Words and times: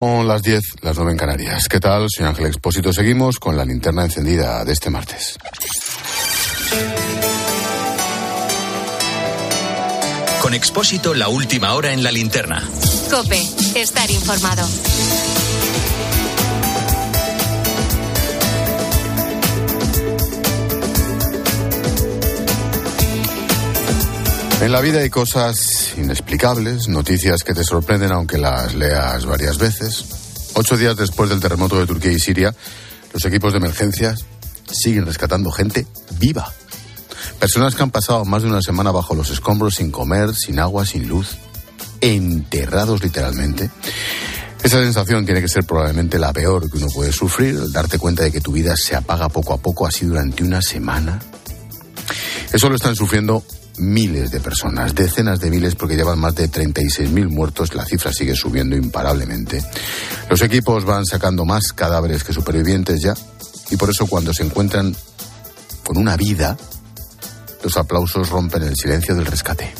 Son 0.00 0.28
las 0.28 0.44
10, 0.44 0.62
las 0.82 0.94
9 0.94 1.10
en 1.10 1.18
Canarias. 1.18 1.66
¿Qué 1.68 1.80
tal? 1.80 2.06
Soy 2.08 2.24
Ángel 2.24 2.46
Expósito. 2.46 2.92
Seguimos 2.92 3.40
con 3.40 3.56
la 3.56 3.64
linterna 3.64 4.04
encendida 4.04 4.64
de 4.64 4.72
este 4.72 4.90
martes. 4.90 5.36
Con 10.40 10.54
Expósito, 10.54 11.14
la 11.14 11.28
última 11.28 11.74
hora 11.74 11.92
en 11.92 12.04
la 12.04 12.12
linterna. 12.12 12.62
Cope, 13.10 13.42
estar 13.74 14.08
informado. 14.08 14.68
En 24.60 24.72
la 24.72 24.80
vida 24.80 24.98
hay 24.98 25.08
cosas 25.08 25.94
inexplicables, 25.96 26.88
noticias 26.88 27.44
que 27.44 27.54
te 27.54 27.62
sorprenden 27.62 28.10
aunque 28.10 28.38
las 28.38 28.74
leas 28.74 29.24
varias 29.24 29.56
veces. 29.56 30.04
Ocho 30.54 30.76
días 30.76 30.96
después 30.96 31.30
del 31.30 31.38
terremoto 31.38 31.78
de 31.78 31.86
Turquía 31.86 32.10
y 32.10 32.18
Siria, 32.18 32.52
los 33.12 33.24
equipos 33.24 33.52
de 33.52 33.58
emergencia 33.58 34.16
siguen 34.68 35.06
rescatando 35.06 35.52
gente 35.52 35.86
viva. 36.18 36.52
Personas 37.38 37.76
que 37.76 37.84
han 37.84 37.92
pasado 37.92 38.24
más 38.24 38.42
de 38.42 38.48
una 38.48 38.60
semana 38.60 38.90
bajo 38.90 39.14
los 39.14 39.30
escombros 39.30 39.76
sin 39.76 39.92
comer, 39.92 40.34
sin 40.34 40.58
agua, 40.58 40.84
sin 40.84 41.06
luz, 41.06 41.36
enterrados 42.00 43.00
literalmente. 43.00 43.70
Esa 44.64 44.80
sensación 44.80 45.24
tiene 45.24 45.40
que 45.40 45.48
ser 45.48 45.64
probablemente 45.64 46.18
la 46.18 46.32
peor 46.32 46.68
que 46.68 46.78
uno 46.78 46.88
puede 46.88 47.12
sufrir, 47.12 47.70
darte 47.70 47.96
cuenta 47.96 48.24
de 48.24 48.32
que 48.32 48.40
tu 48.40 48.50
vida 48.50 48.76
se 48.76 48.96
apaga 48.96 49.28
poco 49.28 49.54
a 49.54 49.58
poco 49.58 49.86
así 49.86 50.04
durante 50.04 50.42
una 50.42 50.60
semana. 50.62 51.20
Eso 52.52 52.68
lo 52.68 52.74
están 52.74 52.96
sufriendo 52.96 53.44
miles 53.78 54.30
de 54.30 54.40
personas, 54.40 54.94
decenas 54.94 55.40
de 55.40 55.50
miles 55.50 55.74
porque 55.74 55.96
llevan 55.96 56.18
más 56.18 56.34
de 56.34 56.50
36.000 56.50 57.28
muertos, 57.28 57.74
la 57.74 57.84
cifra 57.84 58.12
sigue 58.12 58.34
subiendo 58.34 58.76
imparablemente. 58.76 59.62
Los 60.28 60.42
equipos 60.42 60.84
van 60.84 61.04
sacando 61.04 61.44
más 61.44 61.72
cadáveres 61.72 62.24
que 62.24 62.32
supervivientes 62.32 63.00
ya 63.00 63.14
y 63.70 63.76
por 63.76 63.90
eso 63.90 64.06
cuando 64.06 64.32
se 64.32 64.42
encuentran 64.42 64.94
con 65.84 65.96
una 65.96 66.16
vida, 66.16 66.56
los 67.62 67.76
aplausos 67.76 68.28
rompen 68.28 68.62
el 68.62 68.76
silencio 68.76 69.14
del 69.14 69.26
rescate. 69.26 69.72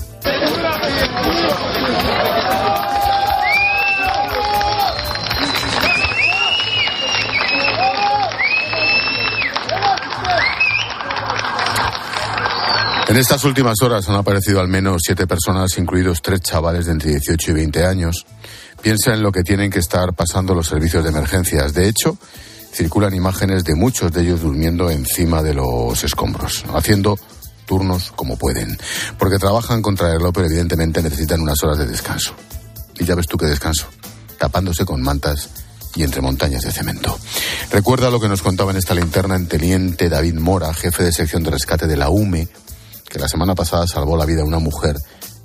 En 13.09 13.17
estas 13.17 13.42
últimas 13.45 13.81
horas 13.83 14.06
han 14.11 14.17
aparecido 14.17 14.61
al 14.61 14.69
menos 14.69 15.01
siete 15.03 15.27
personas, 15.27 15.78
incluidos 15.78 16.20
tres 16.20 16.42
chavales 16.42 16.84
de 16.84 16.92
entre 16.92 17.12
18 17.12 17.53
y 17.53 17.55
20 17.55 17.87
años. 17.87 18.27
Piensa 18.83 19.14
en 19.14 19.23
lo 19.23 19.33
que 19.33 19.42
tienen 19.42 19.70
que 19.70 19.78
estar 19.78 20.12
pasando 20.12 20.55
los 20.55 20.67
servicios 20.67 21.03
de 21.03 21.09
emergencias. 21.09 21.73
De 21.73 21.89
hecho, 21.89 22.19
circulan 22.70 23.14
imágenes 23.14 23.64
de 23.64 23.75
muchos 23.75 24.12
de 24.12 24.20
ellos 24.20 24.42
durmiendo 24.42 24.91
encima 24.91 25.42
de 25.42 25.55
los 25.55 26.05
escombros, 26.05 26.67
haciendo 26.75 27.19
turnos 27.64 28.12
como 28.14 28.36
pueden. 28.36 28.77
Porque 29.19 29.39
trabajan 29.39 29.81
contra 29.81 30.09
el 30.09 30.19
reloj, 30.19 30.33
pero 30.34 30.47
evidentemente 30.47 31.01
necesitan 31.01 31.41
unas 31.41 31.62
horas 31.62 31.79
de 31.79 31.86
descanso. 31.86 32.34
Y 32.98 33.06
ya 33.06 33.14
ves 33.14 33.27
tú 33.27 33.39
qué 33.39 33.47
descanso, 33.47 33.86
tapándose 34.36 34.84
con 34.84 35.01
mantas 35.01 35.48
y 35.95 36.03
entre 36.03 36.20
montañas 36.20 36.61
de 36.61 36.73
cemento. 36.73 37.19
Recuerda 37.73 38.11
lo 38.11 38.20
que 38.20 38.29
nos 38.29 38.42
contaba 38.42 38.70
en 38.70 38.77
esta 38.77 38.95
linterna 38.95 39.34
el 39.36 39.48
teniente 39.48 40.11
David 40.11 40.34
Mora, 40.34 40.75
jefe 40.75 41.05
de 41.05 41.12
sección 41.12 41.42
de 41.42 41.53
rescate 41.53 41.86
de 41.86 41.97
la 41.97 42.11
UME, 42.11 42.48
que 43.09 43.19
la 43.19 43.28
semana 43.28 43.55
pasada 43.55 43.87
salvó 43.87 44.17
la 44.17 44.25
vida 44.25 44.42
a 44.42 44.45
una 44.45 44.59
mujer 44.59 44.97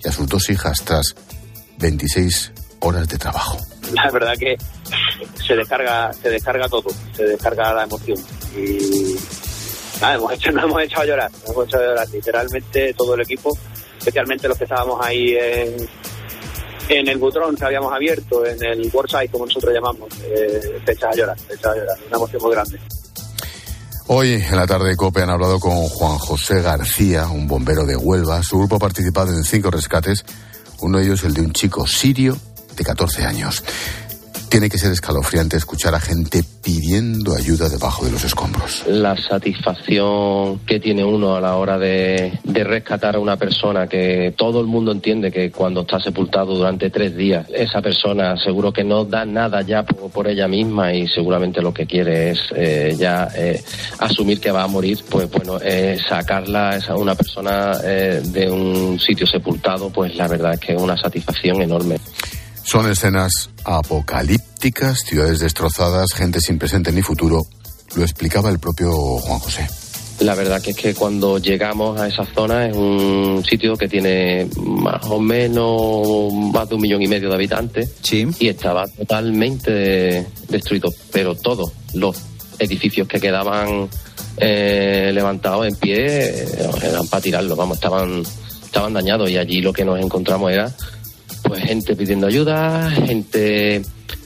y 0.04 0.08
a 0.08 0.12
sus 0.12 0.28
dos 0.28 0.50
hijas 0.50 0.84
tras 0.84 1.16
26 1.80 2.52
horas 2.80 3.08
de 3.08 3.18
trabajo. 3.18 3.58
La 3.94 4.10
verdad 4.12 4.34
que 4.38 4.56
se 5.46 5.56
descarga, 5.56 6.12
se 6.14 6.30
descarga 6.30 6.68
todo, 6.68 6.90
se 7.16 7.24
descarga 7.24 7.74
la 7.74 7.84
emoción 7.84 8.18
y 8.56 9.16
nada, 10.02 10.16
hemos 10.16 10.34
hecho, 10.34 10.52
nos 10.54 10.64
hemos 10.66 10.82
hecho 10.84 11.00
a 11.00 11.06
llorar, 11.06 11.32
nos 11.32 11.50
hemos 11.50 11.68
hecho 11.68 11.78
a 11.78 11.82
llorar 11.82 12.10
literalmente 12.10 12.94
todo 12.94 13.16
el 13.16 13.22
equipo, 13.22 13.58
especialmente 13.98 14.48
los 14.48 14.58
que 14.58 14.66
estábamos 14.66 15.06
ahí 15.06 15.36
en, 15.36 15.90
en 16.90 17.08
el 17.08 17.18
butrón 17.18 17.56
que 17.56 17.66
habíamos 17.66 17.94
abierto, 17.94 18.46
en 18.46 18.64
el 18.64 18.90
worksite 18.94 19.30
como 19.30 19.46
nosotros 19.46 19.74
llamamos, 19.74 20.10
eh, 20.24 20.82
te 20.86 20.92
echas 20.94 21.14
a 21.14 21.16
llorar, 21.16 21.38
echas 21.50 21.66
a 21.66 21.76
llorar, 21.76 21.98
una 22.08 22.18
emoción 22.18 22.42
muy 22.42 22.52
grande. 22.52 22.80
Hoy 24.08 24.34
en 24.34 24.56
la 24.58 24.68
tarde 24.68 24.90
de 24.90 24.96
COPE 24.98 25.22
han 25.22 25.30
hablado 25.30 25.62
con 25.62 25.78
Juan 25.88 26.18
José 26.18 26.62
García, 26.62 27.28
un 27.28 27.48
bombero 27.48 27.86
de 27.86 27.96
Huelva. 27.96 28.44
Su 28.44 28.58
grupo 28.58 28.76
ha 28.76 28.80
participado 28.80 29.32
en 29.32 29.46
cinco 29.46 29.72
rescates, 29.72 30.26
uno 30.82 30.98
de 30.98 31.06
ellos 31.06 31.24
el 31.24 31.34
de 31.34 31.42
un 31.42 31.54
chico 31.54 31.88
sirio 31.88 32.38
de 32.76 32.84
14 32.84 33.24
años. 33.24 33.64
Tiene 34.54 34.70
que 34.70 34.78
ser 34.78 34.92
escalofriante 34.92 35.58
escuchar 35.58 35.96
a 35.96 36.00
gente 36.00 36.44
pidiendo 36.64 37.36
ayuda 37.36 37.70
debajo 37.70 38.06
de 38.06 38.12
los 38.12 38.24
escombros. 38.24 38.84
La 38.86 39.18
satisfacción 39.18 40.60
que 40.60 40.80
tiene 40.80 41.04
uno 41.04 41.36
a 41.36 41.42
la 41.42 41.56
hora 41.56 41.80
de, 41.80 42.38
rescatar 42.46 43.16
a 43.16 43.20
una 43.20 43.36
persona 43.36 43.88
que 43.88 44.36
todo 44.38 44.62
el 44.62 44.68
mundo 44.68 44.92
entiende 44.92 45.32
que 45.32 45.50
cuando 45.50 45.82
está 45.82 46.00
sepultado 46.00 46.54
durante 46.54 46.92
tres 46.92 47.16
días, 47.16 47.48
esa 47.52 47.82
persona 47.82 48.38
seguro 48.38 48.72
que 48.72 48.84
no 48.84 49.06
da 49.06 49.26
nada 49.26 49.64
ya 49.64 49.82
por, 49.82 50.12
por 50.12 50.28
ella 50.28 50.48
misma 50.48 50.94
y 50.94 51.08
seguramente 51.08 51.60
lo 51.60 51.74
que 51.74 51.88
quiere 51.88 52.30
es 52.30 52.40
eh, 52.56 52.96
ya 52.96 53.30
eh, 53.36 53.60
asumir 53.98 54.40
que 54.40 54.52
va 54.52 54.62
a 54.62 54.68
morir, 54.68 55.00
pues 55.10 55.32
bueno, 55.32 55.58
eh, 55.64 55.98
sacarla 56.08 56.80
a 56.88 56.96
una 56.96 57.16
persona 57.16 57.72
eh, 57.84 58.22
de 58.24 58.52
un 58.52 59.00
sitio 59.00 59.26
sepultado, 59.26 59.90
pues 59.90 60.16
la 60.16 60.28
verdad 60.28 60.54
es 60.54 60.60
que 60.60 60.74
es 60.76 60.80
una 60.80 60.96
satisfacción 60.96 61.60
enorme. 61.60 61.98
Son 62.64 62.90
escenas 62.90 63.50
apocalípticas, 63.66 65.02
ciudades 65.02 65.40
destrozadas, 65.40 66.14
gente 66.14 66.40
sin 66.40 66.58
presente 66.58 66.92
ni 66.92 67.02
futuro. 67.02 67.42
Lo 67.96 68.04
explicaba 68.04 68.50
el 68.50 68.60
propio 68.60 68.92
Juan 68.92 69.40
José. 69.40 69.68
La 70.20 70.36
verdad 70.36 70.62
que 70.62 70.72
es 70.72 70.78
que 70.78 70.94
cuando 70.94 71.38
llegamos 71.38 72.00
a 72.00 72.08
esa 72.08 72.26
zona 72.26 72.68
es 72.68 72.76
un 72.76 73.44
sitio 73.48 73.76
que 73.76 73.90
tiene 73.90 74.48
más 74.58 75.04
o 75.06 75.20
menos 75.20 76.32
más 76.54 76.70
de 76.70 76.76
un 76.76 76.82
millón 76.82 77.02
y 77.02 77.08
medio 77.08 77.30
de 77.30 77.36
habitantes 77.36 77.92
sí. 78.02 78.28
y 78.40 78.48
estaba 78.48 78.88
totalmente 78.88 80.26
destruido, 80.48 80.94
pero 81.12 81.36
todos 81.36 81.74
los 81.94 82.16
edificios 82.60 83.08
que 83.08 83.20
quedaban 83.20 83.90
eh, 84.38 85.12
levantados 85.14 85.68
en 85.68 85.76
pie 85.76 85.96
eh, 85.98 86.48
eran 86.84 87.08
para 87.08 87.22
tirarlos, 87.22 87.58
vamos, 87.58 87.78
estaban, 87.78 88.24
estaban 88.64 88.94
dañados 88.94 89.30
y 89.30 89.38
allí 89.38 89.62
lo 89.62 89.74
que 89.74 89.84
nos 89.84 90.00
encontramos 90.00 90.52
era 90.52 90.72
pues 91.44 91.64
gente 91.64 91.96
pidiendo 91.96 92.28
ayuda, 92.28 92.90
gente 92.92 93.84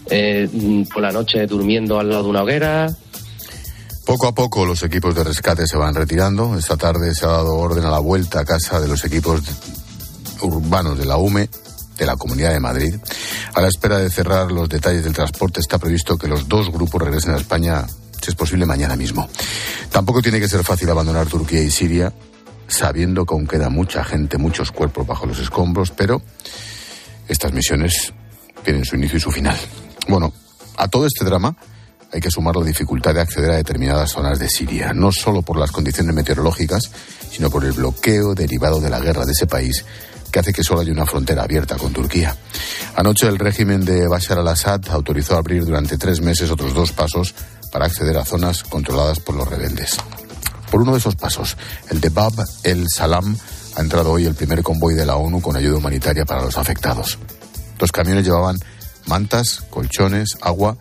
eh, 0.09 0.85
por 0.94 1.01
la 1.01 1.11
noche 1.11 1.45
durmiendo 1.47 2.00
al 2.00 2.09
lado 2.09 2.23
de 2.23 2.29
una 2.29 2.44
hoguera. 2.44 2.88
Poco 4.05 4.28
a 4.28 4.33
poco 4.33 4.66
los 4.66 4.83
equipos 4.83 5.13
de 5.16 5.23
rescate 5.23 5.67
se 5.67 5.75
van 5.75 5.94
retirando. 5.94 6.57
Esta 6.57 6.78
tarde 6.78 7.13
se 7.13 7.25
ha 7.25 7.29
dado 7.29 7.57
orden 7.57 7.83
a 7.83 7.91
la 7.91 8.00
vuelta 8.00 8.39
a 8.39 8.45
casa 8.45 8.79
de 8.79 8.88
los 8.88 9.03
equipos 9.03 9.41
urbanos 10.41 10.97
de 10.97 11.05
la 11.05 11.17
UME 11.17 11.50
de 11.97 12.05
la 12.05 12.16
Comunidad 12.16 12.53
de 12.53 12.59
Madrid. 12.59 12.95
A 13.53 13.61
la 13.61 13.67
espera 13.67 13.97
de 13.97 14.09
cerrar 14.09 14.51
los 14.51 14.69
detalles 14.69 15.03
del 15.03 15.13
transporte 15.13 15.59
está 15.59 15.78
previsto 15.78 16.17
que 16.17 16.28
los 16.28 16.47
dos 16.47 16.72
grupos 16.72 17.01
regresen 17.01 17.34
a 17.34 17.38
España, 17.38 17.85
si 18.22 18.29
es 18.29 18.35
posible, 18.35 18.66
mañana 18.66 18.95
mismo. 18.95 19.28
Tampoco 19.91 20.22
tiene 20.22 20.39
que 20.39 20.47
ser 20.47 20.63
fácil 20.63 20.89
abandonar 20.89 21.28
Turquía 21.28 21.61
y 21.61 21.72
Siria, 21.72 22.13
sabiendo 22.67 23.25
que 23.25 23.34
aún 23.34 23.47
queda 23.47 23.69
mucha 23.69 24.03
gente, 24.03 24.38
muchos 24.38 24.72
cuerpos 24.72 25.07
bajo 25.07 25.25
los 25.25 25.39
escombros, 25.39 25.91
pero 25.91 26.22
estas 27.28 27.54
misiones 27.54 28.14
tienen 28.64 28.86
su 28.86 28.96
inicio 28.96 29.18
y 29.18 29.22
su 29.22 29.32
final. 29.32 29.58
Bueno, 30.08 30.34
a 30.78 30.88
todo 30.88 31.06
este 31.06 31.26
drama 31.26 31.56
hay 32.12 32.22
que 32.22 32.32
sumar 32.32 32.56
la 32.56 32.66
dificultad 32.66 33.14
de 33.14 33.22
acceder 33.22 33.52
a 33.52 33.56
determinadas 33.56 34.12
zonas 34.12 34.40
de 34.40 34.50
Siria, 34.50 34.94
no 34.94 35.12
solo 35.12 35.42
por 35.42 35.58
las 35.58 35.72
condiciones 35.72 36.16
meteorológicas, 36.16 36.90
sino 37.30 37.50
por 37.50 37.66
el 37.66 37.74
bloqueo 37.74 38.34
derivado 38.34 38.80
de 38.80 38.90
la 38.90 39.00
guerra 39.00 39.26
de 39.26 39.34
ese 39.34 39.48
país 39.48 39.84
que 40.32 40.40
hace 40.40 40.54
que 40.54 40.64
solo 40.64 40.82
haya 40.82 40.92
una 40.92 41.06
frontera 41.06 41.44
abierta 41.44 41.78
con 41.78 41.94
Turquía. 41.94 42.36
Anoche 42.96 43.28
el 43.28 43.40
régimen 43.40 43.86
de 43.86 44.08
Bashar 44.08 44.40
al-Assad 44.40 44.82
autorizó 44.90 45.38
abrir 45.38 45.66
durante 45.66 45.98
tres 45.98 46.22
meses 46.22 46.52
otros 46.52 46.73
dos 46.73 46.91
pasos 46.91 47.34
para 47.72 47.85
acceder 47.85 48.18
a 48.18 48.26
zonas 48.26 48.64
controladas 48.64 49.20
por 49.20 49.35
los 49.35 49.47
rebeldes. 49.47 49.97
Por 50.72 50.82
uno 50.82 50.94
de 50.94 51.00
esos 51.00 51.16
pasos, 51.16 51.58
el 51.90 52.02
de 52.02 52.09
Bab 52.09 52.34
el 52.64 52.88
Salam, 52.94 53.38
ha 53.78 53.82
entrado 53.82 54.12
hoy 54.12 54.26
el 54.26 54.34
primer 54.34 54.64
convoy 54.64 54.96
de 54.96 55.06
la 55.06 55.18
ONU 55.18 55.40
con 55.40 55.56
ayuda 55.56 55.78
humanitaria 55.78 56.26
para 56.26 56.41
los 56.41 56.58
afectados. 56.58 57.20
Los 57.78 57.91
camiones 57.91 58.26
llevaban 58.26 58.58
mantas, 59.06 59.64
colchones, 59.70 60.35
agua, 60.41 60.78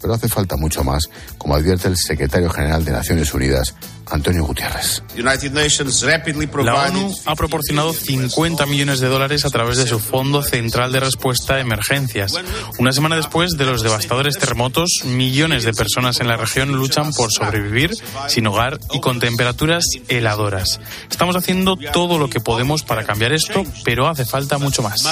pero 0.00 0.14
hace 0.14 0.28
falta 0.28 0.56
mucho 0.56 0.82
más, 0.82 1.08
como 1.38 1.54
advierte 1.54 1.86
el 1.86 1.96
secretario 1.96 2.50
general 2.50 2.84
de 2.84 2.90
Naciones 2.90 3.32
Unidas, 3.32 3.76
Antonio 4.10 4.44
Gutiérrez. 4.44 5.02
La 5.16 6.88
ONU 6.88 7.14
ha 7.26 7.34
proporcionado 7.34 7.92
50 7.92 8.66
millones 8.66 9.00
de 9.00 9.08
dólares 9.08 9.44
a 9.44 9.50
través 9.50 9.78
de 9.78 9.86
su 9.86 9.98
Fondo 9.98 10.42
Central 10.42 10.92
de 10.92 11.00
Respuesta 11.00 11.54
a 11.54 11.60
Emergencias. 11.60 12.34
Una 12.78 12.92
semana 12.92 13.16
después 13.16 13.52
de 13.52 13.64
los 13.64 13.82
devastadores 13.82 14.38
terremotos, 14.38 15.02
millones 15.04 15.64
de 15.64 15.72
personas 15.72 16.20
en 16.20 16.28
la 16.28 16.36
región 16.36 16.72
luchan 16.72 17.12
por 17.12 17.32
sobrevivir 17.32 17.94
sin 18.28 18.46
hogar 18.46 18.78
y 18.92 19.00
con 19.00 19.18
temperaturas 19.20 19.84
heladoras. 20.08 20.80
Estamos 21.10 21.36
haciendo 21.36 21.76
todo 21.76 22.18
lo 22.18 22.28
que 22.28 22.40
podemos 22.40 22.82
para 22.82 23.04
cambiar 23.04 23.32
esto, 23.32 23.64
pero 23.84 24.08
hace 24.08 24.24
falta 24.24 24.58
mucho 24.58 24.82
más. 24.82 25.02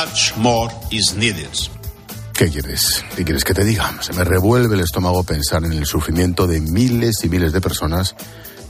¿Qué 2.41 2.49
quieres? 2.49 3.05
¿Qué 3.15 3.23
quieres 3.23 3.45
que 3.45 3.53
te 3.53 3.65
diga? 3.65 3.99
Se 4.01 4.15
me 4.15 4.25
revuelve 4.25 4.75
el 4.75 4.81
estómago 4.81 5.25
pensar 5.25 5.63
en 5.65 5.75
el 5.75 5.85
sufrimiento 5.85 6.47
de 6.47 6.61
miles 6.61 7.23
y 7.23 7.29
miles 7.29 7.53
de 7.53 7.61
personas, 7.61 8.15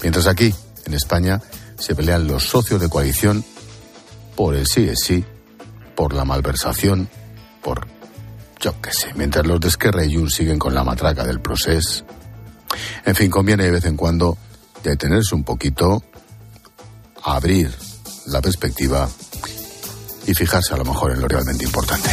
mientras 0.02 0.26
aquí, 0.26 0.55
en 0.87 0.94
España, 0.94 1.41
se 1.79 1.94
pelean 1.94 2.26
los 2.26 2.44
socios 2.44 2.81
de 2.81 2.88
coalición 2.88 3.44
por 4.37 4.55
el 4.55 4.67
sí 4.67 4.88
es 4.88 5.00
sí, 5.05 5.25
por 5.94 6.14
la 6.14 6.25
malversación, 6.25 7.08
por 7.62 7.87
yo 8.61 8.81
qué 8.81 8.91
sé, 8.93 9.12
mientras 9.14 9.47
los 9.47 9.61
de 9.61 9.69
Esquerra 9.69 10.05
y 10.05 10.14
Junts 10.14 10.35
siguen 10.35 10.58
con 10.58 10.75
la 10.75 10.85
matraca 10.85 11.25
del 11.25 11.41
proceso. 11.41 12.05
En 13.05 13.14
fin, 13.14 13.31
conviene 13.31 13.64
de 13.64 13.70
vez 13.70 13.85
en 13.87 13.97
cuando 13.97 14.37
detenerse 14.82 15.35
un 15.35 15.44
poquito, 15.44 16.03
abrir 17.23 17.75
la 18.26 18.41
perspectiva 18.41 19.08
y 20.26 20.35
fijarse 20.35 20.75
a 20.75 20.76
lo 20.76 20.85
mejor 20.85 21.12
en 21.12 21.20
lo 21.20 21.29
realmente 21.29 21.64
importante. 21.64 22.11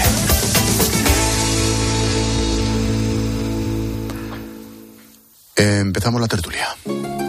Empezamos 5.55 6.21
la 6.21 6.27
tertulia. 6.27 7.26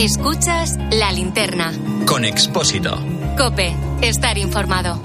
Escuchas 0.00 0.78
la 0.92 1.12
linterna. 1.12 1.74
Con 2.06 2.24
Expósito. 2.24 2.98
Cope, 3.36 3.76
estar 4.00 4.38
informado. 4.38 4.98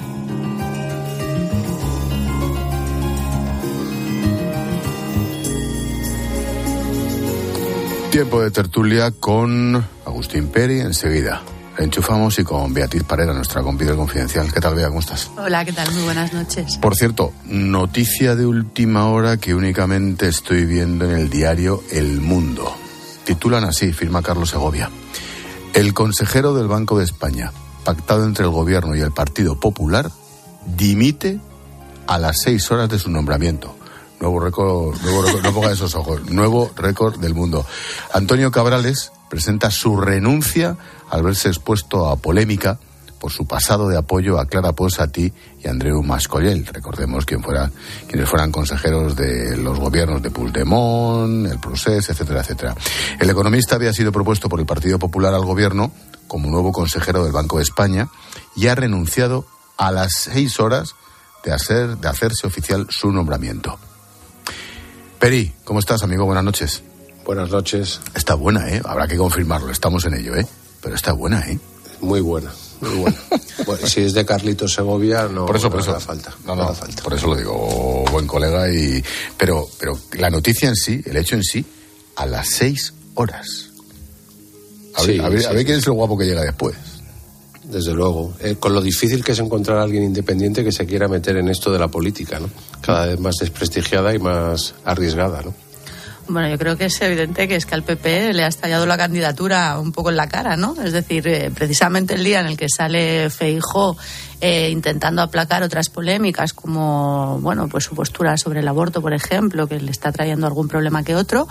Tiempo 8.09 8.41
de 8.41 8.51
tertulia 8.51 9.11
con 9.11 9.85
Agustín 10.05 10.47
Peri 10.47 10.79
enseguida. 10.79 11.41
enchufamos 11.77 12.39
y 12.39 12.45
con 12.45 12.73
Beatriz 12.73 13.03
Parera, 13.03 13.33
nuestra 13.33 13.63
compidel 13.63 13.97
confidencial. 13.97 14.49
¿Qué 14.53 14.61
tal, 14.61 14.75
Bea? 14.75 14.87
¿Cómo 14.87 15.01
estás? 15.01 15.29
Hola, 15.35 15.65
¿qué 15.65 15.73
tal? 15.73 15.91
Muy 15.91 16.03
buenas 16.03 16.31
noches. 16.31 16.77
Por 16.77 16.95
cierto, 16.95 17.33
noticia 17.43 18.37
de 18.37 18.45
última 18.45 19.09
hora 19.09 19.35
que 19.35 19.53
únicamente 19.53 20.29
estoy 20.29 20.63
viendo 20.63 21.03
en 21.03 21.17
el 21.17 21.29
diario 21.29 21.83
El 21.91 22.21
Mundo. 22.21 22.84
Titulan 23.25 23.63
así, 23.63 23.91
firma 23.91 24.21
Carlos 24.21 24.51
Segovia. 24.51 24.89
El 25.73 25.93
consejero 25.93 26.53
del 26.53 26.67
Banco 26.67 26.99
de 26.99 27.05
España, 27.05 27.51
pactado 27.83 28.23
entre 28.23 28.45
el 28.45 28.51
gobierno 28.51 28.95
y 28.95 29.01
el 29.01 29.11
Partido 29.11 29.59
Popular, 29.59 30.11
dimite 30.77 31.39
a 32.05 32.19
las 32.19 32.37
seis 32.43 32.69
horas 32.71 32.87
de 32.87 32.99
su 32.99 33.09
nombramiento. 33.09 33.75
Nuevo 34.19 34.39
récord, 34.39 35.01
nuevo 35.01 35.23
no 35.41 35.53
ponga 35.53 35.71
esos 35.71 35.95
ojos, 35.95 36.29
nuevo 36.29 36.71
récord 36.75 37.19
del 37.19 37.33
mundo. 37.33 37.65
Antonio 38.13 38.51
Cabrales 38.51 39.11
presenta 39.29 39.71
su 39.71 39.97
renuncia 39.97 40.77
al 41.09 41.23
verse 41.23 41.49
expuesto 41.49 42.07
a 42.07 42.17
polémica 42.17 42.79
por 43.25 43.31
su 43.31 43.47
pasado 43.47 43.87
de 43.87 43.97
apoyo 43.97 44.39
a 44.39 44.45
Clara 44.45 44.73
Ponsatí 44.73 45.33
y 45.59 45.67
Andreu 45.67 46.03
Mascollel. 46.03 46.63
Recordemos 46.63 47.25
quién 47.25 47.41
fuera, 47.41 47.71
quienes 48.07 48.29
fueran 48.29 48.51
consejeros 48.51 49.15
de 49.15 49.57
los 49.57 49.79
gobiernos 49.79 50.21
de 50.21 50.29
Puigdemont, 50.29 51.47
el 51.47 51.57
Procés, 51.57 52.07
etcétera, 52.07 52.41
etcétera. 52.41 52.75
El 53.19 53.27
economista 53.27 53.77
había 53.77 53.93
sido 53.93 54.11
propuesto 54.11 54.47
por 54.47 54.59
el 54.59 54.67
Partido 54.67 54.99
Popular 54.99 55.33
al 55.33 55.43
gobierno 55.43 55.91
como 56.27 56.51
nuevo 56.51 56.71
consejero 56.71 57.23
del 57.23 57.33
Banco 57.33 57.57
de 57.57 57.63
España 57.63 58.09
y 58.55 58.67
ha 58.67 58.75
renunciado 58.75 59.47
a 59.75 59.91
las 59.91 60.13
seis 60.13 60.59
horas 60.59 60.93
de, 61.43 61.51
hacer, 61.51 61.97
de 61.97 62.07
hacerse 62.07 62.45
oficial 62.45 62.85
su 62.91 63.11
nombramiento. 63.11 63.79
Peri, 65.17 65.51
¿cómo 65.63 65.79
estás, 65.79 66.03
amigo? 66.03 66.25
Buenas 66.25 66.43
noches. 66.43 66.83
Buenas 67.25 67.49
noches. 67.49 68.01
Está 68.13 68.35
buena, 68.35 68.69
¿eh? 68.69 68.83
Habrá 68.85 69.07
que 69.07 69.17
confirmarlo, 69.17 69.71
estamos 69.71 70.05
en 70.05 70.13
ello, 70.13 70.35
¿eh? 70.35 70.45
Pero 70.79 70.93
está 70.93 71.13
buena, 71.13 71.39
¿eh? 71.49 71.57
Muy 72.01 72.21
buena, 72.21 72.51
muy 72.81 72.95
buena. 73.01 73.17
bueno, 73.65 73.87
si 73.87 74.01
es 74.01 74.13
de 74.13 74.25
Carlitos 74.25 74.73
Segovia, 74.73 75.27
no, 75.31 75.45
por 75.45 75.55
eso, 75.55 75.69
por 75.69 75.85
no 75.85 75.91
eso. 75.91 75.99
falta. 75.99 76.31
No, 76.45 76.55
no 76.55 76.55
no, 76.55 76.63
haga 76.69 76.73
falta. 76.75 77.03
por 77.03 77.13
eso 77.13 77.27
lo 77.27 77.35
digo, 77.35 78.05
buen 78.11 78.27
colega. 78.27 78.71
y 78.71 79.03
Pero, 79.37 79.67
pero 79.79 79.97
la 80.13 80.29
noticia 80.29 80.69
en 80.69 80.75
sí, 80.75 81.01
el 81.05 81.17
hecho 81.17 81.35
en 81.35 81.43
sí, 81.43 81.65
a 82.15 82.25
las 82.25 82.47
seis 82.49 82.93
horas. 83.15 83.69
A 84.95 85.01
ver, 85.03 85.11
Sí, 85.15 85.19
a 85.19 85.29
ver, 85.29 85.39
sí, 85.39 85.45
a 85.45 85.49
ver 85.49 85.59
sí. 85.59 85.65
quién 85.65 85.77
es 85.79 85.87
el 85.87 85.93
guapo 85.93 86.17
que 86.17 86.25
llega 86.25 86.41
después. 86.41 86.75
Desde 87.63 87.93
luego. 87.93 88.33
Eh, 88.41 88.55
con 88.59 88.73
lo 88.73 88.81
difícil 88.81 89.23
que 89.23 89.31
es 89.31 89.39
encontrar 89.39 89.79
a 89.79 89.83
alguien 89.83 90.03
independiente 90.03 90.63
que 90.63 90.71
se 90.71 90.85
quiera 90.85 91.07
meter 91.07 91.35
en 91.37 91.49
esto 91.49 91.71
de 91.71 91.79
la 91.79 91.87
política, 91.87 92.39
¿no? 92.39 92.49
Cada 92.81 93.07
vez 93.07 93.19
más 93.19 93.35
desprestigiada 93.39 94.13
y 94.13 94.19
más 94.19 94.75
arriesgada, 94.85 95.41
¿no? 95.41 95.53
Bueno, 96.27 96.49
yo 96.49 96.57
creo 96.57 96.75
que 96.75 96.85
es 96.85 96.99
evidente 97.01 97.47
que 97.47 97.55
es 97.55 97.67
que 97.67 97.75
al 97.75 97.83
PP 97.83 98.33
le 98.33 98.43
ha 98.43 98.47
estallado 98.47 98.87
la 98.87 98.97
candidatura 98.97 99.77
un 99.79 99.91
poco 99.91 100.09
en 100.09 100.17
la 100.17 100.27
cara, 100.27 100.57
¿no? 100.57 100.75
Es 100.83 100.91
decir, 100.91 101.27
eh, 101.27 101.51
precisamente 101.53 102.15
el 102.15 102.23
día 102.23 102.39
en 102.39 102.47
el 102.47 102.57
que 102.57 102.67
sale 102.67 103.29
Feijó 103.29 103.95
eh, 104.41 104.69
intentando 104.71 105.21
aplacar 105.21 105.61
otras 105.61 105.89
polémicas 105.89 106.51
como, 106.53 107.37
bueno, 107.41 107.67
pues 107.67 107.83
su 107.83 107.93
postura 107.95 108.37
sobre 108.37 108.61
el 108.61 108.67
aborto, 108.67 109.03
por 109.03 109.13
ejemplo, 109.13 109.67
que 109.67 109.79
le 109.79 109.91
está 109.91 110.11
trayendo 110.11 110.47
algún 110.47 110.67
problema 110.67 111.03
que 111.03 111.15
otro, 111.15 111.47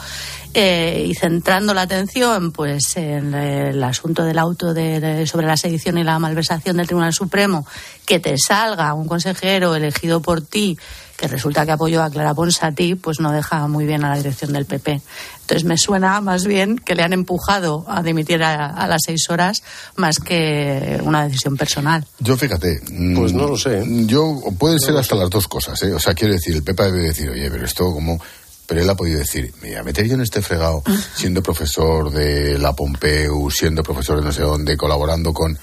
eh, 0.54 1.06
y 1.08 1.14
centrando 1.14 1.72
la 1.72 1.82
atención, 1.82 2.50
pues, 2.50 2.96
en 2.96 3.32
el 3.32 3.82
asunto 3.82 4.24
del 4.24 4.38
auto 4.38 4.74
de- 4.74 5.24
sobre 5.28 5.46
la 5.46 5.56
sedición 5.56 5.98
y 5.98 6.04
la 6.04 6.18
malversación 6.18 6.76
del 6.76 6.86
Tribunal 6.86 7.12
Supremo, 7.14 7.64
que 8.06 8.18
te 8.18 8.34
salga 8.38 8.92
un 8.94 9.06
consejero 9.06 9.74
elegido 9.76 10.20
por 10.20 10.42
ti 10.42 10.76
que 11.16 11.28
resulta 11.28 11.64
que 11.64 11.72
apoyó 11.72 12.02
a 12.02 12.10
Clara 12.10 12.34
Ponsatí, 12.34 12.94
pues 12.96 13.20
no 13.20 13.30
deja 13.32 13.66
muy 13.68 13.86
bien 13.86 14.04
a 14.04 14.10
la 14.10 14.16
dirección 14.16 14.52
del 14.52 14.66
PP. 14.66 15.00
Entonces 15.42 15.64
me 15.64 15.76
suena 15.78 16.20
más 16.20 16.44
bien 16.46 16.78
que 16.78 16.94
le 16.94 17.02
han 17.02 17.12
empujado 17.12 17.84
a 17.86 18.02
dimitir 18.02 18.42
a, 18.42 18.66
a 18.66 18.86
las 18.88 19.02
seis 19.06 19.28
horas 19.30 19.62
más 19.96 20.18
que 20.18 21.00
una 21.04 21.24
decisión 21.24 21.56
personal. 21.56 22.04
Yo 22.18 22.36
fíjate. 22.36 22.80
mm, 22.90 23.16
Pues 23.16 23.32
no 23.32 23.46
lo 23.46 23.56
sé. 23.56 23.84
Yo, 24.06 24.40
pueden 24.58 24.80
ser 24.80 24.96
hasta 24.96 25.14
las 25.14 25.30
dos 25.30 25.46
cosas, 25.46 25.80
¿eh? 25.82 25.92
O 25.92 26.00
sea, 26.00 26.14
quiero 26.14 26.34
decir, 26.34 26.54
el 26.56 26.62
Pepa 26.62 26.84
debe 26.86 27.04
decir, 27.04 27.28
oye, 27.30 27.50
pero 27.50 27.64
esto 27.64 27.92
como. 27.92 28.20
Pero 28.66 28.80
él 28.80 28.88
ha 28.88 28.94
podido 28.96 29.18
decir, 29.18 29.52
mira, 29.62 29.82
meter 29.82 30.06
yo 30.08 30.14
en 30.14 30.22
este 30.22 30.40
fregado, 30.40 30.82
siendo 31.14 31.42
profesor 31.42 32.10
de 32.10 32.58
la 32.58 32.72
Pompeu, 32.72 33.50
siendo 33.50 33.82
profesor 33.82 34.18
de 34.20 34.24
no 34.24 34.32
sé 34.32 34.40
dónde, 34.42 34.76
colaborando 34.76 35.32
con. 35.34 35.56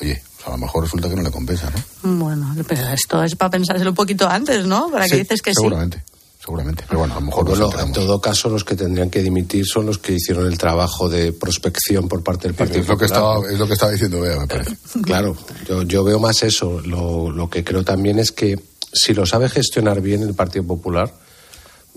Oye, 0.00 0.22
a 0.46 0.50
lo 0.50 0.58
mejor 0.58 0.84
resulta 0.84 1.08
que 1.08 1.16
no 1.16 1.22
le 1.22 1.30
compensa, 1.30 1.70
¿no? 1.70 2.16
Bueno, 2.16 2.54
pero 2.66 2.88
esto 2.88 3.22
es 3.22 3.34
para 3.34 3.50
pensárselo 3.50 3.90
un 3.90 3.96
poquito 3.96 4.28
antes, 4.28 4.64
¿no? 4.66 4.88
Para 4.90 5.04
que 5.06 5.10
Sí, 5.10 5.18
dices 5.18 5.42
que 5.42 5.52
seguramente, 5.52 6.02
seguramente. 6.38 6.84
Pero 6.86 7.00
bueno, 7.00 7.14
a 7.14 7.20
lo 7.20 7.26
mejor 7.26 7.44
Bueno, 7.46 7.70
en 7.80 7.92
todo 7.92 8.20
caso, 8.20 8.48
los 8.48 8.62
que 8.64 8.76
tendrían 8.76 9.10
que 9.10 9.22
dimitir 9.22 9.66
son 9.66 9.86
los 9.86 9.98
que 9.98 10.12
hicieron 10.12 10.46
el 10.46 10.56
trabajo 10.56 11.08
de 11.08 11.32
prospección 11.32 12.08
por 12.08 12.22
parte 12.22 12.48
del 12.48 12.54
Partido 12.54 12.80
Es 12.80 12.88
lo, 12.88 12.96
que 12.96 13.06
Popular, 13.06 13.34
estaba, 13.34 13.52
es 13.52 13.58
lo 13.58 13.66
que 13.66 13.72
estaba 13.72 13.92
diciendo 13.92 14.20
Bea, 14.20 14.38
me 14.38 14.46
parece. 14.46 14.76
Claro, 15.02 15.36
yo, 15.68 15.82
yo 15.82 16.04
veo 16.04 16.20
más 16.20 16.42
eso. 16.42 16.80
Lo, 16.80 17.30
lo 17.30 17.50
que 17.50 17.64
creo 17.64 17.82
también 17.84 18.18
es 18.18 18.30
que 18.30 18.56
si 18.92 19.14
lo 19.14 19.26
sabe 19.26 19.48
gestionar 19.48 20.00
bien 20.00 20.22
el 20.22 20.34
Partido 20.34 20.64
Popular, 20.64 21.12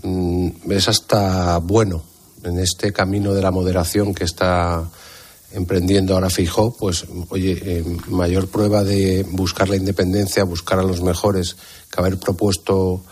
mm, 0.02 0.72
es 0.72 0.88
hasta 0.88 1.58
bueno 1.60 2.04
en 2.44 2.58
este 2.60 2.92
camino 2.94 3.34
de 3.34 3.42
la 3.42 3.52
moderación 3.52 4.14
que 4.14 4.24
está 4.24 4.90
emprendiendo 5.52 6.14
ahora 6.14 6.30
Fijó, 6.30 6.76
pues 6.76 7.06
oye, 7.30 7.58
eh, 7.62 7.84
mayor 8.08 8.48
prueba 8.48 8.84
de 8.84 9.26
buscar 9.32 9.70
la 9.70 9.76
independencia, 9.76 10.44
buscar 10.44 10.80
a 10.80 10.84
los 10.84 11.02
mejores, 11.02 11.56
que 11.92 12.00
haber 12.00 12.18
propuesto 12.18 13.04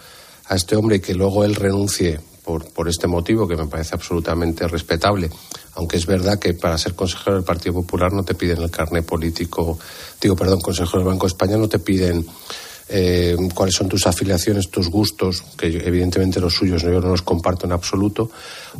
a 0.46 0.56
este 0.56 0.75
hombre 0.75 0.98
y 0.98 1.00
que 1.00 1.15
luego 1.15 1.44
él 1.44 1.56
renuncie 1.56 2.20
por, 2.44 2.65
por 2.72 2.88
este 2.88 3.08
motivo, 3.08 3.48
que 3.48 3.58
me 3.58 3.67
parece 3.67 3.96
absolutamente 3.96 4.67
respetable. 4.67 5.29
Aunque 5.74 5.98
es 5.98 6.06
verdad 6.06 6.39
que 6.39 6.53
para 6.53 6.77
ser 6.77 6.96
consejero 6.96 7.36
del 7.36 7.44
Partido 7.44 7.75
Popular 7.75 8.13
no 8.13 8.24
te 8.24 8.36
piden 8.36 8.62
el 8.62 8.72
carnet 8.72 9.06
político, 9.06 9.77
digo, 10.22 10.36
perdón, 10.36 10.62
consejero 10.62 11.00
del 11.00 11.08
Banco 11.08 11.25
de 11.25 11.32
España 11.32 11.58
no 11.58 11.67
te 11.67 11.79
piden 11.79 12.25
eh, 12.89 13.36
cuáles 13.53 13.75
son 13.75 13.89
tus 13.89 14.08
afiliaciones, 14.08 14.70
tus 14.70 14.89
gustos, 14.89 15.44
que 15.58 15.67
evidentemente 15.67 16.39
los 16.39 16.53
suyos 16.53 16.82
yo 16.82 17.01
no 17.01 17.10
los 17.10 17.22
comparto 17.22 17.65
en 17.65 17.74
absoluto, 17.74 18.29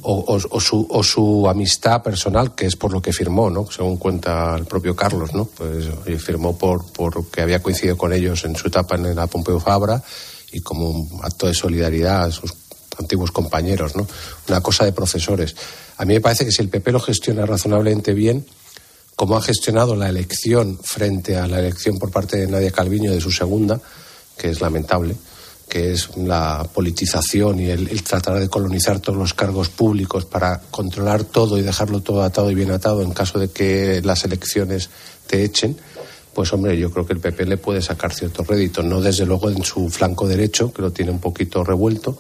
o, 0.02 0.40
su, 0.40 1.48
amistad 1.50 2.02
personal, 2.02 2.56
que 2.56 2.68
es 2.68 2.76
por 2.76 2.94
lo 2.94 3.02
que 3.02 3.12
firmó, 3.12 3.50
¿no? 3.50 3.70
Según 3.70 3.98
cuenta 3.98 4.56
el 4.56 4.66
propio 4.66 4.96
Carlos, 4.96 5.34
¿no? 5.34 5.46
Pues 5.46 5.88
firmó 6.22 6.58
por, 6.58 6.92
por 6.92 7.30
que 7.30 7.42
había 7.42 7.62
coincidido 7.62 7.98
con 7.98 8.14
ellos 8.14 8.46
en 8.46 8.56
su 8.56 8.68
etapa 8.68 8.96
en 8.96 9.16
la 9.16 9.28
Pompeu 9.28 9.60
Fabra 9.60 10.02
y 10.52 10.62
como 10.62 10.90
un 10.90 11.20
acto 11.24 11.48
de 11.48 11.54
solidaridad 11.54 12.26
a 12.26 12.32
sus 12.32 12.54
antiguos 12.98 13.32
compañeros, 13.32 13.96
¿no? 13.96 14.08
Una 14.48 14.62
cosa 14.62 14.86
de 14.86 14.94
profesores. 14.94 15.56
A 15.98 16.06
mí 16.06 16.14
me 16.14 16.22
parece 16.22 16.46
que 16.46 16.52
si 16.52 16.62
el 16.62 16.70
PP 16.70 16.92
lo 16.92 17.00
gestiona 17.00 17.46
razonablemente 17.46 18.14
bien, 18.14 18.46
como 19.18 19.36
ha 19.36 19.42
gestionado 19.42 19.96
la 19.96 20.10
elección 20.10 20.78
frente 20.80 21.38
a 21.38 21.48
la 21.48 21.58
elección 21.58 21.98
por 21.98 22.12
parte 22.12 22.38
de 22.38 22.46
Nadia 22.46 22.70
Calviño 22.70 23.12
de 23.12 23.20
su 23.20 23.32
segunda, 23.32 23.82
que 24.38 24.52
es 24.52 24.62
lamentable, 24.62 25.16
que 25.68 25.92
es 25.92 26.16
la 26.18 26.70
politización 26.72 27.60
y 27.60 27.66
el, 27.66 27.88
el 27.88 28.04
tratar 28.04 28.40
de 28.40 28.48
colonizar 28.48 29.00
todos 29.00 29.18
los 29.18 29.34
cargos 29.34 29.70
públicos 29.70 30.26
para 30.26 30.62
controlar 30.70 31.24
todo 31.24 31.58
y 31.58 31.64
dejarlo 31.64 32.02
todo 32.02 32.22
atado 32.22 32.52
y 32.52 32.56
bien 32.56 32.70
atado 32.70 33.02
en 33.02 33.12
caso 33.12 33.40
de 33.40 33.50
que 33.50 34.04
las 34.04 34.24
elecciones 34.24 34.92
te 35.26 35.44
echen, 35.44 35.76
pues 36.36 36.54
hombre, 36.54 36.78
yo 36.78 36.92
creo 36.92 37.08
que 37.08 37.14
el 37.14 37.20
PP 37.20 37.48
le 37.48 37.58
puede 37.58 37.82
sacar 37.82 38.14
cierto 38.14 38.44
rédito, 38.44 38.84
no 38.84 39.02
desde 39.02 39.26
luego 39.26 39.50
en 39.50 39.64
su 39.64 39.90
flanco 39.90 40.28
derecho, 40.28 40.72
que 40.72 40.84
lo 40.84 40.92
tiene 40.92 41.10
un 41.10 41.20
poquito 41.20 41.64
revuelto, 41.64 42.20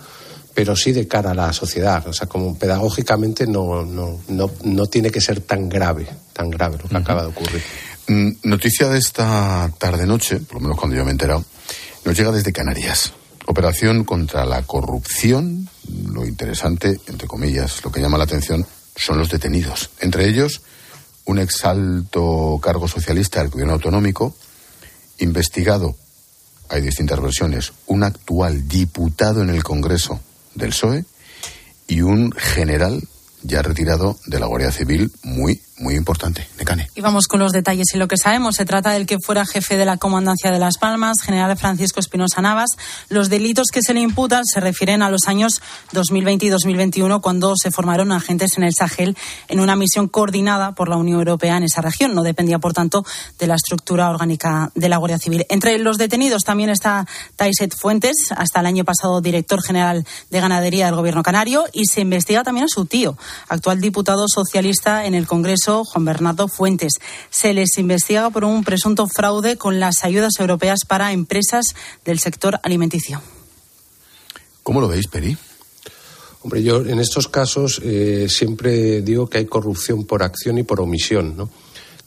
pero 0.58 0.76
sí 0.76 0.92
de 0.92 1.08
cara 1.08 1.32
a 1.32 1.36
la 1.36 1.54
sociedad. 1.54 2.08
O 2.08 2.14
sea, 2.14 2.26
como 2.26 2.58
pedagógicamente 2.58 3.46
no, 3.46 3.86
no, 3.86 4.20
no, 4.28 4.52
no 4.64 4.88
tiene 4.88 5.12
que 5.12 5.22
ser 5.22 5.42
tan 5.42 5.70
grave, 5.70 6.08
tan 6.34 6.50
grave 6.50 6.80
lo 6.82 6.90
que 6.90 6.98
acaba 6.98 7.22
de 7.22 7.28
ocurrir. 7.28 7.62
Mm, 8.08 8.30
noticia 8.42 8.90
de 8.90 8.98
esta 8.98 9.72
tarde-noche, 9.78 10.38
por 10.40 10.56
lo 10.56 10.62
menos 10.62 10.80
cuando 10.80 10.96
yo 10.96 11.04
me 11.04 11.12
he 11.12 11.12
enterado, 11.12 11.46
nos 12.06 12.18
llega 12.18 12.32
desde 12.32 12.52
Canarias. 12.52 13.14
Operación 13.46 14.04
contra 14.04 14.46
la 14.46 14.64
corrupción. 14.64 15.70
Lo 16.12 16.26
interesante, 16.26 17.02
entre 17.06 17.28
comillas, 17.28 17.86
lo 17.86 17.92
que 17.92 18.02
llama 18.02 18.18
la 18.18 18.24
atención 18.24 18.66
son 18.96 19.20
los 19.20 19.30
detenidos. 19.30 19.92
Entre 20.00 20.28
ellos, 20.28 20.64
un 21.26 21.38
exalto 21.38 22.60
cargo 22.64 22.88
socialista 22.88 23.42
del 23.42 23.52
gobierno 23.52 23.74
autonómico, 23.74 24.36
investigado, 25.20 25.96
hay 26.68 26.82
distintas 26.82 27.22
versiones, 27.22 27.74
un 27.86 28.02
actual 28.04 28.68
diputado 28.68 29.44
en 29.44 29.52
el 29.52 29.64
Congreso 29.64 30.20
del 30.58 30.70
PSOE 30.70 31.06
y 31.88 32.02
un 32.02 32.32
general 32.32 33.02
ya 33.44 33.62
retirado 33.62 34.18
de 34.26 34.40
la 34.40 34.48
Guardia 34.48 34.72
Civil 34.72 35.12
muy, 35.24 35.62
muy 35.80 35.96
importante. 35.96 36.48
Necane. 36.58 36.90
Y 36.96 37.02
vamos 37.02 37.28
con 37.28 37.40
los 37.40 37.52
detalles 37.52 37.88
y 37.94 37.98
lo 37.98 38.08
que 38.08 38.18
sabemos. 38.18 38.56
Se 38.56 38.66
trata 38.66 38.92
del 38.92 39.06
que 39.06 39.20
fuera 39.20 39.46
jefe 39.46 39.78
de 39.78 39.86
la 39.86 39.98
Comandancia 39.98 40.52
de 40.52 40.58
Las 40.58 40.78
Palmas, 40.78 41.18
general 41.24 41.56
Francisco 41.56 42.00
Espinosa 42.00 42.42
Navas. 42.42 42.72
Los 43.10 43.30
delitos 43.30 43.68
que 43.72 43.82
se 43.82 43.94
le 43.94 44.02
imputan 44.02 44.44
se 44.46 44.60
refieren 44.60 45.04
a 45.04 45.10
los 45.10 45.28
años 45.28 45.62
2020 45.92 46.48
y 46.48 46.50
2021, 46.50 47.22
cuando 47.22 47.54
se 47.56 47.70
formaron 47.70 48.12
agentes 48.12 48.58
en 48.58 48.64
el 48.64 48.74
Sahel 48.74 49.16
en 49.48 49.60
una 49.60 49.76
misión 49.76 50.08
coordinada 50.08 50.74
por 50.74 50.90
la 50.90 50.98
Unión 50.98 51.20
Europea 51.20 51.58
en 51.58 51.64
esa 51.64 51.82
región. 51.82 52.16
No 52.16 52.24
dependía, 52.24 52.58
por 52.58 52.74
tanto, 52.74 53.06
de 53.38 53.46
la 53.46 53.56
estructura 53.56 54.10
orgánica 54.10 54.72
de 54.74 54.90
la 54.90 54.98
Guardia 54.98 55.20
Civil. 55.20 55.46
Entre 55.50 55.78
los 55.78 55.98
detenidos 55.98 56.44
también 56.44 56.72
está 56.72 57.06
Taiset 57.36 57.76
Fuentes, 57.76 58.16
hasta 58.36 58.62
el 58.62 58.66
año 58.66 58.84
pasado 58.84 59.22
director 59.22 59.62
general 59.62 60.06
de 60.32 60.40
ganadería 60.40 60.88
del 60.88 60.96
Gobierno 60.96 61.22
canario, 61.22 61.66
y 61.72 61.86
se 61.86 62.02
investiga 62.02 62.44
también 62.44 62.66
a 62.66 62.70
su 62.70 62.86
tío, 62.86 63.16
actual 63.48 63.80
diputado 63.80 64.26
socialista 64.28 65.06
en 65.06 65.14
el 65.14 65.28
Congreso 65.28 65.67
Juan 65.68 66.06
Bernardo 66.06 66.48
Fuentes. 66.48 66.94
Se 67.30 67.54
les 67.54 67.78
investiga 67.78 68.30
por 68.30 68.46
un 68.46 68.64
presunto 68.64 69.08
fraude 69.08 69.58
con 69.58 69.80
las 69.80 70.04
ayudas 70.04 70.34
europeas 70.40 70.80
para 70.88 71.12
empresas 71.12 71.66
del 72.06 72.20
sector 72.20 72.60
alimenticio. 72.64 73.22
¿Cómo 74.64 74.82
lo 74.82 74.88
veis, 74.88 75.08
Peri? 75.08 75.38
Hombre, 76.42 76.64
yo 76.64 76.82
en 76.82 77.00
estos 77.00 77.28
casos 77.28 77.82
eh, 77.84 78.28
siempre 78.30 79.02
digo 79.02 79.28
que 79.28 79.40
hay 79.40 79.46
corrupción 79.46 80.06
por 80.06 80.24
acción 80.24 80.58
y 80.58 80.64
por 80.64 80.80
omisión, 80.80 81.36
¿no? 81.36 81.50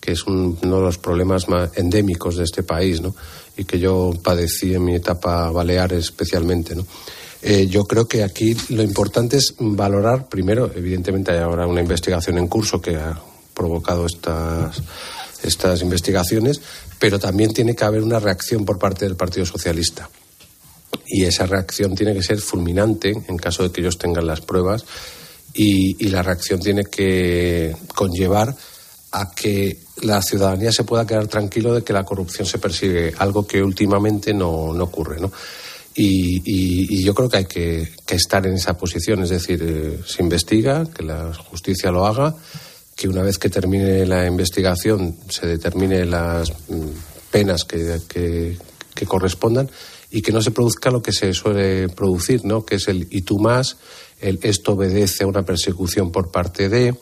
que 0.00 0.12
es 0.12 0.24
uno 0.26 0.56
de 0.58 0.66
los 0.66 0.96
problemas 0.96 1.48
más 1.48 1.76
endémicos 1.76 2.36
de 2.36 2.44
este 2.44 2.62
país, 2.62 3.02
¿no? 3.02 3.14
y 3.56 3.64
que 3.64 3.78
yo 3.78 4.12
padecí 4.22 4.74
en 4.74 4.84
mi 4.84 4.94
etapa 4.94 5.50
balear 5.50 5.92
especialmente. 5.92 6.74
¿no? 6.74 6.86
Eh, 7.42 7.66
yo 7.68 7.84
creo 7.84 8.08
que 8.08 8.22
aquí 8.22 8.56
lo 8.70 8.82
importante 8.82 9.36
es 9.36 9.54
valorar, 9.58 10.28
primero, 10.28 10.70
evidentemente 10.74 11.32
hay 11.32 11.38
ahora 11.38 11.66
una 11.66 11.82
investigación 11.82 12.38
en 12.38 12.48
curso 12.48 12.80
que 12.80 12.96
ha 12.96 13.20
provocado 13.60 14.06
estas, 14.06 14.82
estas 15.42 15.82
investigaciones, 15.82 16.62
pero 16.98 17.18
también 17.18 17.52
tiene 17.52 17.76
que 17.76 17.84
haber 17.84 18.02
una 18.02 18.18
reacción 18.18 18.64
por 18.64 18.78
parte 18.78 19.04
del 19.04 19.16
Partido 19.16 19.44
Socialista. 19.44 20.08
Y 21.06 21.24
esa 21.24 21.44
reacción 21.44 21.94
tiene 21.94 22.14
que 22.14 22.22
ser 22.22 22.40
fulminante 22.40 23.12
en 23.28 23.36
caso 23.36 23.62
de 23.62 23.70
que 23.70 23.82
ellos 23.82 23.98
tengan 23.98 24.26
las 24.26 24.40
pruebas 24.40 24.86
y, 25.52 26.08
la 26.08 26.22
reacción 26.22 26.60
tiene 26.60 26.84
que 26.84 27.76
conllevar 27.94 28.56
a 29.12 29.30
que 29.30 29.76
la 30.02 30.22
ciudadanía 30.22 30.72
se 30.72 30.84
pueda 30.84 31.06
quedar 31.06 31.26
tranquilo 31.26 31.74
de 31.74 31.82
que 31.82 31.92
la 31.92 32.04
corrupción 32.04 32.46
se 32.46 32.58
persigue, 32.58 33.12
algo 33.18 33.46
que 33.46 33.62
últimamente 33.62 34.32
no, 34.32 34.72
no 34.72 34.84
ocurre. 34.84 35.20
¿no? 35.20 35.30
Y, 35.94 37.04
yo 37.04 37.14
creo 37.14 37.28
que 37.28 37.36
hay 37.36 37.44
que, 37.44 37.92
estar 38.08 38.46
en 38.46 38.54
esa 38.54 38.78
posición, 38.78 39.22
es 39.22 39.28
decir, 39.28 39.62
eh, 39.62 40.00
se 40.06 40.22
investiga, 40.22 40.86
que 40.86 41.02
la 41.02 41.34
justicia 41.34 41.90
lo 41.90 42.06
haga 42.06 42.34
que 43.00 43.09
una 43.09 43.23
vez 43.23 43.38
que 43.38 43.49
termine 43.49 44.04
la 44.04 44.26
investigación 44.26 45.16
se 45.30 45.47
determine 45.47 46.04
las 46.04 46.50
mm, 46.69 47.30
penas 47.30 47.64
que, 47.64 47.99
que, 48.07 49.07
correspondan 49.07 49.71
y 50.11 50.21
que 50.21 50.33
no 50.33 50.42
se 50.42 50.50
produzca 50.50 50.90
lo 50.90 51.00
que 51.00 51.12
se 51.12 51.33
suele 51.33 51.88
producir, 51.88 52.45
¿no? 52.45 52.66
que 52.66 52.75
es 52.75 52.88
el 52.88 53.09
y 53.11 53.23
tú 53.23 53.38
más, 53.38 53.78
el 54.21 54.38
esto 54.42 54.73
obedece 54.73 55.25
a 55.25 55.28
una 55.28 55.45
persecución 55.45 56.12
por 56.12 56.30
parte 56.30 56.69
de, 56.69 56.95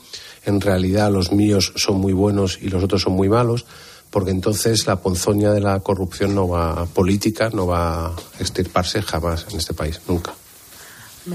en 0.45 0.61
realidad 0.61 1.11
los 1.11 1.33
míos 1.33 1.73
son 1.75 1.97
muy 1.97 2.13
buenos 2.13 2.61
y 2.63 2.69
los 2.69 2.85
otros 2.85 3.03
son 3.03 3.15
muy 3.15 3.29
malos, 3.29 3.67
porque 4.11 4.31
entonces 4.31 4.87
la 4.87 5.03
ponzoña 5.03 5.51
de 5.51 5.61
la 5.61 5.81
corrupción 5.81 6.33
no 6.33 6.47
va 6.47 6.87
política, 6.87 7.51
no 7.53 7.67
va 7.67 8.07
a 8.07 8.17
extirparse 8.39 9.03
jamás 9.03 9.47
en 9.51 9.59
este 9.59 9.75
país, 9.75 10.01
nunca. 10.07 10.33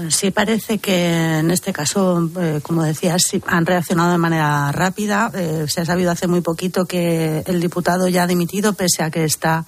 Sí, 0.08 0.30
parece 0.30 0.78
que 0.78 1.38
en 1.38 1.50
este 1.50 1.72
caso, 1.72 2.30
eh, 2.40 2.60
como 2.62 2.82
decías, 2.82 3.22
han 3.46 3.66
reaccionado 3.66 4.12
de 4.12 4.18
manera 4.18 4.72
rápida. 4.72 5.30
Eh, 5.34 5.66
se 5.68 5.80
ha 5.80 5.84
sabido 5.84 6.10
hace 6.10 6.26
muy 6.26 6.40
poquito 6.40 6.84
que 6.86 7.42
el 7.46 7.60
diputado 7.60 8.08
ya 8.08 8.24
ha 8.24 8.26
dimitido, 8.26 8.72
pese 8.72 9.02
a 9.02 9.10
que 9.10 9.24
está 9.24 9.64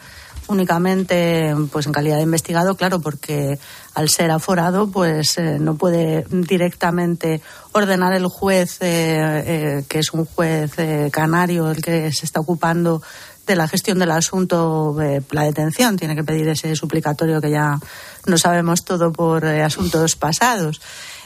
únicamente 0.48 1.54
pues 1.72 1.86
en 1.86 1.92
calidad 1.92 2.16
de 2.16 2.22
investigado, 2.22 2.76
claro, 2.76 3.00
porque 3.00 3.58
al 3.94 4.08
ser 4.08 4.30
aforado, 4.30 4.88
pues 4.90 5.38
eh, 5.38 5.58
no 5.58 5.76
puede 5.76 6.24
directamente 6.30 7.40
ordenar 7.72 8.12
el 8.12 8.26
juez, 8.26 8.78
que 8.78 9.84
es 9.90 10.12
un 10.12 10.24
juez 10.24 10.72
canario, 11.10 11.70
el 11.70 11.82
que 11.82 12.12
se 12.12 12.26
está 12.26 12.40
ocupando 12.40 13.02
de 13.46 13.56
la 13.56 13.68
gestión 13.68 13.98
del 13.98 14.10
asunto, 14.10 14.96
la 15.30 15.42
detención. 15.42 15.96
Tiene 15.96 16.16
que 16.16 16.24
pedir 16.24 16.48
ese 16.48 16.74
suplicatorio 16.76 17.40
que 17.40 17.50
ya 17.50 17.78
no 18.26 18.38
sabemos 18.38 18.84
todo 18.84 19.12
por 19.12 19.44
eh, 19.44 19.62
asuntos 19.62 20.16
pasados. 20.16 20.80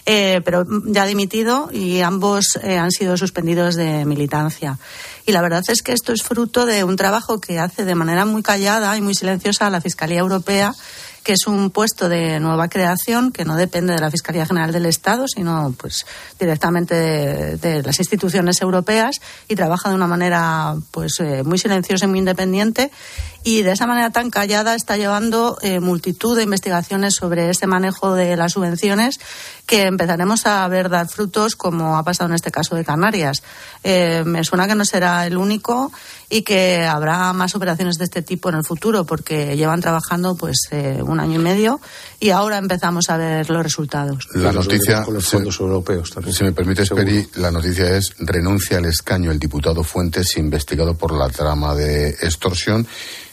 Eh, 0.06 0.40
pero 0.44 0.64
ya 0.86 1.02
ha 1.02 1.06
dimitido 1.06 1.68
y 1.72 2.00
ambos 2.00 2.58
eh, 2.62 2.78
han 2.78 2.90
sido 2.90 3.16
suspendidos 3.16 3.74
de 3.74 4.04
militancia. 4.06 4.78
Y 5.26 5.32
la 5.32 5.42
verdad 5.42 5.62
es 5.68 5.82
que 5.82 5.92
esto 5.92 6.12
es 6.12 6.22
fruto 6.22 6.64
de 6.64 6.84
un 6.84 6.96
trabajo 6.96 7.40
que 7.40 7.58
hace 7.58 7.84
de 7.84 7.94
manera 7.94 8.24
muy 8.24 8.42
callada 8.42 8.96
y 8.96 9.02
muy 9.02 9.14
silenciosa 9.14 9.68
la 9.70 9.80
Fiscalía 9.80 10.20
Europea 10.20 10.74
que 11.22 11.32
es 11.32 11.46
un 11.46 11.70
puesto 11.70 12.08
de 12.08 12.40
nueva 12.40 12.68
creación 12.68 13.32
que 13.32 13.44
no 13.44 13.56
depende 13.56 13.92
de 13.92 14.00
la 14.00 14.10
Fiscalía 14.10 14.46
General 14.46 14.72
del 14.72 14.86
Estado, 14.86 15.26
sino 15.28 15.74
pues 15.78 16.06
directamente 16.38 16.94
de, 16.94 17.82
las 17.82 17.98
instituciones 17.98 18.60
europeas 18.60 19.20
y 19.48 19.54
trabaja 19.54 19.88
de 19.88 19.94
una 19.94 20.06
manera 20.06 20.74
pues 20.90 21.20
eh, 21.20 21.42
muy 21.44 21.58
silenciosa 21.58 22.06
y 22.06 22.08
muy 22.08 22.18
independiente 22.18 22.90
y 23.42 23.62
de 23.62 23.72
esa 23.72 23.86
manera 23.86 24.10
tan 24.10 24.30
callada 24.30 24.74
está 24.74 24.96
llevando 24.96 25.56
eh, 25.62 25.80
multitud 25.80 26.36
de 26.36 26.42
investigaciones 26.42 27.14
sobre 27.14 27.48
este 27.48 27.66
manejo 27.66 28.14
de 28.14 28.36
las 28.36 28.52
subvenciones 28.52 29.18
que 29.66 29.82
empezaremos 29.82 30.46
a 30.46 30.66
ver 30.68 30.90
dar 30.90 31.08
frutos 31.08 31.56
como 31.56 31.96
ha 31.96 32.04
pasado 32.04 32.28
en 32.28 32.34
este 32.34 32.50
caso 32.50 32.76
de 32.76 32.84
Canarias. 32.84 33.42
Eh, 33.82 34.24
me 34.26 34.44
suena 34.44 34.66
que 34.66 34.74
no 34.74 34.84
será 34.84 35.26
el 35.26 35.36
único 35.36 35.90
y 36.30 36.42
que 36.42 36.84
habrá 36.84 37.32
más 37.32 37.56
operaciones 37.56 37.98
de 37.98 38.04
este 38.04 38.22
tipo 38.22 38.48
en 38.48 38.54
el 38.54 38.64
futuro 38.64 39.04
porque 39.04 39.56
llevan 39.56 39.80
trabajando 39.80 40.36
pues 40.36 40.68
eh, 40.70 41.00
un 41.02 41.18
año 41.18 41.40
y 41.40 41.42
medio 41.42 41.80
y 42.20 42.30
ahora 42.30 42.56
empezamos 42.56 43.10
a 43.10 43.16
ver 43.16 43.50
los 43.50 43.62
resultados. 43.62 44.28
La 44.34 44.52
noticia, 44.52 45.02
con 45.02 45.14
los 45.14 45.26
fondos 45.26 45.58
europeos 45.58 46.10
también. 46.10 46.34
Si 46.34 46.44
me 46.44 46.52
permite, 46.52 46.86
Peri, 46.86 47.28
la 47.34 47.50
noticia 47.50 47.96
es 47.96 48.14
renuncia 48.20 48.78
al 48.78 48.84
escaño 48.84 49.32
el 49.32 49.40
diputado 49.40 49.82
Fuentes 49.82 50.36
investigado 50.36 50.94
por 50.94 51.12
la 51.12 51.28
trama 51.28 51.74
de 51.74 52.10
extorsión. 52.10 52.86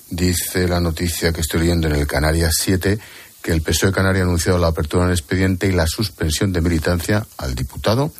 Dice 0.09 0.67
la 0.67 0.79
noticia 0.79 1.31
que 1.31 1.41
estoy 1.41 1.61
leyendo 1.61 1.87
en 1.87 1.95
el 1.95 2.07
Canarias 2.07 2.55
7 2.59 2.97
que 3.41 3.51
el 3.51 3.61
PSOE 3.61 3.91
Canaria 3.91 4.23
ha 4.23 4.25
anunciado 4.25 4.57
la 4.57 4.67
apertura 4.67 5.03
del 5.03 5.13
expediente 5.13 5.67
y 5.67 5.71
la 5.71 5.85
suspensión 5.87 6.51
de 6.51 6.59
militancia 6.59 7.25
al 7.37 7.55
diputado 7.55 8.11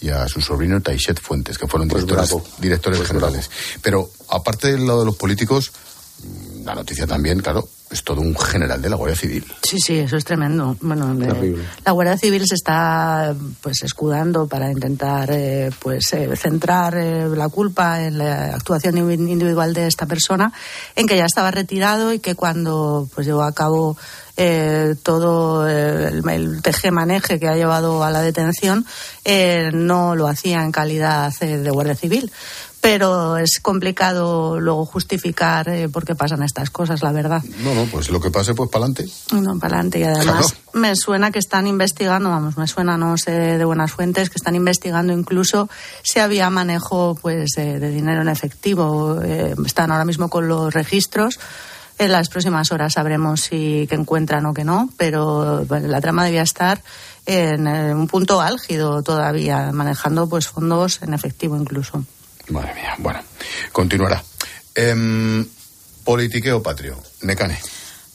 y 0.00 0.10
a 0.10 0.28
su 0.28 0.40
sobrino 0.40 0.80
Taichet 0.80 1.20
Fuentes, 1.20 1.58
que 1.58 1.66
fueron 1.66 1.88
pues 1.88 2.04
directores, 2.58 2.98
pues 2.98 3.08
generales. 3.08 3.50
Pero 3.82 4.10
aparte 4.28 4.72
del 4.72 4.86
lado 4.86 5.00
de 5.00 5.06
los 5.06 5.16
políticos, 5.16 5.72
la 6.64 6.74
noticia 6.74 7.06
también, 7.06 7.40
claro, 7.40 7.68
es 7.90 8.02
todo 8.02 8.20
un 8.20 8.36
general 8.36 8.82
de 8.82 8.90
la 8.90 8.96
Guardia 8.96 9.16
Civil. 9.16 9.44
Sí, 9.62 9.78
sí, 9.78 9.98
eso 9.98 10.16
es 10.16 10.24
tremendo. 10.24 10.76
Bueno, 10.80 11.14
la 11.84 11.92
Guardia 11.92 12.18
Civil 12.18 12.46
se 12.46 12.56
está 12.56 13.34
pues 13.60 13.82
escudando 13.82 14.46
para 14.46 14.70
intentar 14.70 15.30
eh, 15.32 15.70
pues 15.80 16.12
eh, 16.12 16.34
centrar 16.36 16.96
eh, 16.96 17.28
la 17.28 17.48
culpa 17.48 18.02
en 18.02 18.18
la 18.18 18.54
actuación 18.54 18.98
individual 18.98 19.72
de 19.72 19.86
esta 19.86 20.06
persona, 20.06 20.52
en 20.96 21.06
que 21.06 21.16
ya 21.16 21.26
estaba 21.26 21.50
retirado 21.50 22.12
y 22.12 22.18
que 22.18 22.34
cuando 22.34 23.08
pues 23.14 23.26
llevó 23.26 23.42
a 23.42 23.52
cabo 23.52 23.96
eh, 24.36 24.94
todo 25.02 25.66
el, 25.66 26.22
el 26.28 26.92
maneje 26.92 27.40
que 27.40 27.48
ha 27.48 27.54
llevado 27.54 28.04
a 28.04 28.10
la 28.10 28.20
detención 28.20 28.84
eh, 29.24 29.70
no 29.72 30.14
lo 30.14 30.26
hacía 30.28 30.62
en 30.62 30.72
calidad 30.72 31.32
eh, 31.40 31.56
de 31.56 31.70
Guardia 31.70 31.94
Civil 31.94 32.30
pero 32.86 33.36
es 33.36 33.58
complicado 33.60 34.60
luego 34.60 34.86
justificar 34.86 35.66
por 35.92 36.04
qué 36.04 36.14
pasan 36.14 36.44
estas 36.44 36.70
cosas, 36.70 37.02
la 37.02 37.10
verdad. 37.10 37.42
No, 37.64 37.74
no, 37.74 37.86
pues 37.86 38.10
lo 38.10 38.20
que 38.20 38.30
pase, 38.30 38.54
pues 38.54 38.70
para 38.70 38.84
adelante. 38.84 39.12
No, 39.32 39.58
para 39.58 39.78
adelante. 39.78 39.98
Y 39.98 40.04
además 40.04 40.54
me 40.72 40.94
suena 40.94 41.32
que 41.32 41.40
están 41.40 41.66
investigando, 41.66 42.30
vamos, 42.30 42.56
me 42.56 42.68
suena, 42.68 42.96
no 42.96 43.18
sé 43.18 43.32
de 43.32 43.64
buenas 43.64 43.90
fuentes, 43.90 44.30
que 44.30 44.36
están 44.36 44.54
investigando 44.54 45.12
incluso 45.12 45.68
si 46.04 46.20
había 46.20 46.48
manejo 46.48 47.18
pues 47.20 47.50
de, 47.56 47.90
dinero 47.90 48.22
en 48.22 48.28
efectivo. 48.28 49.20
están 49.20 49.90
ahora 49.90 50.04
mismo 50.04 50.28
con 50.28 50.46
los 50.46 50.72
registros 50.72 51.40
en 51.98 52.12
las 52.12 52.28
próximas 52.28 52.70
horas 52.70 52.92
sabremos 52.92 53.40
si 53.40 53.86
que 53.88 53.96
encuentran 53.96 54.46
o 54.46 54.54
que 54.54 54.64
no, 54.64 54.90
pero 54.96 55.66
la 55.68 56.00
trama 56.00 56.24
debía 56.24 56.42
estar 56.42 56.82
en 57.24 57.66
un 57.66 58.06
punto 58.06 58.40
álgido 58.40 59.02
todavía, 59.02 59.72
manejando 59.72 60.28
pues 60.28 60.46
fondos 60.46 61.02
en 61.02 61.14
efectivo 61.14 61.56
incluso. 61.56 62.04
Madre 62.48 62.74
mía, 62.74 62.94
bueno, 62.98 63.20
continuará. 63.72 64.22
Eh, 64.74 65.44
politiqueo 66.04 66.62
patrio. 66.62 66.96
Necane. 67.22 67.58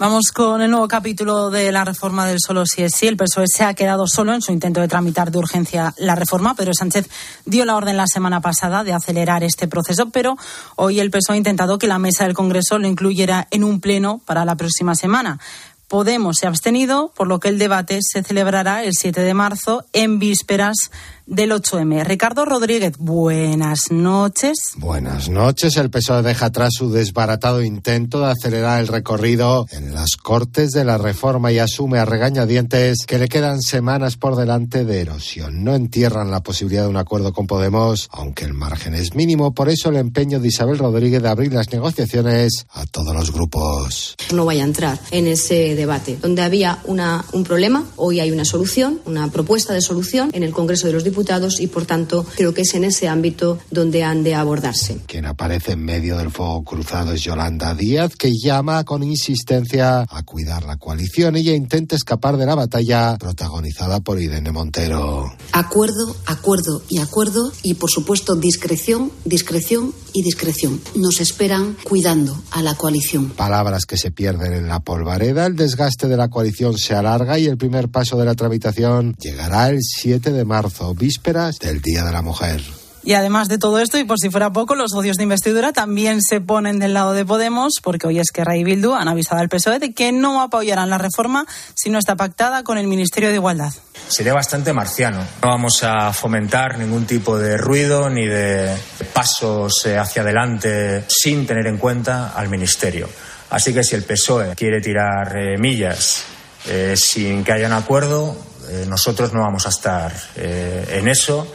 Vamos 0.01 0.31
con 0.33 0.63
el 0.63 0.71
nuevo 0.71 0.87
capítulo 0.87 1.51
de 1.51 1.71
la 1.71 1.85
reforma 1.85 2.25
del 2.25 2.39
solo 2.39 2.65
si 2.65 2.81
es 2.81 2.93
sí. 2.95 3.07
El 3.07 3.17
PSOE 3.17 3.45
se 3.45 3.63
ha 3.63 3.75
quedado 3.75 4.07
solo 4.07 4.33
en 4.33 4.41
su 4.41 4.51
intento 4.51 4.81
de 4.81 4.87
tramitar 4.87 5.29
de 5.29 5.37
urgencia 5.37 5.93
la 5.97 6.15
reforma. 6.15 6.55
Pedro 6.55 6.73
Sánchez 6.73 7.07
dio 7.45 7.65
la 7.65 7.75
orden 7.75 7.97
la 7.97 8.07
semana 8.07 8.41
pasada 8.41 8.83
de 8.83 8.93
acelerar 8.93 9.43
este 9.43 9.67
proceso, 9.67 10.09
pero 10.09 10.37
hoy 10.75 10.99
el 10.99 11.11
PSOE 11.11 11.35
ha 11.35 11.37
intentado 11.37 11.77
que 11.77 11.85
la 11.85 11.99
mesa 11.99 12.23
del 12.23 12.33
Congreso 12.33 12.79
lo 12.79 12.87
incluyera 12.87 13.47
en 13.51 13.63
un 13.63 13.79
pleno 13.79 14.21
para 14.25 14.43
la 14.43 14.55
próxima 14.55 14.95
semana. 14.95 15.39
Podemos 15.87 16.37
se 16.37 16.47
ha 16.47 16.49
abstenido, 16.49 17.11
por 17.15 17.27
lo 17.27 17.39
que 17.39 17.49
el 17.49 17.59
debate 17.59 17.99
se 18.01 18.23
celebrará 18.23 18.83
el 18.83 18.93
7 18.93 19.21
de 19.21 19.33
marzo 19.35 19.85
en 19.93 20.17
vísperas 20.17 20.89
del 21.25 21.51
8M. 21.51 22.03
Ricardo 22.05 22.45
Rodríguez, 22.45 22.97
buenas 22.97 23.91
noches. 23.91 24.57
Buenas 24.75 25.29
noches. 25.29 25.77
El 25.77 25.89
PSOE 25.89 26.23
deja 26.23 26.47
atrás 26.47 26.71
su 26.73 26.91
desbaratado 26.91 27.63
intento 27.63 28.19
de 28.19 28.31
acelerar 28.31 28.81
el 28.81 28.87
recorrido 28.87 29.65
en 29.71 29.93
las 29.93 30.15
Cortes 30.21 30.71
de 30.71 30.83
la 30.83 30.97
Reforma 30.97 31.51
y 31.51 31.59
asume 31.59 31.99
a 31.99 32.05
regañadientes 32.05 33.05
que 33.05 33.19
le 33.19 33.29
quedan 33.29 33.61
semanas 33.61 34.17
por 34.17 34.35
delante 34.35 34.83
de 34.83 35.01
erosión. 35.01 35.63
No 35.63 35.75
entierran 35.75 36.31
la 36.31 36.41
posibilidad 36.41 36.83
de 36.83 36.89
un 36.89 36.97
acuerdo 36.97 37.33
con 37.33 37.47
Podemos, 37.47 38.09
aunque 38.11 38.45
el 38.45 38.53
margen 38.53 38.93
es 38.93 39.15
mínimo. 39.15 39.53
Por 39.53 39.69
eso 39.69 39.89
el 39.89 39.97
empeño 39.97 40.39
de 40.39 40.47
Isabel 40.47 40.77
Rodríguez 40.77 41.21
de 41.21 41.29
abrir 41.29 41.53
las 41.53 41.71
negociaciones 41.71 42.65
a 42.71 42.85
todos 42.85 43.15
los 43.15 43.31
grupos. 43.31 44.15
No 44.33 44.45
vaya 44.45 44.63
a 44.63 44.67
entrar 44.67 44.99
en 45.11 45.27
ese 45.27 45.75
debate. 45.75 46.17
Donde 46.21 46.41
había 46.41 46.79
una, 46.85 47.23
un 47.33 47.43
problema, 47.43 47.85
hoy 47.95 48.19
hay 48.19 48.31
una 48.31 48.45
solución, 48.45 49.01
una 49.05 49.29
propuesta 49.29 49.73
de 49.73 49.81
solución 49.81 50.29
en 50.33 50.43
el 50.43 50.51
Congreso 50.51 50.87
de 50.87 50.93
los 50.93 51.03
Diputados 51.03 51.10
y, 51.59 51.67
por 51.67 51.85
tanto, 51.85 52.25
creo 52.35 52.53
que 52.53 52.61
es 52.61 52.73
en 52.73 52.83
ese 52.83 53.07
ámbito 53.07 53.59
donde 53.69 54.03
han 54.03 54.23
de 54.23 54.35
abordarse. 54.35 54.99
Quien 55.05 55.25
aparece 55.25 55.73
en 55.73 55.83
medio 55.83 56.17
del 56.17 56.31
fuego 56.31 56.63
cruzado 56.63 57.13
es 57.13 57.21
Yolanda 57.21 57.73
Díaz, 57.75 58.15
que 58.15 58.31
llama 58.31 58.83
con 58.83 59.03
insistencia 59.03 60.05
a 60.09 60.23
cuidar 60.23 60.63
la 60.63 60.77
coalición. 60.77 61.35
Ella 61.35 61.53
intenta 61.53 61.95
escapar 61.95 62.37
de 62.37 62.45
la 62.45 62.55
batalla 62.55 63.17
protagonizada 63.19 63.99
por 63.99 64.19
Irene 64.19 64.51
Montero. 64.51 65.31
Acuerdo, 65.51 66.15
acuerdo 66.25 66.81
y 66.89 66.99
acuerdo 66.99 67.51
y, 67.63 67.75
por 67.75 67.89
supuesto, 67.89 68.35
discreción, 68.35 69.11
discreción 69.25 69.93
y 70.13 70.23
discreción. 70.23 70.81
Nos 70.95 71.21
esperan 71.21 71.75
cuidando 71.83 72.41
a 72.51 72.61
la 72.61 72.75
coalición. 72.75 73.29
Palabras 73.31 73.85
que 73.85 73.97
se 73.97 74.11
pierden 74.11 74.53
en 74.53 74.67
la 74.67 74.79
polvareda. 74.79 75.45
El 75.45 75.55
desgaste 75.55 76.07
de 76.07 76.17
la 76.17 76.29
coalición 76.29 76.77
se 76.77 76.95
alarga 76.95 77.37
y 77.37 77.45
el 77.45 77.57
primer 77.57 77.89
paso 77.89 78.17
de 78.17 78.25
la 78.25 78.35
tramitación 78.35 79.15
llegará 79.19 79.69
el 79.69 79.79
7 79.81 80.31
de 80.31 80.45
marzo 80.45 80.93
vísperas 81.01 81.57
del 81.57 81.81
Día 81.81 82.03
de 82.03 82.11
la 82.11 82.21
Mujer. 82.21 82.61
Y 83.03 83.13
además 83.13 83.47
de 83.47 83.57
todo 83.57 83.79
esto, 83.79 83.97
y 83.97 84.03
por 84.03 84.19
si 84.19 84.29
fuera 84.29 84.53
poco, 84.53 84.75
los 84.75 84.91
socios 84.91 85.17
de 85.17 85.23
investidura 85.23 85.73
también 85.73 86.21
se 86.21 86.39
ponen 86.39 86.77
del 86.77 86.93
lado 86.93 87.13
de 87.13 87.25
Podemos, 87.25 87.73
porque 87.81 88.05
hoy 88.05 88.19
es 88.19 88.27
que 88.31 88.43
Ray 88.43 88.63
Bildu 88.63 88.93
han 88.93 89.07
avisado 89.07 89.41
al 89.41 89.49
PSOE 89.49 89.79
de 89.79 89.93
que 89.93 90.11
no 90.11 90.43
apoyarán 90.43 90.91
la 90.91 90.99
reforma 90.99 91.47
si 91.73 91.89
no 91.89 91.97
está 91.97 92.15
pactada 92.15 92.63
con 92.63 92.77
el 92.77 92.85
Ministerio 92.85 93.29
de 93.29 93.35
Igualdad. 93.35 93.73
Sería 94.07 94.35
bastante 94.35 94.73
marciano. 94.73 95.17
No 95.41 95.49
vamos 95.49 95.83
a 95.83 96.13
fomentar 96.13 96.77
ningún 96.77 97.07
tipo 97.07 97.39
de 97.39 97.57
ruido 97.57 98.07
ni 98.11 98.27
de 98.27 98.77
pasos 99.11 99.83
eh, 99.87 99.97
hacia 99.97 100.21
adelante 100.21 101.03
sin 101.07 101.47
tener 101.47 101.65
en 101.65 101.79
cuenta 101.79 102.33
al 102.35 102.47
Ministerio. 102.47 103.09
Así 103.49 103.73
que 103.73 103.83
si 103.83 103.95
el 103.95 104.03
PSOE 104.03 104.53
quiere 104.55 104.79
tirar 104.79 105.35
eh, 105.35 105.57
millas 105.57 106.25
eh, 106.67 106.93
sin 106.95 107.43
que 107.43 107.53
haya 107.53 107.65
un 107.65 107.73
acuerdo, 107.73 108.50
eh, 108.71 108.85
nosotros 108.87 109.33
no 109.33 109.41
vamos 109.41 109.65
a 109.65 109.69
estar 109.69 110.15
eh, 110.37 110.97
en 110.99 111.09
eso. 111.09 111.45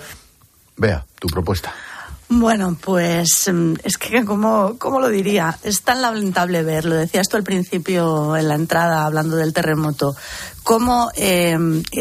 Vea, 0.77 1.07
tu 1.19 1.29
propuesta. 1.29 1.73
Bueno, 2.29 2.77
pues 2.81 3.49
mm, 3.53 3.75
es 3.85 3.99
que, 3.99 4.25
¿cómo, 4.25 4.77
¿cómo, 4.79 5.01
lo 5.01 5.09
diría? 5.09 5.57
Es 5.63 5.83
tan 5.83 6.03
lamentable 6.03 6.65
ver, 6.65 6.85
lo 6.85 6.97
decías 6.97 7.29
tú 7.29 7.37
al 7.37 7.45
principio 7.45 8.37
en 8.37 8.49
la 8.49 8.57
entrada 8.57 9.07
hablando 9.07 9.37
del 9.37 9.53
terremoto, 9.53 10.17
cómo 10.65 11.11
eh, 11.15 11.57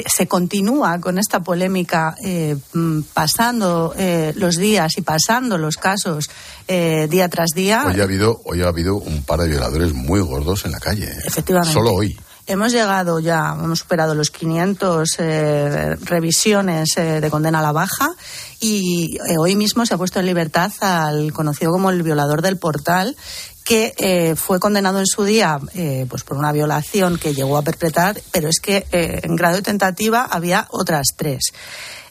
se 0.08 0.28
continúa 0.28 1.00
con 1.00 1.20
esta 1.20 1.42
polémica 1.42 2.16
eh, 2.24 2.58
mm, 2.74 3.02
pasando 3.14 3.94
eh, 3.96 4.34
los 4.36 4.58
días 4.58 4.98
y 4.98 5.04
pasando 5.04 5.60
los 5.60 5.78
casos 5.78 6.32
eh, 6.68 7.08
día 7.08 7.30
tras 7.30 7.52
día. 7.54 7.86
Hoy 7.86 8.02
ha, 8.02 8.04
habido, 8.04 8.42
hoy 8.46 8.64
ha 8.64 8.70
habido 8.70 8.96
un 8.96 9.24
par 9.24 9.42
de 9.42 9.50
violadores 9.50 9.94
muy 9.94 10.22
gordos 10.22 10.66
en 10.66 10.72
la 10.72 10.80
calle. 10.80 11.08
Efectivamente. 11.24 11.72
Solo 11.72 11.94
hoy. 11.94 12.18
Hemos 12.48 12.72
llegado 12.72 13.20
ya, 13.20 13.56
hemos 13.58 13.80
superado 13.80 14.14
los 14.14 14.30
500 14.30 15.16
eh, 15.18 15.96
revisiones 16.02 16.90
eh, 16.96 17.20
de 17.20 17.30
condena 17.32 17.58
a 17.58 17.64
la 17.64 17.72
baja 17.72 18.14
y 18.60 19.18
eh, 19.18 19.38
hoy 19.40 19.56
mismo 19.56 19.84
se 19.86 19.96
ha 19.96 19.98
puesto 19.98 20.20
en 20.20 20.28
libertad 20.28 20.72
al 20.82 21.34
conocido 21.34 21.72
como 21.72 21.90
el 21.90 22.04
violador 22.04 22.44
del 22.44 22.58
portal 22.58 23.16
que 23.64 23.96
eh, 23.98 24.36
fue 24.36 24.60
condenado 24.60 25.00
en 25.00 25.08
su 25.08 25.24
día 25.24 25.60
eh, 25.74 26.06
pues 26.08 26.24
por 26.24 26.38
una 26.38 26.52
violación 26.52 27.18
que 27.18 27.34
llegó 27.34 27.58
a 27.58 27.64
perpetrar, 27.64 28.22
pero 28.32 28.48
es 28.48 28.60
que 28.60 28.86
en 28.92 29.36
grado 29.36 29.56
de 29.56 29.64
tentativa 29.64 30.24
había 30.24 30.68
otras 30.70 31.08
tres. 31.16 31.52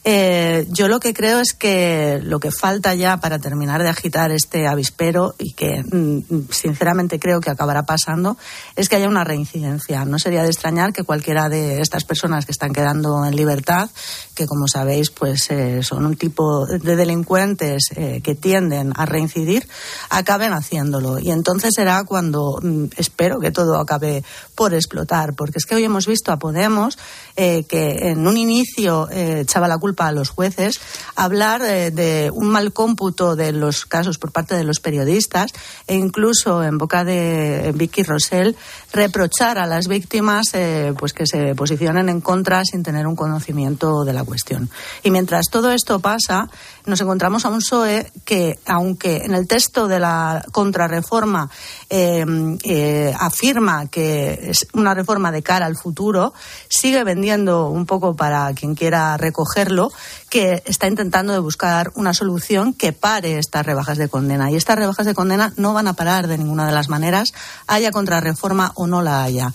Eh, 0.07 0.67
yo 0.69 0.87
lo 0.87 0.99
que 0.99 1.15
creo 1.15 1.39
es 1.39 1.55
que 1.55 2.19
lo 2.21 2.39
que 2.39 2.51
falta 2.51 2.93
ya 2.93 3.17
para 3.17 3.39
terminar 3.39 3.81
de 3.81 3.89
agitar 3.89 4.31
este 4.31 4.67
avispero 4.67 5.33
y 5.39 5.53
que 5.53 5.81
mm, 5.83 6.51
sinceramente 6.51 7.19
creo 7.19 7.41
que 7.41 7.49
acabará 7.49 7.87
pasando 7.87 8.37
es 8.75 8.87
que 8.87 8.97
haya 8.97 9.09
una 9.09 9.23
reincidencia. 9.23 10.05
No 10.05 10.19
sería 10.19 10.43
de 10.43 10.49
extrañar 10.49 10.93
que 10.93 11.03
cualquiera 11.03 11.49
de 11.49 11.81
estas 11.81 12.03
personas 12.03 12.45
que 12.45 12.51
están 12.51 12.71
quedando 12.71 13.25
en 13.25 13.35
libertad, 13.35 13.89
que 14.35 14.45
como 14.45 14.67
sabéis 14.67 15.09
pues 15.09 15.49
eh, 15.49 15.81
son 15.81 16.05
un 16.05 16.15
tipo 16.15 16.67
de 16.67 16.95
delincuentes 16.95 17.85
eh, 17.95 18.21
que 18.23 18.35
tienden 18.35 18.93
a 18.95 19.07
reincidir, 19.07 19.67
acaben 20.11 20.53
haciéndolo. 20.53 21.17
Y 21.17 21.31
entonces 21.31 21.73
será 21.75 22.03
cuando 22.03 22.59
mm, 22.61 22.89
espero 22.97 23.39
que 23.39 23.49
todo 23.49 23.79
acabe 23.79 24.23
por 24.53 24.75
explotar, 24.75 25.33
porque 25.33 25.57
es 25.57 25.65
que 25.65 25.73
hoy 25.73 25.83
hemos 25.83 26.05
visto 26.05 26.31
a 26.31 26.37
Podemos 26.37 26.99
eh, 27.35 27.63
que 27.63 28.09
en 28.11 28.27
un 28.27 28.37
inicio 28.37 29.09
echaba 29.09 29.67
la 29.67 29.79
culpa 29.79 29.94
a 29.97 30.11
los 30.11 30.29
jueces, 30.29 30.79
hablar 31.15 31.61
de, 31.61 31.91
de, 31.91 32.31
un 32.33 32.49
mal 32.49 32.73
cómputo 32.73 33.35
de 33.35 33.51
los 33.51 33.85
casos 33.85 34.17
por 34.17 34.31
parte 34.31 34.55
de 34.55 34.63
los 34.63 34.79
periodistas 34.79 35.51
e 35.87 35.95
incluso 35.95 36.63
en 36.63 36.77
boca 36.77 37.03
de 37.03 37.71
Vicky 37.75 38.03
Rosell 38.03 38.55
reprochar 38.91 39.57
a 39.57 39.67
las 39.67 39.87
víctimas 39.87 40.53
eh, 40.53 40.93
pues 40.97 41.13
que 41.13 41.25
se 41.25 41.53
posicionen 41.55 42.09
en 42.09 42.21
contra 42.21 42.63
sin 42.63 42.83
tener 42.83 43.07
un 43.07 43.15
conocimiento 43.15 44.03
de 44.03 44.13
la 44.13 44.23
cuestión. 44.23 44.69
Y 45.03 45.11
mientras 45.11 45.45
todo 45.51 45.71
esto 45.71 45.99
pasa, 45.99 46.49
nos 46.85 47.01
encontramos 47.01 47.45
a 47.45 47.49
un 47.49 47.59
PSOE 47.59 48.11
que, 48.23 48.59
aunque 48.65 49.17
en 49.17 49.33
el 49.33 49.47
texto 49.47 49.87
de 49.87 49.99
la 49.99 50.45
contrarreforma 50.51 51.49
eh, 51.89 52.25
eh, 52.63 53.13
afirma 53.19 53.87
que 53.87 54.39
es 54.49 54.67
una 54.73 54.93
reforma 54.93 55.31
de 55.31 55.43
cara 55.43 55.65
al 55.65 55.75
futuro, 55.75 56.33
sigue 56.69 57.03
vendiendo 57.03 57.69
un 57.69 57.85
poco 57.85 58.15
para 58.15 58.53
quien 58.53 58.75
quiera 58.75 59.17
recogerlo 59.17 59.84
que 60.29 60.63
está 60.65 60.87
intentando 60.87 61.33
de 61.33 61.39
buscar 61.39 61.91
una 61.95 62.13
solución 62.13 62.73
que 62.73 62.93
pare 62.93 63.37
estas 63.39 63.65
rebajas 63.65 63.97
de 63.97 64.09
condena. 64.09 64.51
Y 64.51 64.55
estas 64.55 64.77
rebajas 64.77 65.05
de 65.05 65.13
condena 65.13 65.53
no 65.57 65.73
van 65.73 65.87
a 65.87 65.93
parar 65.93 66.27
de 66.27 66.37
ninguna 66.37 66.65
de 66.65 66.73
las 66.73 66.89
maneras, 66.89 67.33
haya 67.67 67.91
contrarreforma 67.91 68.71
o 68.75 68.87
no 68.87 69.01
la 69.01 69.23
haya 69.23 69.53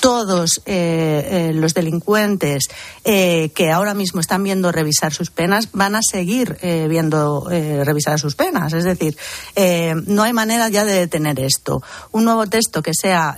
todos 0.00 0.62
eh, 0.66 1.28
eh, 1.30 1.52
los 1.54 1.74
delincuentes 1.74 2.64
eh, 3.04 3.50
que 3.54 3.70
ahora 3.70 3.94
mismo 3.94 4.20
están 4.20 4.42
viendo 4.42 4.72
revisar 4.72 5.12
sus 5.12 5.30
penas 5.30 5.68
van 5.72 5.94
a 5.94 6.00
seguir 6.02 6.56
eh, 6.62 6.86
viendo 6.88 7.46
revisar 7.48 8.18
sus 8.18 8.34
penas. 8.34 8.72
Es 8.72 8.84
decir, 8.84 9.16
no 10.06 10.22
hay 10.22 10.32
manera 10.32 10.68
ya 10.68 10.84
de 10.84 10.92
detener 10.92 11.40
esto. 11.40 11.82
Un 12.12 12.24
nuevo 12.24 12.46
texto 12.46 12.82
que 12.82 12.92
sea 12.94 13.36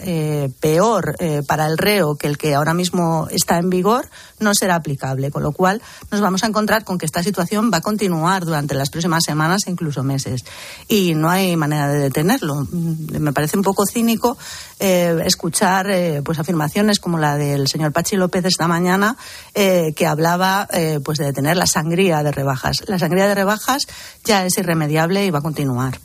peor 0.61 1.17
para 1.47 1.67
el 1.67 1.79
reo 1.79 2.17
que 2.17 2.27
el 2.27 2.39
que 2.39 2.55
ahora 2.55 2.75
mismo 2.75 3.27
está 3.31 3.59
en 3.59 3.71
vigor 3.71 4.09
no 4.43 4.55
será 4.55 4.77
aplicable, 4.77 5.31
con 5.31 5.43
lo 5.43 5.53
cual 5.53 5.81
nos 6.11 6.21
vamos 6.21 6.45
a 6.45 6.47
encontrar 6.47 6.85
con 6.85 6.99
que 6.99 7.07
esta 7.07 7.23
situación 7.23 7.71
va 7.73 7.79
a 7.79 7.81
continuar 7.81 8.45
durante 8.45 8.75
las 8.75 8.91
próximas 8.91 9.25
semanas 9.25 9.63
e 9.67 9.71
incluso 9.71 10.03
meses. 10.03 10.45
Y 10.89 11.15
no 11.15 11.31
hay 11.31 11.57
manera 11.57 11.89
de 11.89 11.99
detenerlo. 11.99 12.67
Me 12.71 13.33
parece 13.33 13.57
un 13.57 13.63
poco 13.63 13.87
cínico 13.87 14.37
escuchar 14.79 15.87
pues 16.25 16.39
afirmaciones 16.39 16.99
como 16.99 17.19
la 17.19 17.37
del 17.37 17.69
señor 17.69 17.93
Pachi 17.93 18.17
López 18.17 18.45
esta 18.45 18.69
mañana, 18.69 19.17
eh, 19.55 19.93
que 19.95 20.07
hablaba 20.07 20.69
eh, 20.73 21.01
pues 21.05 21.19
de 21.19 21.27
detener 21.27 21.57
la 21.57 21.67
sangría 21.67 22.23
de 22.23 22.33
rebajas. 22.33 22.77
La 22.87 22.99
sangría 22.99 23.27
de 23.29 23.35
rebajas 23.35 23.87
ya 24.25 24.45
es 24.45 24.57
irremediable 24.59 25.25
y 25.25 25.31
va 25.31 25.39
a 25.39 25.43
continuar. 25.43 25.99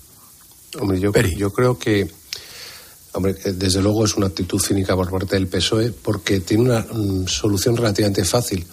Hombre, 0.80 1.00
yo, 1.00 1.12
yo 1.12 1.54
creo 1.54 1.78
que 1.78 2.12
Hombre, 3.14 3.34
desde 3.34 3.82
luego 3.82 4.06
es 4.06 4.16
una 4.16 4.28
actitud 4.28 4.60
cínica 4.60 4.96
por 4.96 5.10
parte 5.10 5.36
del 5.36 5.48
PSOE 5.48 5.92
porque 5.92 6.40
tiene 6.42 6.64
una 6.64 6.82
mm, 6.82 7.28
solución 7.28 7.76
relativamente 7.76 8.24
fácil, 8.24 8.66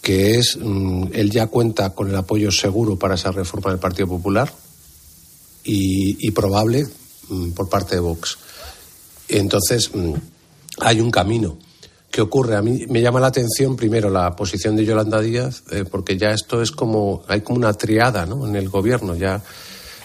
que 0.00 0.36
es 0.36 0.56
mm, 0.60 1.08
él 1.12 1.30
ya 1.30 1.46
cuenta 1.46 1.90
con 1.90 2.08
el 2.08 2.16
apoyo 2.16 2.50
seguro 2.52 2.96
para 2.96 3.14
esa 3.14 3.32
reforma 3.32 3.70
del 3.70 3.80
Partido 3.80 4.08
Popular 4.08 4.52
y, 5.64 6.30
probable 6.32 6.86
mm, 7.28 7.50
por 7.50 7.68
parte 7.68 7.96
de 7.96 8.00
Vox. 8.00 8.38
Entonces, 9.28 9.90
hay 10.78 11.00
un 11.00 11.10
camino. 11.10 11.56
¿Qué 12.10 12.20
ocurre? 12.20 12.56
A 12.56 12.62
mí 12.62 12.84
me 12.88 13.00
llama 13.00 13.20
la 13.20 13.28
atención 13.28 13.74
primero 13.74 14.10
la 14.10 14.36
posición 14.36 14.76
de 14.76 14.84
Yolanda 14.84 15.20
Díaz, 15.20 15.62
eh, 15.70 15.84
porque 15.90 16.18
ya 16.18 16.32
esto 16.32 16.60
es 16.60 16.70
como, 16.70 17.22
hay 17.26 17.40
como 17.40 17.58
una 17.58 17.72
triada 17.72 18.26
¿no? 18.26 18.46
en 18.46 18.54
el 18.54 18.68
gobierno. 18.68 19.14
Ya 19.16 19.42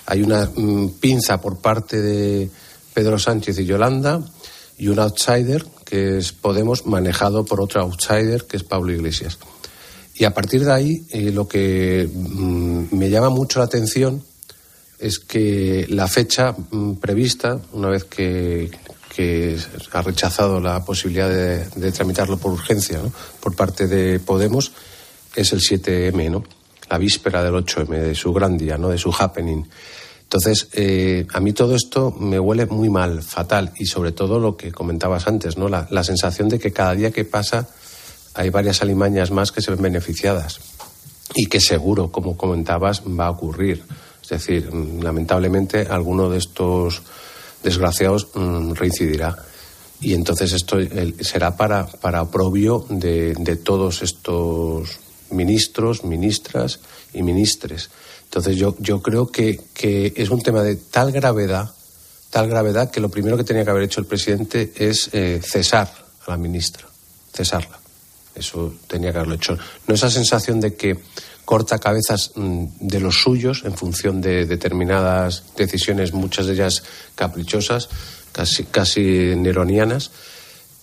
Hay 0.06 0.21
una 0.21 0.49
pinza 1.01 1.41
por 1.41 1.58
parte 1.58 2.01
de 2.01 2.49
Pedro 2.97 3.19
Sánchez 3.19 3.60
y 3.60 3.65
Yolanda 3.65 4.19
y 4.75 4.88
un 4.88 4.97
outsider 4.97 5.63
que 5.86 6.17
es 6.17 6.31
Podemos 6.31 6.88
manejado 6.88 7.45
por 7.45 7.62
otro 7.62 7.79
outsider 7.83 8.45
que 8.45 8.57
es 8.57 8.63
Pablo 8.63 8.91
Iglesias. 8.91 9.38
Y 10.15 10.23
a 10.23 10.33
partir 10.33 10.65
de 10.65 10.73
ahí, 10.73 11.05
eh, 11.12 11.29
lo 11.31 11.47
que 11.47 12.10
mm, 12.12 12.95
me 12.97 13.12
llama 13.12 13.29
mucho 13.29 13.60
la 13.60 13.65
atención 13.65 14.23
es 14.97 15.19
que 15.19 15.86
la 15.89 16.07
fecha 16.07 16.55
mm, 16.71 16.93
prevista, 16.93 17.60
una 17.73 17.89
vez 17.89 18.05
que, 18.05 18.71
ha 19.91 20.01
rechazado 20.01 20.60
la 20.60 20.83
posibilidad 20.83 21.29
de, 21.29 21.91
tramitarlo 21.91 22.38
por 22.38 22.51
urgencia 22.51 22.99
por 23.39 23.55
parte 23.55 23.86
de 23.88 24.19
Podemos, 24.19 24.71
es 25.36 25.53
el 25.53 25.60
7M, 25.60 26.31
¿no? 26.31 26.43
la 26.89 26.97
víspera 26.97 27.43
del 27.43 27.53
8M, 27.53 27.89
de 27.89 28.15
su 28.15 28.33
gran 28.33 28.57
día, 28.57 28.75
¿no? 28.79 28.89
de 28.89 28.97
su 28.97 29.12
happening. 29.12 29.63
Entonces, 30.28 30.68
eh, 30.74 31.26
a 31.32 31.40
mí 31.40 31.54
todo 31.54 31.74
esto 31.74 32.12
me 32.12 32.38
huele 32.38 32.66
muy 32.66 32.90
mal, 32.90 33.24
fatal, 33.24 33.72
y 33.78 33.86
sobre 33.86 34.12
todo 34.12 34.40
lo 34.40 34.58
que 34.58 34.74
comentabas 34.74 35.26
antes, 35.26 35.56
¿no? 35.56 35.70
La, 35.70 36.04
sensación 36.04 36.50
de 36.50 36.60
que 36.60 36.74
cada 36.74 36.96
día 36.96 37.12
que 37.12 37.24
pasa 37.24 37.70
hay 38.34 38.50
varias 38.50 38.82
alimañas 38.82 39.32
más 39.32 39.54
que 39.54 39.62
se 39.62 39.72
ven 39.72 39.82
beneficiadas 39.82 40.60
y 41.34 41.46
que 41.46 41.62
seguro, 41.62 42.12
como 42.12 42.36
comentabas, 42.36 43.04
va 43.04 43.28
a 43.28 43.32
ocurrir. 43.32 43.86
Es 44.22 44.28
decir, 44.28 44.70
mm, 44.70 45.02
lamentablemente 45.02 45.88
alguno 45.90 46.30
de 46.30 46.40
estos 46.40 47.04
desgraciados 47.63 48.28
mm, 48.36 48.74
reincidirá. 48.74 49.34
Y 50.02 50.13
entonces 50.13 50.52
esto 50.52 50.76
será 51.22 51.56
para, 51.56 51.88
para 51.88 52.22
oprobio 52.22 52.86
de, 52.90 53.34
de 53.34 53.56
todos 53.56 54.02
estos 54.02 55.00
ministros, 55.30 56.04
ministras 56.04 56.82
y 57.13 57.24
ministres. 57.24 57.90
Entonces 58.28 58.58
yo, 58.58 58.76
yo 58.80 59.02
creo 59.02 59.28
que, 59.28 59.60
es 60.16 60.30
un 60.30 60.42
tema 60.42 60.62
de 60.62 60.76
tal 60.76 61.12
gravedad, 61.12 61.72
tal 62.30 62.50
gravedad 62.50 62.92
que 62.92 63.00
lo 63.00 63.10
primero 63.10 63.38
que 63.38 63.44
tenía 63.44 63.63
que 63.63 63.72
haber 63.72 63.84
hecho 63.84 64.02
el 64.02 64.06
presidente 64.06 64.74
es 64.76 65.10
eh, 65.13 65.40
cesar 65.42 65.92
a 66.26 66.32
la 66.32 66.38
ministra, 66.38 66.86
cesarla. 67.34 67.80
Eso 68.36 68.76
tenía 68.86 69.12
que 69.12 69.18
haberlo 69.18 69.36
hecho. 69.36 69.58
No 69.88 69.96
esa 69.96 70.12
sensación 70.12 70.60
de 70.60 70.76
que 70.76 71.00
corta 71.46 71.80
cabezas 71.80 72.34
mm, 72.36 72.66
de 72.82 73.00
los 73.00 73.22
suyos 73.22 73.63
en 73.63 73.76
función 73.76 74.20
de 74.22 74.46
determinadas 74.46 75.44
decisiones, 75.56 76.13
muchas 76.13 76.46
de 76.46 76.54
ellas 76.54 76.84
caprichosas, 77.16 77.88
casi, 78.34 78.66
casi 78.66 79.34
neronianas, 79.36 80.12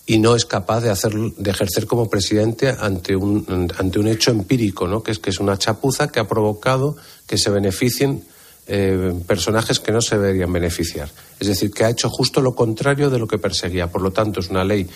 y 0.06 0.18
no 0.18 0.36
es 0.36 0.44
capaz 0.44 0.80
de, 0.80 0.90
hacer, 0.90 1.14
de 1.14 1.50
ejercer 1.50 1.86
como 1.86 2.10
presidente 2.10 2.74
ante 2.78 3.16
un, 3.16 3.70
ante 3.78 3.98
un 3.98 4.08
hecho 4.08 4.30
empírico, 4.30 4.86
¿no? 4.86 5.02
que, 5.02 5.12
es, 5.12 5.18
que 5.18 5.30
es 5.30 5.40
una 5.40 5.58
chapuza 5.58 6.08
que 6.08 6.20
ha 6.20 6.28
provocado 6.28 6.96
que 7.26 7.38
se 7.38 7.50
beneficien 7.50 8.24
eh, 8.66 9.14
personajes 9.26 9.80
que 9.80 9.92
no 9.92 10.00
se 10.00 10.18
deberían 10.18 10.52
beneficiar. 10.52 11.10
Es 11.40 11.48
decir, 11.48 11.70
que 11.70 11.84
ha 11.84 11.90
hecho 11.90 12.10
justo 12.10 12.40
lo 12.40 12.54
contrario 12.54 13.10
de 13.10 13.18
lo 13.18 13.26
que 13.26 13.38
perseguía. 13.38 13.90
Por 13.90 14.02
lo 14.02 14.10
tanto, 14.10 14.40
es 14.40 14.50
una 14.50 14.64
ley 14.64 14.88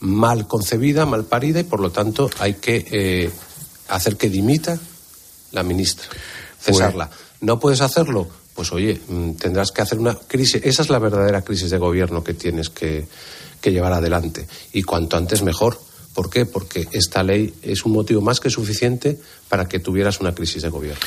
mal 0.00 0.46
concebida, 0.46 1.06
mal 1.06 1.24
parida 1.24 1.60
y 1.60 1.64
por 1.64 1.80
lo 1.80 1.90
tanto 1.90 2.30
hay 2.38 2.54
que 2.54 2.86
eh, 2.90 3.30
hacer 3.88 4.16
que 4.16 4.28
dimita 4.28 4.78
la 5.52 5.62
ministra, 5.62 6.06
cesarla. 6.60 7.10
¿No 7.40 7.58
puedes 7.58 7.80
hacerlo? 7.80 8.28
Pues 8.54 8.72
oye, 8.72 9.00
mm, 9.08 9.32
tendrás 9.32 9.70
que 9.70 9.82
hacer 9.82 9.98
una 9.98 10.14
crisis. 10.14 10.62
Esa 10.64 10.82
es 10.82 10.90
la 10.90 10.98
verdadera 10.98 11.42
crisis 11.42 11.70
de 11.70 11.78
gobierno 11.78 12.24
que 12.24 12.34
tienes 12.34 12.70
que, 12.70 13.06
que 13.60 13.72
llevar 13.72 13.92
adelante. 13.92 14.46
Y 14.72 14.82
cuanto 14.82 15.16
antes 15.16 15.42
mejor. 15.42 15.80
¿Por 16.14 16.30
qué? 16.30 16.46
Porque 16.46 16.88
esta 16.92 17.22
ley 17.22 17.54
es 17.60 17.84
un 17.84 17.92
motivo 17.92 18.22
más 18.22 18.40
que 18.40 18.48
suficiente 18.48 19.18
para 19.50 19.68
que 19.68 19.80
tuvieras 19.80 20.18
una 20.20 20.34
crisis 20.34 20.62
de 20.62 20.70
gobierno. 20.70 21.00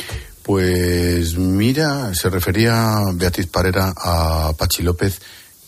Pues 0.44 1.36
mira, 1.36 2.14
se 2.14 2.30
refería 2.30 3.00
Beatriz 3.14 3.48
Parera 3.48 3.92
a 3.98 4.54
Pachi 4.56 4.84
López. 4.84 5.20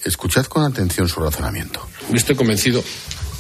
Escuchad 0.04 0.46
con 0.46 0.64
atención 0.64 1.08
su 1.08 1.20
razonamiento. 1.20 1.88
Estoy 2.14 2.36
convencido 2.36 2.84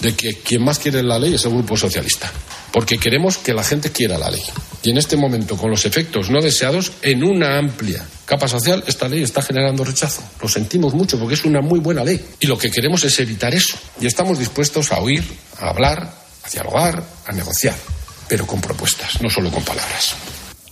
de 0.02 0.16
que 0.16 0.36
quien 0.40 0.64
más 0.64 0.80
quiere 0.80 1.04
la 1.04 1.20
ley 1.20 1.36
es 1.36 1.46
el 1.46 1.52
Grupo 1.52 1.78
Socialista, 1.78 2.32
porque 2.74 2.98
queremos 2.98 3.38
que 3.38 3.54
la 3.54 3.64
gente 3.64 3.92
quiera 3.92 4.18
la 4.18 4.32
ley. 4.32 4.42
Y 4.84 4.90
en 4.90 4.98
este 4.98 5.16
momento, 5.16 5.56
con 5.58 5.70
los 5.70 5.86
efectos 5.86 6.30
no 6.30 6.42
deseados, 6.42 6.92
en 7.02 7.24
una 7.24 7.58
amplia 7.58 8.06
capa 8.26 8.48
social, 8.48 8.84
esta 8.88 9.08
ley 9.08 9.22
está 9.22 9.42
generando 9.42 9.84
rechazo. 9.84 10.24
Lo 10.42 10.48
sentimos 10.48 10.94
mucho 10.94 11.20
porque 11.20 11.36
es 11.36 11.46
una 11.46 11.62
muy 11.62 11.80
buena 11.80 12.04
ley. 12.04 12.26
Y 12.40 12.48
lo 12.48 12.58
que 12.58 12.72
queremos 12.72 13.04
es 13.04 13.20
evitar 13.20 13.54
eso. 13.54 13.78
Y 14.00 14.08
estamos 14.08 14.40
dispuestos 14.40 14.92
a 14.92 15.00
oír, 15.00 15.24
a 15.60 15.70
hablar, 15.70 16.02
a 16.44 16.50
dialogar, 16.50 17.04
a 17.26 17.32
negociar, 17.32 17.76
pero 18.28 18.48
con 18.48 18.60
propuestas, 18.60 19.22
no 19.22 19.30
solo 19.30 19.52
con 19.52 19.64
palabras. 19.64 20.16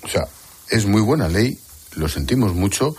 O 0.02 0.08
sea, 0.08 0.24
es 0.70 0.86
muy 0.86 1.02
buena 1.02 1.28
ley, 1.28 1.58
lo 1.96 2.08
sentimos 2.08 2.54
mucho, 2.54 2.96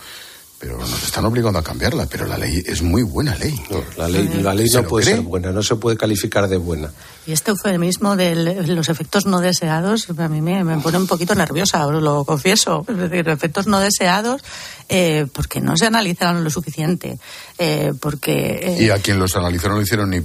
pero 0.61 0.77
nos 0.77 1.03
están 1.03 1.25
obligando 1.25 1.57
a 1.57 1.63
cambiarla. 1.63 2.05
Pero 2.05 2.27
la 2.27 2.37
ley 2.37 2.63
es 2.63 2.83
muy 2.83 3.01
buena 3.01 3.35
ley. 3.35 3.59
la 3.97 4.07
ley, 4.07 4.29
la 4.43 4.53
ley 4.53 4.67
no 4.71 4.83
puede 4.83 5.05
ser 5.07 5.21
buena, 5.21 5.51
no 5.51 5.63
se 5.63 5.75
puede 5.75 5.97
calificar 5.97 6.47
de 6.47 6.57
buena. 6.57 6.91
Y 7.25 7.31
este 7.31 7.49
eufemismo 7.49 8.15
de 8.15 8.35
los 8.67 8.87
efectos 8.87 9.25
no 9.25 9.39
deseados 9.39 10.07
a 10.15 10.27
mí 10.27 10.39
me, 10.39 10.63
pone 10.77 10.99
un 10.99 11.07
poquito 11.07 11.33
nerviosa, 11.33 11.87
os 11.87 11.99
lo 11.99 12.25
confieso. 12.25 12.85
Es 12.87 12.95
decir, 12.95 13.27
efectos 13.27 13.65
no 13.65 13.79
deseados 13.79 14.43
eh, 14.87 15.25
porque 15.33 15.61
no 15.61 15.75
se 15.77 15.87
analizaron 15.87 16.43
lo 16.43 16.51
suficiente. 16.51 17.17
Eh, 17.57 17.93
porque, 17.99 18.59
eh, 18.61 18.83
y 18.83 18.89
a 18.91 18.99
quien 18.99 19.17
los 19.17 19.35
analizaron 19.35 19.77
no 19.77 19.81
hicieron 19.81 20.11
ni 20.11 20.21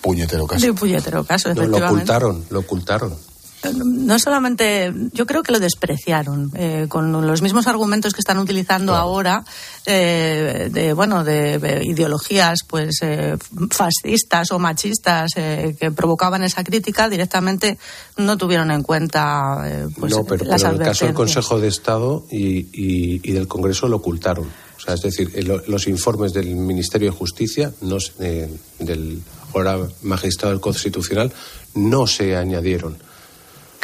puñetero 0.00 0.46
caso. 0.46 0.64
Ni 0.64 0.72
puñetero 0.72 1.24
caso, 1.24 1.52
lo 1.52 1.76
ocultaron, 1.76 2.44
lo 2.48 2.60
ocultaron 2.60 3.29
no 3.62 4.18
solamente, 4.18 4.92
yo 5.12 5.26
creo 5.26 5.42
que 5.42 5.52
lo 5.52 5.58
despreciaron 5.58 6.50
eh, 6.54 6.86
con 6.88 7.12
los 7.26 7.42
mismos 7.42 7.66
argumentos 7.66 8.14
que 8.14 8.20
están 8.20 8.38
utilizando 8.38 8.94
ahora 8.94 9.44
eh, 9.84 10.68
de 10.72 10.92
bueno 10.94 11.24
de, 11.24 11.82
ideologías 11.84 12.60
pues 12.66 13.00
eh, 13.02 13.36
fascistas 13.70 14.50
o 14.52 14.58
machistas 14.58 15.32
que 15.34 15.92
provocaban 15.94 16.42
esa 16.42 16.64
crítica 16.64 17.08
directamente 17.08 17.78
no 18.16 18.36
tuvieron 18.36 18.70
en 18.70 18.82
cuenta 18.82 19.88
pues, 19.98 20.12
no 20.12 20.24
pero, 20.24 20.44
en 20.44 20.52
el 20.52 20.78
caso 20.78 21.04
del 21.04 21.14
Consejo 21.14 21.60
de 21.60 21.68
Estado 21.68 22.24
y, 22.30 23.32
del 23.32 23.46
Congreso 23.46 23.88
lo 23.88 23.96
ocultaron. 23.96 24.46
O 24.76 24.80
sea 24.80 24.94
es 24.94 25.02
decir 25.02 25.30
los 25.44 25.86
informes 25.86 26.32
del 26.32 26.46
Ministerio 26.56 27.10
de 27.10 27.16
Justicia 27.16 27.72
no, 27.82 27.98
del 28.18 29.22
ahora 29.52 29.78
magistrado 30.02 30.52
del 30.52 30.60
Constitucional 30.60 31.32
no 31.74 32.06
se 32.06 32.36
añadieron 32.36 33.09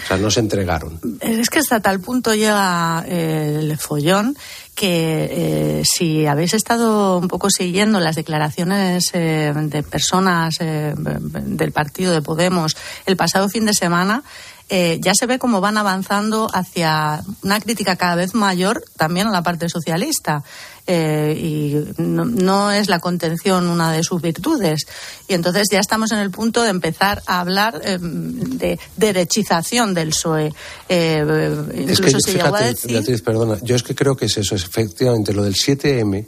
o 0.02 0.06
sea, 0.06 0.16
no 0.16 0.30
se 0.30 0.40
entregaron. 0.40 1.00
Es 1.20 1.50
que 1.50 1.58
hasta 1.58 1.80
tal 1.80 2.00
punto 2.00 2.34
llega 2.34 3.04
eh, 3.06 3.58
el 3.60 3.78
follón 3.78 4.36
que 4.74 5.28
eh, 5.30 5.82
si 5.84 6.26
habéis 6.26 6.52
estado 6.52 7.18
un 7.18 7.28
poco 7.28 7.48
siguiendo 7.50 7.98
las 7.98 8.14
declaraciones 8.14 9.04
eh, 9.14 9.52
de 9.56 9.82
personas 9.82 10.58
del 10.58 11.72
partido 11.72 12.12
de 12.12 12.20
Podemos 12.20 12.76
el 13.06 13.16
pasado 13.16 13.48
fin 13.48 13.64
de 13.64 13.72
semana, 13.72 14.22
eh, 14.68 14.98
ya 15.00 15.12
se 15.14 15.26
ve 15.26 15.38
cómo 15.38 15.60
van 15.60 15.78
avanzando 15.78 16.48
hacia 16.52 17.22
una 17.42 17.60
crítica 17.60 17.94
cada 17.94 18.16
vez 18.16 18.34
mayor 18.34 18.82
también 18.96 19.28
a 19.28 19.30
la 19.30 19.42
parte 19.42 19.68
socialista. 19.68 20.42
Eh, 20.88 21.34
y 21.36 22.00
no, 22.00 22.70
es 22.70 22.88
la 22.88 23.00
contención 23.00 23.68
una 23.68 23.92
de 23.92 24.04
sus 24.04 24.22
virtudes. 24.22 24.86
Y 25.26 25.34
entonces 25.34 25.66
ya 25.70 25.80
estamos 25.80 26.12
en 26.12 26.18
el 26.18 26.30
punto 26.30 26.62
de 26.62 26.70
empezar 26.70 27.22
a 27.26 27.40
hablar 27.40 27.80
eh, 27.84 27.98
de 28.00 28.78
derechización 28.96 29.94
del 29.94 30.10
PSOE. 30.10 30.52
es 30.88 32.00
que, 32.00 32.20
fíjate, 32.20 33.18
perdona, 33.18 33.58
yo 33.62 33.74
es 33.74 33.82
que 33.82 33.94
creo 33.94 34.16
que 34.16 34.26
es 34.26 34.36
eso, 34.36 34.54
es 34.54 34.62
efectivamente 34.62 35.32
lo 35.32 35.42
del 35.42 35.54
7M 35.54 36.26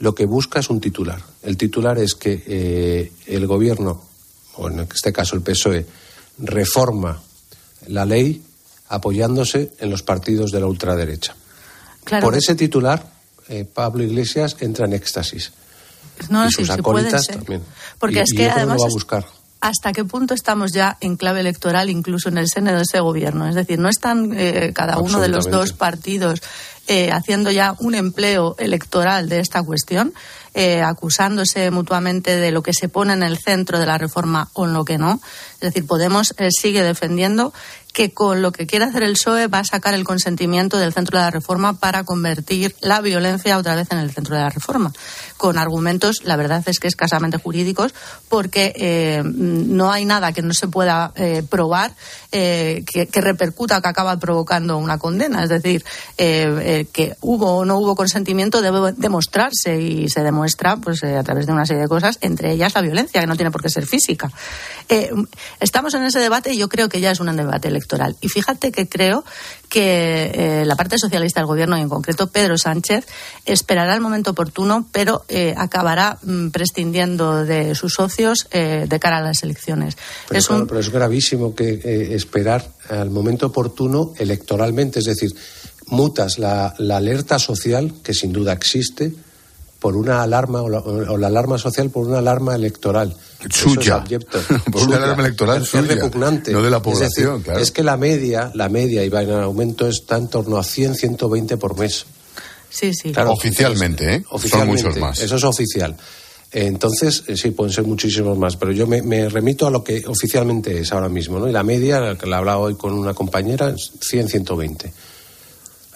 lo 0.00 0.14
que 0.14 0.26
busca 0.26 0.60
es 0.60 0.70
un 0.70 0.80
titular. 0.80 1.20
El 1.42 1.56
titular 1.56 1.98
es 1.98 2.14
que 2.14 3.10
el 3.26 3.46
gobierno, 3.46 4.00
o 4.56 4.68
en 4.68 4.80
este 4.80 5.12
caso 5.12 5.34
el 5.34 5.42
PSOE, 5.42 5.84
reforma 6.38 7.20
la 7.88 8.04
ley 8.04 8.42
apoyándose 8.88 9.72
en 9.78 9.90
los 9.90 10.02
partidos 10.02 10.50
de 10.50 10.60
la 10.60 10.66
ultraderecha. 10.66 11.34
Por 12.20 12.36
ese 12.36 12.54
titular, 12.54 13.17
eh, 13.48 13.64
Pablo 13.64 14.02
Iglesias 14.02 14.56
entra 14.60 14.86
en 14.86 14.92
éxtasis. 14.92 15.52
y 16.20 16.50
sus 16.52 16.70
acólitas 16.70 17.26
también. 17.26 17.62
Porque 17.98 18.22
es 18.22 18.32
que 18.36 18.48
además. 18.48 18.80
va 18.80 18.86
a 18.86 18.90
buscar? 18.90 19.26
¿Hasta 19.60 19.92
qué 19.92 20.04
punto 20.04 20.34
estamos 20.34 20.72
ya 20.72 20.96
en 21.00 21.16
clave 21.16 21.40
electoral, 21.40 21.90
incluso 21.90 22.28
en 22.28 22.38
el 22.38 22.48
seno 22.48 22.72
de 22.72 22.82
ese 22.82 23.00
gobierno? 23.00 23.48
Es 23.48 23.56
decir, 23.56 23.78
no 23.80 23.88
están 23.88 24.32
eh, 24.36 24.72
cada 24.72 24.98
uno 24.98 25.20
de 25.20 25.28
los 25.28 25.50
dos 25.50 25.72
partidos 25.72 26.40
eh, 26.86 27.10
haciendo 27.10 27.50
ya 27.50 27.74
un 27.80 27.96
empleo 27.96 28.54
electoral 28.58 29.28
de 29.28 29.40
esta 29.40 29.62
cuestión, 29.64 30.14
acusándose 30.84 31.70
mutuamente 31.70 32.36
de 32.36 32.50
lo 32.50 32.62
que 32.62 32.72
se 32.72 32.88
pone 32.88 33.12
en 33.12 33.22
el 33.22 33.38
centro 33.38 33.78
de 33.78 33.86
la 33.86 33.98
reforma 33.98 34.48
o 34.54 34.66
en 34.66 34.72
lo 34.72 34.84
que 34.84 34.98
no. 34.98 35.20
Es 35.54 35.60
decir, 35.60 35.86
Podemos 35.86 36.34
sigue 36.50 36.82
defendiendo 36.82 37.52
que 37.92 38.12
con 38.12 38.42
lo 38.42 38.52
que 38.52 38.66
quiere 38.66 38.84
hacer 38.84 39.02
el 39.02 39.14
PSOE 39.14 39.48
va 39.48 39.58
a 39.58 39.64
sacar 39.64 39.92
el 39.94 40.04
consentimiento 40.04 40.78
del 40.78 40.92
centro 40.92 41.18
de 41.18 41.24
la 41.24 41.30
reforma 41.30 41.72
para 41.72 42.04
convertir 42.04 42.76
la 42.80 43.00
violencia 43.00 43.58
otra 43.58 43.74
vez 43.74 43.88
en 43.90 43.98
el 43.98 44.12
centro 44.12 44.36
de 44.36 44.42
la 44.42 44.50
reforma, 44.50 44.92
con 45.36 45.58
argumentos, 45.58 46.22
la 46.22 46.36
verdad 46.36 46.62
es 46.66 46.78
que 46.78 46.86
escasamente 46.86 47.38
jurídicos, 47.38 47.92
porque 48.28 48.72
eh, 48.76 49.22
no 49.24 49.90
hay 49.90 50.04
nada 50.04 50.32
que 50.32 50.42
no 50.42 50.54
se 50.54 50.68
pueda 50.68 51.12
eh, 51.16 51.42
probar 51.48 51.92
eh, 52.30 52.84
que, 52.86 53.20
repercuta, 53.20 53.80
que 53.80 53.88
acaba 53.88 54.16
provocando 54.18 54.78
una 54.78 54.98
condena. 54.98 55.42
Es 55.42 55.48
decir, 55.48 55.84
eh, 56.18 56.86
que 56.92 57.16
hubo 57.20 57.56
o 57.56 57.64
no 57.64 57.78
hubo 57.78 57.96
consentimiento 57.96 58.62
debe 58.62 58.92
demostrarse 58.96 59.80
y 59.80 60.08
se 60.08 60.22
demuestra 60.22 60.37
pues 60.80 61.02
a 61.04 61.22
través 61.22 61.46
de 61.46 61.52
una 61.52 61.66
serie 61.66 61.82
de 61.82 61.88
cosas, 61.88 62.18
entre 62.20 62.52
ellas 62.52 62.74
la 62.74 62.80
violencia, 62.80 63.20
que 63.20 63.26
no 63.26 63.36
tiene 63.36 63.50
por 63.50 63.62
qué 63.62 63.68
ser 63.68 63.86
física. 63.86 64.30
estamos 65.60 65.94
en 65.94 66.02
ese 66.04 66.20
debate 66.20 66.52
y 66.52 66.58
yo 66.58 66.68
creo 66.68 66.88
que 66.88 67.00
ya 67.00 67.10
es 67.10 67.20
un 67.20 67.34
debate 67.36 67.68
electoral. 67.68 68.16
Y 68.20 68.28
fíjate 68.28 68.72
que 68.72 68.88
creo 68.88 69.24
que 69.68 70.62
la 70.64 70.76
parte 70.76 70.98
socialista 70.98 71.40
del 71.40 71.46
gobierno 71.46 71.76
y 71.76 71.82
en 71.82 71.88
concreto 71.88 72.28
Pedro 72.28 72.56
Sánchez 72.56 73.06
esperará 73.44 73.94
el 73.94 74.00
momento 74.00 74.30
oportuno, 74.30 74.88
pero 74.92 75.24
acabará 75.56 76.18
mm, 76.22 76.48
prescindiendo 76.48 77.44
de 77.44 77.74
sus 77.74 77.94
socios 77.94 78.48
de 78.50 78.98
cara 79.00 79.18
a 79.18 79.22
las 79.22 79.42
elecciones. 79.42 79.96
pero 80.28 80.80
es 80.80 80.90
gravísimo 80.90 81.54
que 81.54 82.14
esperar 82.14 82.68
al 82.88 83.10
momento 83.10 83.46
oportuno 83.46 84.12
electoralmente, 84.18 85.00
es 85.00 85.04
decir, 85.04 85.34
mutas 85.86 86.38
la, 86.38 86.74
alerta 86.78 87.38
social, 87.38 87.94
que 88.02 88.14
sin 88.14 88.32
duda 88.32 88.52
existe, 88.52 89.12
por 89.78 89.96
una 89.96 90.22
alarma 90.22 90.62
o 90.62 90.68
la, 90.68 91.26
alarma 91.26 91.56
social 91.58 91.90
por 91.90 92.06
una 92.06 92.18
alarma 92.18 92.54
electoral. 92.54 93.16
Suya. 93.48 94.04
por 94.72 94.82
una 94.82 94.96
alarma 94.96 95.22
electoral 95.22 95.62
es 95.62 95.72
repugnante. 95.72 96.52
No 96.52 96.62
de 96.62 96.70
la 96.70 96.82
población, 96.82 97.44
es 97.54 97.62
es 97.62 97.70
que 97.70 97.84
la 97.84 97.96
media, 97.96 98.50
la 98.54 98.68
media, 98.68 99.04
y 99.04 99.08
va 99.08 99.22
en 99.22 99.30
aumento, 99.30 99.86
está 99.86 100.16
en 100.16 100.28
torno 100.28 100.58
a 100.58 100.64
100, 100.64 100.96
120 100.96 101.56
por 101.56 101.78
mes. 101.78 102.06
Sí, 102.70 102.92
sí. 102.92 103.12
oficialmente, 103.16 104.16
¿eh? 104.16 104.24
Oficialmente, 104.30 104.82
Son 104.82 104.90
muchos 104.90 105.00
más. 105.00 105.20
Eso 105.20 105.36
es 105.36 105.44
oficial. 105.44 105.96
Entonces, 106.50 107.24
eh, 107.26 107.36
sí, 107.36 107.50
pueden 107.50 107.72
ser 107.72 107.84
muchísimos 107.84 108.36
más, 108.36 108.56
pero 108.56 108.72
yo 108.72 108.86
me, 108.86 109.28
remito 109.28 109.66
a 109.66 109.70
lo 109.70 109.84
que 109.84 110.02
oficialmente 110.06 110.80
es 110.80 110.92
ahora 110.92 111.08
mismo, 111.08 111.38
¿no? 111.38 111.48
Y 111.48 111.52
la 111.52 111.62
media, 111.62 112.16
que 112.16 112.26
la 112.26 112.36
he 112.36 112.38
hablado 112.38 112.60
hoy 112.60 112.74
con 112.74 112.94
una 112.94 113.14
compañera, 113.14 113.70
es 113.70 113.92
100, 114.00 114.28
120. 114.28 114.92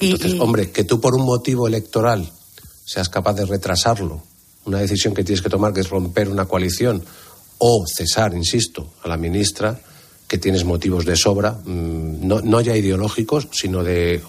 Entonces, 0.01 0.41
hombre, 0.41 0.71
que 0.71 0.85
tú 0.85 1.01
por 1.01 1.15
un 1.15 1.25
motivo 1.25 1.67
electoral 1.67 2.31
seas 2.93 3.09
capaz 3.09 3.33
de 3.33 3.47
retrasarlo, 3.47 4.21
una 4.67 4.79
decisión 4.79 5.15
que 5.15 5.25
tienes 5.25 5.41
que 5.41 5.49
tomar, 5.49 5.73
que 5.73 5.81
es 5.81 5.89
romper 5.89 6.29
una 6.29 6.45
coalición, 6.45 7.03
o 7.57 7.87
cesar, 7.87 8.35
insisto, 8.35 8.87
a 9.03 9.09
la 9.09 9.17
ministra, 9.17 9.81
que 10.29 10.37
tienes 10.37 10.65
motivos 10.65 11.07
de 11.07 11.17
sobra, 11.17 11.53
mm, 11.53 12.27
no, 12.27 12.61
ya 12.61 12.77
ideológicos, 12.77 13.49
sino 13.51 13.83
de, 13.83 14.21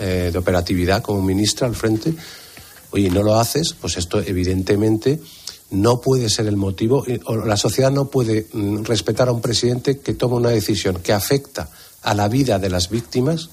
eh, 0.00 0.30
de 0.32 0.38
operatividad 0.38 1.00
como 1.00 1.22
ministra 1.22 1.68
al 1.68 1.76
frente, 1.76 2.12
oye, 2.90 3.08
no 3.08 3.22
lo 3.22 3.38
haces, 3.38 3.74
pues 3.80 3.96
esto 3.96 4.20
evidentemente 4.20 5.20
no 5.70 6.00
puede 6.00 6.28
ser 6.28 6.48
el 6.48 6.56
motivo, 6.56 7.04
la 7.44 7.56
sociedad 7.56 7.92
no 7.92 8.06
puede 8.06 8.48
mm, 8.52 8.82
respetar 8.82 9.28
a 9.28 9.32
un 9.32 9.40
presidente 9.40 10.00
que 10.00 10.14
toma 10.14 10.36
una 10.36 10.50
decisión 10.50 10.96
que 11.02 11.12
afecta 11.12 11.68
a 12.02 12.14
la 12.14 12.26
vida 12.26 12.58
de 12.58 12.70
las 12.70 12.90
víctimas 12.90 13.50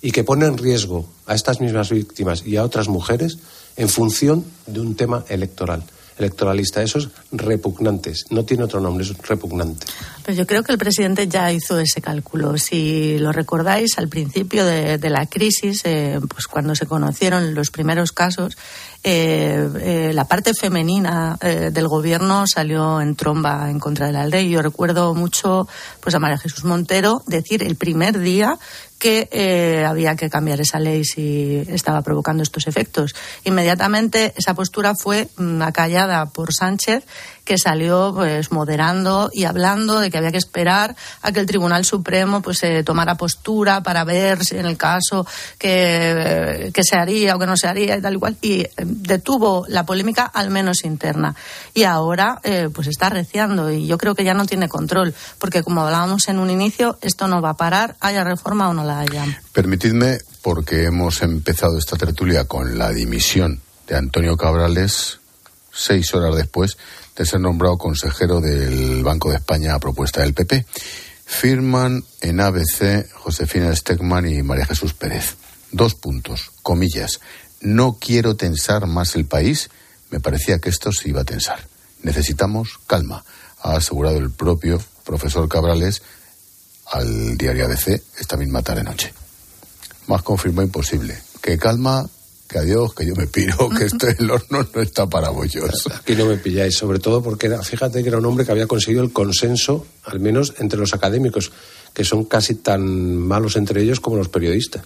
y 0.00 0.12
que 0.12 0.22
pone 0.22 0.46
en 0.46 0.58
riesgo 0.58 1.06
a 1.26 1.34
estas 1.34 1.60
mismas 1.60 1.90
víctimas 1.90 2.46
y 2.46 2.56
a 2.56 2.64
otras 2.64 2.86
mujeres 2.86 3.38
en 3.76 3.88
función 3.88 4.44
de 4.66 4.80
un 4.80 4.94
tema 4.94 5.24
electoral 5.28 5.84
electoralista. 6.18 6.82
Eso 6.82 6.98
es 6.98 7.08
repugnante. 7.32 8.12
No 8.30 8.44
tiene 8.44 8.64
otro 8.64 8.80
nombre, 8.80 9.04
es 9.04 9.16
repugnante. 9.18 9.86
Pues 10.24 10.36
yo 10.36 10.46
creo 10.46 10.62
que 10.62 10.72
el 10.72 10.78
presidente 10.78 11.28
ya 11.28 11.52
hizo 11.52 11.78
ese 11.78 12.00
cálculo. 12.00 12.56
Si 12.58 13.18
lo 13.18 13.32
recordáis, 13.32 13.98
al 13.98 14.08
principio 14.08 14.64
de, 14.64 14.98
la 15.10 15.26
crisis, 15.26 15.82
eh, 15.84 16.18
pues 16.28 16.46
cuando 16.46 16.74
se 16.74 16.86
conocieron 16.86 17.54
los 17.54 17.70
primeros 17.70 18.12
casos, 18.12 18.56
eh, 19.04 19.68
eh, 19.80 20.10
la 20.12 20.24
parte 20.24 20.52
femenina 20.52 21.38
del 21.40 21.86
gobierno 21.86 22.44
salió 22.46 23.00
en 23.00 23.14
tromba 23.14 23.70
en 23.70 23.78
contra 23.78 24.06
de 24.06 24.12
la 24.12 24.26
ley. 24.26 24.50
Yo 24.50 24.62
recuerdo 24.62 25.14
mucho 25.14 25.68
pues 26.00 26.14
a 26.14 26.18
María 26.18 26.38
Jesús 26.38 26.64
Montero 26.64 27.22
decir 27.26 27.62
el 27.62 27.76
primer 27.76 28.18
día 28.18 28.58
que 28.98 29.28
eh, 29.30 29.84
había 29.84 30.16
que 30.16 30.30
cambiar 30.30 30.60
esa 30.60 30.78
ley 30.78 31.04
si 31.04 31.62
estaba 31.68 32.02
provocando 32.02 32.42
estos 32.42 32.66
efectos. 32.66 33.14
Inmediatamente 33.44 34.32
esa 34.36 34.54
postura 34.54 34.94
fue 34.94 35.28
mm, 35.36 35.62
acallada 35.62 36.26
por 36.26 36.54
Sánchez 36.54 37.04
que 37.46 37.56
salió 37.56 38.12
pues 38.12 38.50
moderando 38.50 39.30
y 39.32 39.44
hablando 39.44 40.00
de 40.00 40.10
que 40.10 40.18
había 40.18 40.32
que 40.32 40.36
esperar 40.36 40.94
a 41.22 41.32
que 41.32 41.40
el 41.40 41.46
Tribunal 41.46 41.84
Supremo 41.84 42.42
pues 42.42 42.62
eh, 42.64 42.82
tomara 42.82 43.14
postura 43.14 43.82
para 43.82 44.04
ver 44.04 44.44
si 44.44 44.58
en 44.58 44.66
el 44.66 44.76
caso 44.76 45.24
que, 45.56 46.72
se 46.82 46.96
haría 46.96 47.36
o 47.36 47.38
que 47.38 47.46
no 47.46 47.56
se 47.56 47.68
haría 47.68 47.96
y 47.96 48.02
tal 48.02 48.18
y 48.42 48.46
y 48.46 48.60
eh, 48.62 48.70
detuvo 48.76 49.64
la 49.68 49.86
polémica 49.86 50.24
al 50.24 50.50
menos 50.50 50.84
interna. 50.84 51.34
Y 51.72 51.84
ahora 51.84 52.40
eh, 52.42 52.68
pues 52.74 52.88
está 52.88 53.08
reciando 53.08 53.70
y 53.70 53.86
yo 53.86 53.96
creo 53.96 54.14
que 54.14 54.24
ya 54.24 54.34
no 54.34 54.44
tiene 54.44 54.68
control 54.68 55.14
porque 55.38 55.62
como 55.62 55.82
hablábamos 55.82 56.28
en 56.28 56.40
un 56.40 56.50
inicio 56.50 56.98
esto 57.00 57.28
no 57.28 57.40
va 57.40 57.50
a 57.50 57.56
parar 57.56 57.96
haya 58.00 58.24
reforma 58.24 58.68
o 58.68 58.74
no 58.74 58.84
la 58.84 58.98
haya. 58.98 59.24
Permitidme 59.52 60.18
porque 60.42 60.84
hemos 60.84 61.22
empezado 61.22 61.78
esta 61.78 61.96
tertulia 61.96 62.44
con 62.44 62.76
la 62.76 62.90
dimisión 62.90 63.60
de 63.86 63.96
Antonio 63.96 64.36
Cabrales 64.36 65.20
seis 65.72 66.12
horas 66.14 66.34
después 66.34 66.76
de 67.16 67.24
ser 67.24 67.40
nombrado 67.40 67.78
consejero 67.78 68.40
del 68.40 69.02
Banco 69.02 69.30
de 69.30 69.36
España 69.36 69.74
a 69.74 69.80
propuesta 69.80 70.20
del 70.20 70.34
PP. 70.34 70.66
Firman 71.24 72.04
en 72.20 72.40
ABC 72.40 73.10
Josefina 73.12 73.74
Stegman 73.74 74.28
y 74.28 74.42
María 74.42 74.66
Jesús 74.66 74.94
Pérez. 74.94 75.36
Dos 75.72 75.94
puntos, 75.94 76.52
comillas. 76.62 77.20
No 77.60 77.98
quiero 77.98 78.36
tensar 78.36 78.86
más 78.86 79.16
el 79.16 79.24
país. 79.24 79.70
Me 80.10 80.20
parecía 80.20 80.58
que 80.58 80.68
esto 80.68 80.92
se 80.92 81.08
iba 81.08 81.22
a 81.22 81.24
tensar. 81.24 81.66
Necesitamos 82.02 82.78
calma, 82.86 83.24
ha 83.62 83.76
asegurado 83.76 84.18
el 84.18 84.30
propio 84.30 84.80
profesor 85.04 85.48
Cabrales 85.48 86.02
al 86.92 87.36
diario 87.36 87.64
ABC 87.64 88.00
esta 88.18 88.36
misma 88.36 88.62
tarde-noche. 88.62 89.12
Más 90.06 90.22
confirmó 90.22 90.62
imposible. 90.62 91.20
Que 91.42 91.58
calma 91.58 92.08
que 92.48 92.58
adiós, 92.58 92.94
que 92.94 93.06
yo 93.06 93.14
me 93.14 93.26
piro, 93.26 93.68
que 93.76 93.84
esto 93.84 94.06
el 94.08 94.30
horno 94.30 94.66
no 94.74 94.80
está 94.80 95.06
para 95.08 95.30
bollos. 95.30 95.86
Aquí 95.94 96.14
no 96.14 96.26
me 96.26 96.36
pilláis, 96.36 96.76
sobre 96.76 96.98
todo 96.98 97.22
porque 97.22 97.50
fíjate 97.62 98.02
que 98.02 98.08
era 98.08 98.18
un 98.18 98.26
hombre 98.26 98.44
que 98.44 98.52
había 98.52 98.66
conseguido 98.66 99.02
el 99.02 99.12
consenso, 99.12 99.86
al 100.04 100.20
menos 100.20 100.54
entre 100.58 100.78
los 100.78 100.94
académicos, 100.94 101.52
que 101.92 102.04
son 102.04 102.24
casi 102.24 102.56
tan 102.56 103.16
malos 103.16 103.56
entre 103.56 103.82
ellos 103.82 104.00
como 104.00 104.16
los 104.16 104.28
periodistas. 104.28 104.84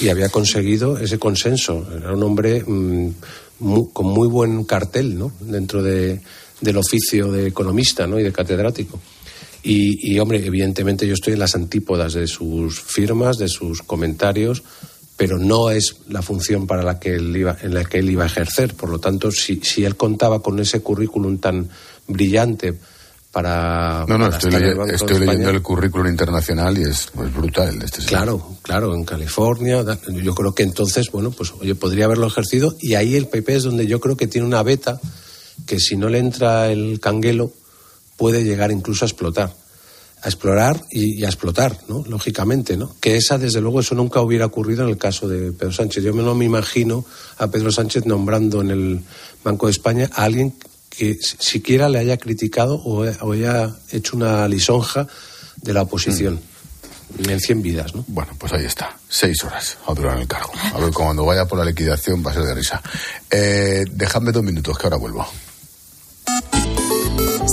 Y 0.00 0.08
había 0.08 0.28
conseguido 0.28 0.98
ese 0.98 1.18
consenso. 1.18 1.86
Era 1.96 2.12
un 2.12 2.22
hombre 2.22 2.62
mm, 2.66 3.10
con 3.92 4.06
muy 4.06 4.28
buen 4.28 4.64
cartel, 4.64 5.18
¿no? 5.18 5.32
Dentro 5.40 5.82
de, 5.82 6.20
del 6.60 6.76
oficio 6.76 7.32
de 7.32 7.46
economista, 7.46 8.06
¿no? 8.06 8.20
Y 8.20 8.22
de 8.22 8.32
catedrático. 8.32 9.00
Y, 9.62 10.12
y, 10.12 10.18
hombre, 10.18 10.44
evidentemente 10.44 11.06
yo 11.06 11.14
estoy 11.14 11.34
en 11.34 11.38
las 11.38 11.54
antípodas 11.54 12.14
de 12.14 12.26
sus 12.26 12.80
firmas, 12.80 13.36
de 13.36 13.48
sus 13.48 13.82
comentarios, 13.82 14.62
pero 15.20 15.36
no 15.36 15.70
es 15.70 15.96
la 16.08 16.22
función 16.22 16.66
para 16.66 16.82
la 16.82 16.98
que 16.98 17.14
él 17.14 17.36
iba, 17.36 17.54
en 17.60 17.74
la 17.74 17.84
que 17.84 17.98
él 17.98 18.08
iba 18.08 18.24
a 18.24 18.26
ejercer. 18.26 18.72
Por 18.72 18.88
lo 18.88 18.98
tanto, 19.00 19.30
si, 19.30 19.60
si 19.62 19.84
él 19.84 19.94
contaba 19.94 20.40
con 20.40 20.58
ese 20.58 20.80
currículum 20.80 21.36
tan 21.36 21.68
brillante 22.08 22.80
para. 23.30 24.06
No, 24.08 24.16
no, 24.16 24.28
estoy, 24.28 24.50
leyendo 24.50 25.50
el 25.50 25.60
currículum 25.60 26.06
internacional 26.06 26.78
y 26.78 26.84
es 26.84 27.10
brutal 27.12 27.78
de 27.78 27.84
este 27.84 28.02
Claro, 28.06 28.56
claro, 28.62 28.94
en 28.94 29.04
California. 29.04 29.84
Yo 30.08 30.34
creo 30.34 30.54
que 30.54 30.62
entonces, 30.62 31.10
bueno, 31.10 31.32
pues 31.32 31.52
oye, 31.60 31.74
podría 31.74 32.06
haberlo 32.06 32.26
ejercido 32.26 32.74
y 32.80 32.94
ahí 32.94 33.14
el 33.14 33.28
PP 33.28 33.56
es 33.56 33.64
donde 33.64 33.86
yo 33.86 34.00
creo 34.00 34.16
que 34.16 34.26
tiene 34.26 34.46
una 34.46 34.62
beta 34.62 34.98
que 35.66 35.78
si 35.80 35.96
no 35.96 36.08
le 36.08 36.18
entra 36.18 36.72
el 36.72 36.98
canguelo 36.98 37.52
puede 38.16 38.42
llegar 38.42 38.70
incluso 38.70 39.04
a 39.04 39.08
explotar 39.08 39.59
a 40.22 40.28
explorar 40.28 40.84
y, 40.90 41.24
a 41.24 41.28
explotar, 41.28 41.78
¿no? 41.88 42.04
Lógicamente, 42.06 42.76
¿no? 42.76 42.94
Que 43.00 43.16
esa, 43.16 43.38
desde 43.38 43.60
luego, 43.60 43.80
eso 43.80 43.94
nunca 43.94 44.20
hubiera 44.20 44.46
ocurrido 44.46 44.82
en 44.82 44.90
el 44.90 44.98
caso 44.98 45.28
de 45.28 45.52
Pedro 45.52 45.72
Sánchez. 45.72 46.04
Yo 46.04 46.12
no 46.12 46.34
me 46.34 46.44
imagino 46.44 47.04
a 47.38 47.48
Pedro 47.48 47.72
Sánchez 47.72 48.06
nombrando 48.06 48.60
en 48.60 48.70
el 48.70 49.00
Banco 49.42 49.66
de 49.66 49.72
España 49.72 50.10
a 50.14 50.24
alguien 50.24 50.54
que 50.90 51.16
siquiera 51.20 51.88
le 51.88 51.98
haya 51.98 52.18
criticado 52.18 52.74
o, 52.76 53.04
haya 53.32 53.70
hecho 53.90 54.16
una 54.16 54.46
lisonja 54.48 55.06
de 55.56 55.72
la 55.72 55.82
oposición. 55.82 56.34
Mm. 56.34 56.50
En 57.28 57.40
100 57.40 57.62
vidas, 57.62 57.94
¿no? 57.94 58.04
Bueno, 58.06 58.36
pues 58.38 58.52
ahí 58.52 58.64
está. 58.64 58.96
Seis 59.08 59.42
horas 59.42 59.78
a 59.84 59.94
durar 59.94 60.16
el 60.20 60.28
cargo. 60.28 60.52
A 60.72 60.78
ver, 60.78 60.92
cuando 60.92 61.24
vaya 61.24 61.44
por 61.44 61.58
la 61.58 61.64
liquidación 61.64 62.24
va 62.24 62.30
a 62.30 62.34
ser 62.34 62.44
de 62.44 62.54
risa. 62.54 62.80
Eh, 63.28 63.84
dejadme 63.90 64.30
dos 64.30 64.44
minutos, 64.44 64.78
que 64.78 64.86
ahora 64.86 64.96
vuelvo. 64.96 65.26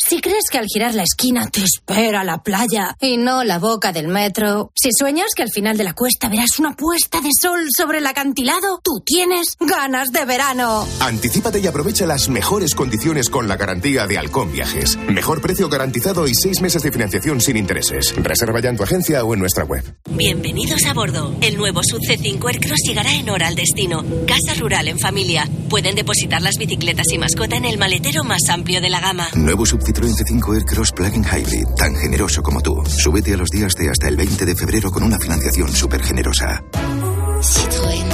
Si 0.00 0.20
crees 0.20 0.44
que 0.48 0.58
al 0.58 0.66
girar 0.66 0.94
la 0.94 1.02
esquina 1.02 1.48
te 1.50 1.60
espera 1.60 2.22
la 2.22 2.40
playa 2.40 2.96
y 3.00 3.16
no 3.16 3.42
la 3.42 3.58
boca 3.58 3.90
del 3.90 4.06
metro, 4.06 4.70
si 4.72 4.90
sueñas 4.96 5.34
que 5.34 5.42
al 5.42 5.50
final 5.50 5.76
de 5.76 5.82
la 5.82 5.92
cuesta 5.92 6.28
verás 6.28 6.60
una 6.60 6.76
puesta 6.76 7.20
de 7.20 7.30
sol 7.38 7.66
sobre 7.76 7.98
el 7.98 8.06
acantilado, 8.06 8.80
tú 8.84 9.02
tienes 9.04 9.56
ganas 9.58 10.12
de 10.12 10.24
verano. 10.24 10.86
Anticípate 11.00 11.58
y 11.58 11.66
aprovecha 11.66 12.06
las 12.06 12.28
mejores 12.28 12.76
condiciones 12.76 13.28
con 13.28 13.48
la 13.48 13.56
garantía 13.56 14.06
de 14.06 14.18
Halcón 14.18 14.52
Viajes. 14.52 14.96
Mejor 15.08 15.40
precio 15.40 15.68
garantizado 15.68 16.28
y 16.28 16.34
seis 16.34 16.60
meses 16.60 16.82
de 16.82 16.92
financiación 16.92 17.40
sin 17.40 17.56
intereses. 17.56 18.14
Reserva 18.14 18.60
ya 18.60 18.70
en 18.70 18.76
tu 18.76 18.84
agencia 18.84 19.24
o 19.24 19.34
en 19.34 19.40
nuestra 19.40 19.64
web. 19.64 19.82
Bienvenidos 20.10 20.84
a 20.84 20.94
bordo. 20.94 21.34
El 21.40 21.56
nuevo 21.56 21.80
Sub 21.82 22.00
C5 22.00 22.48
Aircross 22.48 22.82
llegará 22.86 23.12
en 23.14 23.28
hora 23.30 23.48
al 23.48 23.56
destino. 23.56 24.04
Casa 24.28 24.54
rural 24.60 24.86
en 24.86 25.00
familia. 25.00 25.48
Pueden 25.68 25.96
depositar 25.96 26.40
las 26.40 26.56
bicicletas 26.56 27.08
y 27.12 27.18
mascota 27.18 27.56
en 27.56 27.64
el 27.64 27.78
maletero 27.78 28.22
más 28.22 28.48
amplio 28.48 28.80
de 28.80 28.90
la 28.90 29.00
gama. 29.00 29.28
Nuevo 29.34 29.66
Sub 29.66 29.87
Citroën 29.88 30.12
C5 30.12 30.54
Aircross 30.54 30.92
Plug-in 30.92 31.24
Hybrid, 31.24 31.68
tan 31.74 31.96
generoso 31.96 32.42
como 32.42 32.60
tú. 32.60 32.74
Súbete 32.84 33.32
a 33.32 33.38
los 33.38 33.48
días 33.48 33.72
de 33.72 33.88
hasta 33.88 34.08
el 34.08 34.18
20 34.18 34.44
de 34.44 34.54
febrero 34.54 34.90
con 34.90 35.02
una 35.02 35.18
financiación 35.18 35.72
súper 35.72 36.02
generosa. 36.02 36.62
Citroën. 37.40 38.07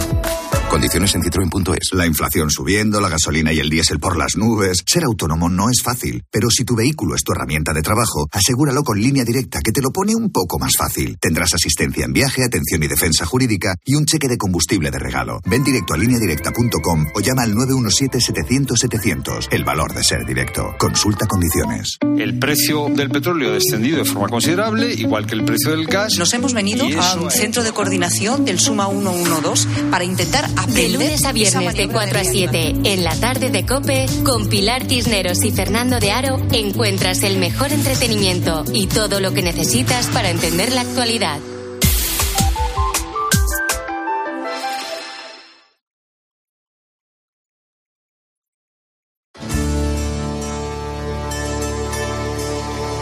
Condiciones 0.74 1.14
en 1.14 1.22
citroen.es. 1.22 1.92
La 1.92 2.04
inflación 2.04 2.50
subiendo, 2.50 3.00
la 3.00 3.08
gasolina 3.08 3.52
y 3.52 3.60
el 3.60 3.70
diésel 3.70 4.00
por 4.00 4.16
las 4.16 4.36
nubes. 4.36 4.82
Ser 4.84 5.04
autónomo 5.04 5.48
no 5.48 5.70
es 5.70 5.80
fácil, 5.80 6.24
pero 6.32 6.50
si 6.50 6.64
tu 6.64 6.74
vehículo 6.74 7.14
es 7.14 7.22
tu 7.22 7.30
herramienta 7.30 7.72
de 7.72 7.80
trabajo, 7.80 8.26
asegúralo 8.32 8.82
con 8.82 9.00
línea 9.00 9.22
directa 9.22 9.60
que 9.60 9.70
te 9.70 9.80
lo 9.80 9.92
pone 9.92 10.16
un 10.16 10.32
poco 10.32 10.58
más 10.58 10.72
fácil. 10.76 11.16
Tendrás 11.20 11.54
asistencia 11.54 12.04
en 12.04 12.12
viaje, 12.12 12.42
atención 12.42 12.82
y 12.82 12.88
defensa 12.88 13.24
jurídica 13.24 13.76
y 13.84 13.94
un 13.94 14.04
cheque 14.04 14.26
de 14.26 14.36
combustible 14.36 14.90
de 14.90 14.98
regalo. 14.98 15.40
Ven 15.46 15.62
directo 15.62 15.94
a 15.94 15.96
lineadirecta.com 15.96 17.06
o 17.14 17.20
llama 17.20 17.44
al 17.44 17.54
917-700-700. 17.54 19.50
El 19.52 19.62
valor 19.62 19.94
de 19.94 20.02
ser 20.02 20.26
directo. 20.26 20.74
Consulta 20.76 21.28
condiciones. 21.28 21.98
El 22.18 22.40
precio 22.40 22.88
del 22.88 23.10
petróleo 23.10 23.50
ha 23.50 23.52
descendido 23.52 23.98
de 23.98 24.04
forma 24.06 24.28
considerable, 24.28 24.92
igual 24.92 25.24
que 25.28 25.34
el 25.34 25.44
precio 25.44 25.70
del 25.70 25.86
gas. 25.86 26.18
Nos 26.18 26.34
hemos 26.34 26.52
venido 26.52 26.84
a 27.00 27.14
un 27.14 27.30
centro 27.30 27.62
de 27.62 27.70
coordinación 27.70 28.44
del 28.44 28.58
Suma 28.58 28.88
112 28.88 29.68
para 29.88 30.02
intentar 30.02 30.50
de 30.68 30.88
lunes 30.88 31.24
a 31.24 31.32
viernes 31.32 31.74
de 31.74 31.88
4 31.88 32.18
a 32.18 32.24
7 32.24 32.74
en 32.84 33.04
la 33.04 33.14
tarde 33.16 33.50
de 33.50 33.66
Cope 33.66 34.06
con 34.24 34.48
Pilar 34.48 34.84
Tisneros 34.84 35.44
y 35.44 35.52
Fernando 35.52 36.00
de 36.00 36.10
Aro 36.10 36.40
encuentras 36.52 37.22
el 37.22 37.38
mejor 37.38 37.72
entretenimiento 37.72 38.64
y 38.72 38.86
todo 38.86 39.20
lo 39.20 39.32
que 39.32 39.42
necesitas 39.42 40.06
para 40.08 40.30
entender 40.30 40.72
la 40.72 40.82
actualidad. 40.82 41.38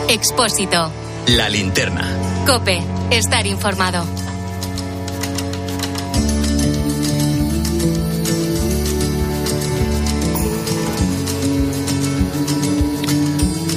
Expósito. 0.08 0.92
La 1.28 1.48
linterna. 1.48 2.04
Cope. 2.46 2.82
Estar 3.10 3.46
informado. 3.46 4.04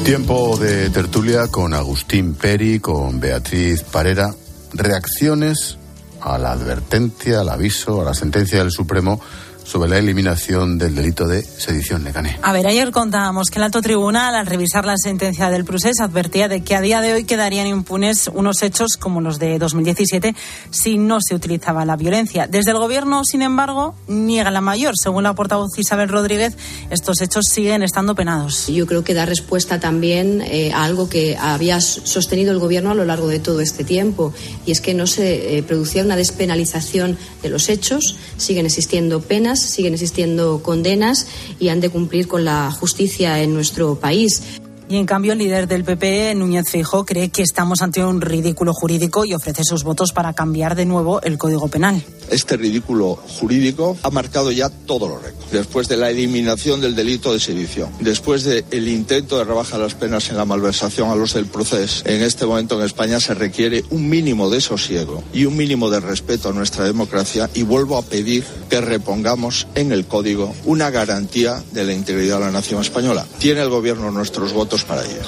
Tiempo 0.05 0.55
de 0.57 0.91
tertulia 0.91 1.47
con 1.47 1.73
Agustín 1.73 2.35
Peri, 2.35 2.79
con 2.79 3.19
Beatriz 3.19 3.81
Parera. 3.81 4.35
Reacciones 4.71 5.79
a 6.21 6.37
la 6.37 6.51
advertencia, 6.51 7.39
al 7.39 7.49
aviso, 7.49 8.01
a 8.01 8.05
la 8.05 8.13
sentencia 8.13 8.59
del 8.59 8.69
Supremo 8.69 9.19
sobre 9.65 9.89
la 9.89 9.97
eliminación 9.97 10.77
del 10.77 10.95
delito 10.95 11.27
de 11.27 11.41
sedición 11.41 12.03
Lecané. 12.03 12.37
A 12.41 12.53
ver, 12.53 12.67
ayer 12.67 12.91
contábamos 12.91 13.49
que 13.49 13.57
el 13.57 13.63
alto 13.63 13.81
tribunal, 13.81 14.35
al 14.35 14.45
revisar 14.45 14.85
la 14.85 14.95
sentencia 14.95 15.49
del 15.49 15.65
procés, 15.65 15.99
advertía 15.99 16.47
de 16.47 16.63
que 16.63 16.75
a 16.75 16.81
día 16.81 17.01
de 17.01 17.13
hoy 17.13 17.23
quedarían 17.23 17.65
impunes 17.65 18.29
unos 18.31 18.61
hechos 18.61 18.95
como 18.97 19.21
los 19.21 19.39
de 19.39 19.57
2017 19.57 20.35
si 20.69 20.97
no 20.97 21.17
se 21.19 21.33
utilizaba 21.33 21.83
la 21.83 21.95
violencia. 21.95 22.47
Desde 22.47 22.71
el 22.71 22.77
Gobierno, 22.77 23.23
sin 23.25 23.41
embargo, 23.41 23.95
niega 24.07 24.51
la 24.51 24.61
mayor. 24.61 24.93
Según 25.01 25.23
la 25.23 25.33
portavoz 25.33 25.71
Isabel 25.77 26.09
Rodríguez, 26.09 26.55
estos 26.91 27.21
hechos 27.21 27.45
siguen 27.51 27.81
estando 27.81 28.13
penados. 28.13 28.67
Yo 28.67 28.85
creo 28.85 29.03
que 29.03 29.15
da 29.15 29.25
respuesta 29.25 29.79
también 29.79 30.41
eh, 30.41 30.71
a 30.73 30.83
algo 30.83 31.09
que 31.09 31.37
había 31.37 31.81
sostenido 31.81 32.51
el 32.51 32.59
Gobierno 32.59 32.91
a 32.91 32.95
lo 32.95 33.05
largo 33.05 33.27
de 33.27 33.39
todo 33.39 33.61
este 33.61 33.83
tiempo, 33.83 34.31
y 34.65 34.71
es 34.71 34.79
que 34.79 34.93
no 34.93 35.07
se 35.07 35.57
eh, 35.57 35.63
producía 35.63 36.03
una 36.03 36.15
despenalización 36.15 37.17
de 37.41 37.49
los 37.49 37.69
hechos, 37.69 38.17
siguen 38.37 38.67
existiendo 38.67 39.21
penas 39.21 39.54
siguen 39.59 39.93
existiendo 39.93 40.61
condenas 40.61 41.27
y 41.59 41.69
han 41.69 41.81
de 41.81 41.89
cumplir 41.89 42.27
con 42.27 42.45
la 42.45 42.71
justicia 42.71 43.41
en 43.41 43.53
nuestro 43.53 43.95
país. 43.95 44.61
Y 44.87 44.97
en 44.97 45.07
cambio, 45.07 45.33
el 45.33 45.39
líder 45.39 45.67
del 45.67 45.83
PP, 45.83 46.35
Núñez 46.35 46.69
Feijóo, 46.69 47.05
cree 47.05 47.29
que 47.29 47.41
estamos 47.41 47.81
ante 47.81 48.05
un 48.05 48.21
ridículo 48.21 48.71
jurídico 48.71 49.25
y 49.25 49.33
ofrece 49.33 49.63
sus 49.63 49.83
votos 49.83 50.11
para 50.11 50.33
cambiar 50.33 50.75
de 50.75 50.85
nuevo 50.85 51.21
el 51.23 51.39
Código 51.39 51.67
Penal. 51.67 52.03
Este 52.29 52.55
ridículo 52.55 53.15
jurídico 53.15 53.97
ha 54.03 54.09
marcado 54.11 54.51
ya 54.51 54.69
todos 54.69 55.09
los 55.09 55.23
récords. 55.23 55.51
Después 55.51 55.87
de 55.87 55.97
la 55.97 56.09
eliminación 56.09 56.81
del 56.81 56.95
delito 56.95 57.33
de 57.33 57.39
sedición, 57.39 57.89
después 57.99 58.43
del 58.43 58.87
intento 58.87 59.37
de 59.37 59.43
rebajar 59.43 59.79
las 59.79 59.95
penas 59.95 60.29
en 60.29 60.37
la 60.37 60.45
malversación 60.45 61.09
a 61.09 61.15
los 61.15 61.33
del 61.33 61.45
proceso, 61.45 62.03
en 62.05 62.21
este 62.21 62.45
momento 62.45 62.79
en 62.79 62.85
España 62.85 63.19
se 63.19 63.33
requiere 63.33 63.83
un 63.89 64.07
mínimo 64.07 64.49
de 64.49 64.61
sosiego 64.61 65.23
y 65.33 65.45
un 65.45 65.55
mínimo 65.55 65.89
de 65.89 65.99
respeto 65.99 66.49
a 66.49 66.53
nuestra 66.53 66.85
democracia 66.85 67.49
y 67.53 67.63
vuelvo 67.63 67.97
a 67.97 68.03
pedir 68.03 68.43
que 68.69 68.81
repongamos 68.81 69.67
en 69.75 69.91
el 69.91 70.05
Código 70.05 70.53
una 70.65 70.89
garantía 70.89 71.63
de 71.71 71.83
la 71.85 71.93
integridad 71.93 72.39
de 72.39 72.45
la 72.45 72.51
nación 72.51 72.81
española. 72.81 73.25
Tiene 73.39 73.61
el 73.61 73.69
Gobierno 73.69 74.11
nuestros 74.11 74.53
votos 74.53 74.74
para 74.83 75.03
ello. 75.03 75.21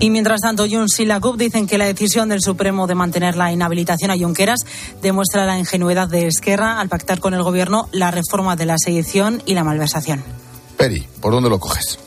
Y 0.00 0.10
mientras 0.10 0.40
tanto, 0.40 0.66
Junts 0.68 0.98
y 1.00 1.04
la 1.04 1.20
CUP 1.20 1.36
dicen 1.36 1.66
que 1.66 1.78
la 1.78 1.86
decisión 1.86 2.28
del 2.28 2.42
Supremo 2.42 2.86
de 2.86 2.94
mantener 2.94 3.36
la 3.36 3.52
inhabilitación 3.52 4.10
a 4.10 4.18
Junqueras 4.18 4.60
demuestra 5.00 5.46
la 5.46 5.58
ingenuidad 5.58 6.08
de 6.08 6.26
Esquerra 6.26 6.80
al 6.80 6.88
pactar 6.88 7.20
con 7.20 7.32
el 7.32 7.42
Gobierno 7.42 7.88
la 7.92 8.10
reforma 8.10 8.56
de 8.56 8.66
la 8.66 8.76
sedición 8.76 9.42
y 9.46 9.54
la 9.54 9.64
malversación. 9.64 10.22
Peri, 10.76 11.06
¿por 11.20 11.32
dónde 11.32 11.48
lo 11.48 11.60
coges? 11.60 11.98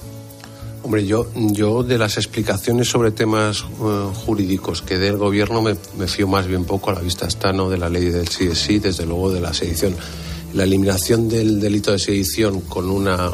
Hombre, 0.84 1.06
yo, 1.06 1.28
yo 1.36 1.84
de 1.84 1.98
las 1.98 2.18
explicaciones 2.18 2.90
sobre 2.90 3.12
temas 3.12 3.64
uh, 3.64 4.14
jurídicos 4.14 4.82
que 4.82 4.98
dé 4.98 5.08
el 5.08 5.18
Gobierno 5.18 5.62
me, 5.62 5.76
me, 5.98 6.08
fío 6.08 6.28
más 6.28 6.46
bien 6.46 6.66
poco 6.66 6.92
a 6.92 6.94
la 6.94 7.02
vista 7.02 7.28
está 7.28 7.52
no 7.52 7.70
de 7.70 7.78
la 7.78 7.90
ley 7.90 8.06
del 8.06 8.28
sí 8.28 8.46
es 8.46 8.60
sí, 8.60 8.80
desde 8.80 9.06
luego 9.06 9.32
de 9.32 9.42
la 9.42 9.54
sedición. 9.54 9.96
La 10.54 10.64
eliminación 10.64 11.28
del 11.28 11.60
delito 11.60 11.92
de 11.92 12.00
sedición 12.00 12.62
con 12.62 12.90
una 12.90 13.32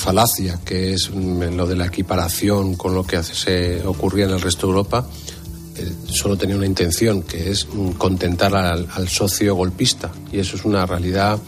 falacia, 0.00 0.58
que 0.64 0.94
es 0.94 1.10
lo 1.10 1.66
de 1.66 1.76
la 1.76 1.86
equiparación 1.86 2.74
con 2.74 2.94
lo 2.94 3.04
que 3.04 3.22
se 3.22 3.86
ocurría 3.86 4.24
en 4.24 4.32
el 4.32 4.40
resto 4.40 4.66
de 4.66 4.70
Europa, 4.72 5.06
eh, 5.76 5.92
solo 6.08 6.36
tenía 6.36 6.56
una 6.56 6.66
intención, 6.66 7.22
que 7.22 7.50
es 7.50 7.66
contentar 7.96 8.54
al, 8.54 9.08
socio 9.08 9.54
golpista. 9.54 10.10
Y 10.32 10.38
eso 10.38 10.56
es 10.56 10.64
una 10.64 10.84
realidad, 10.86 11.38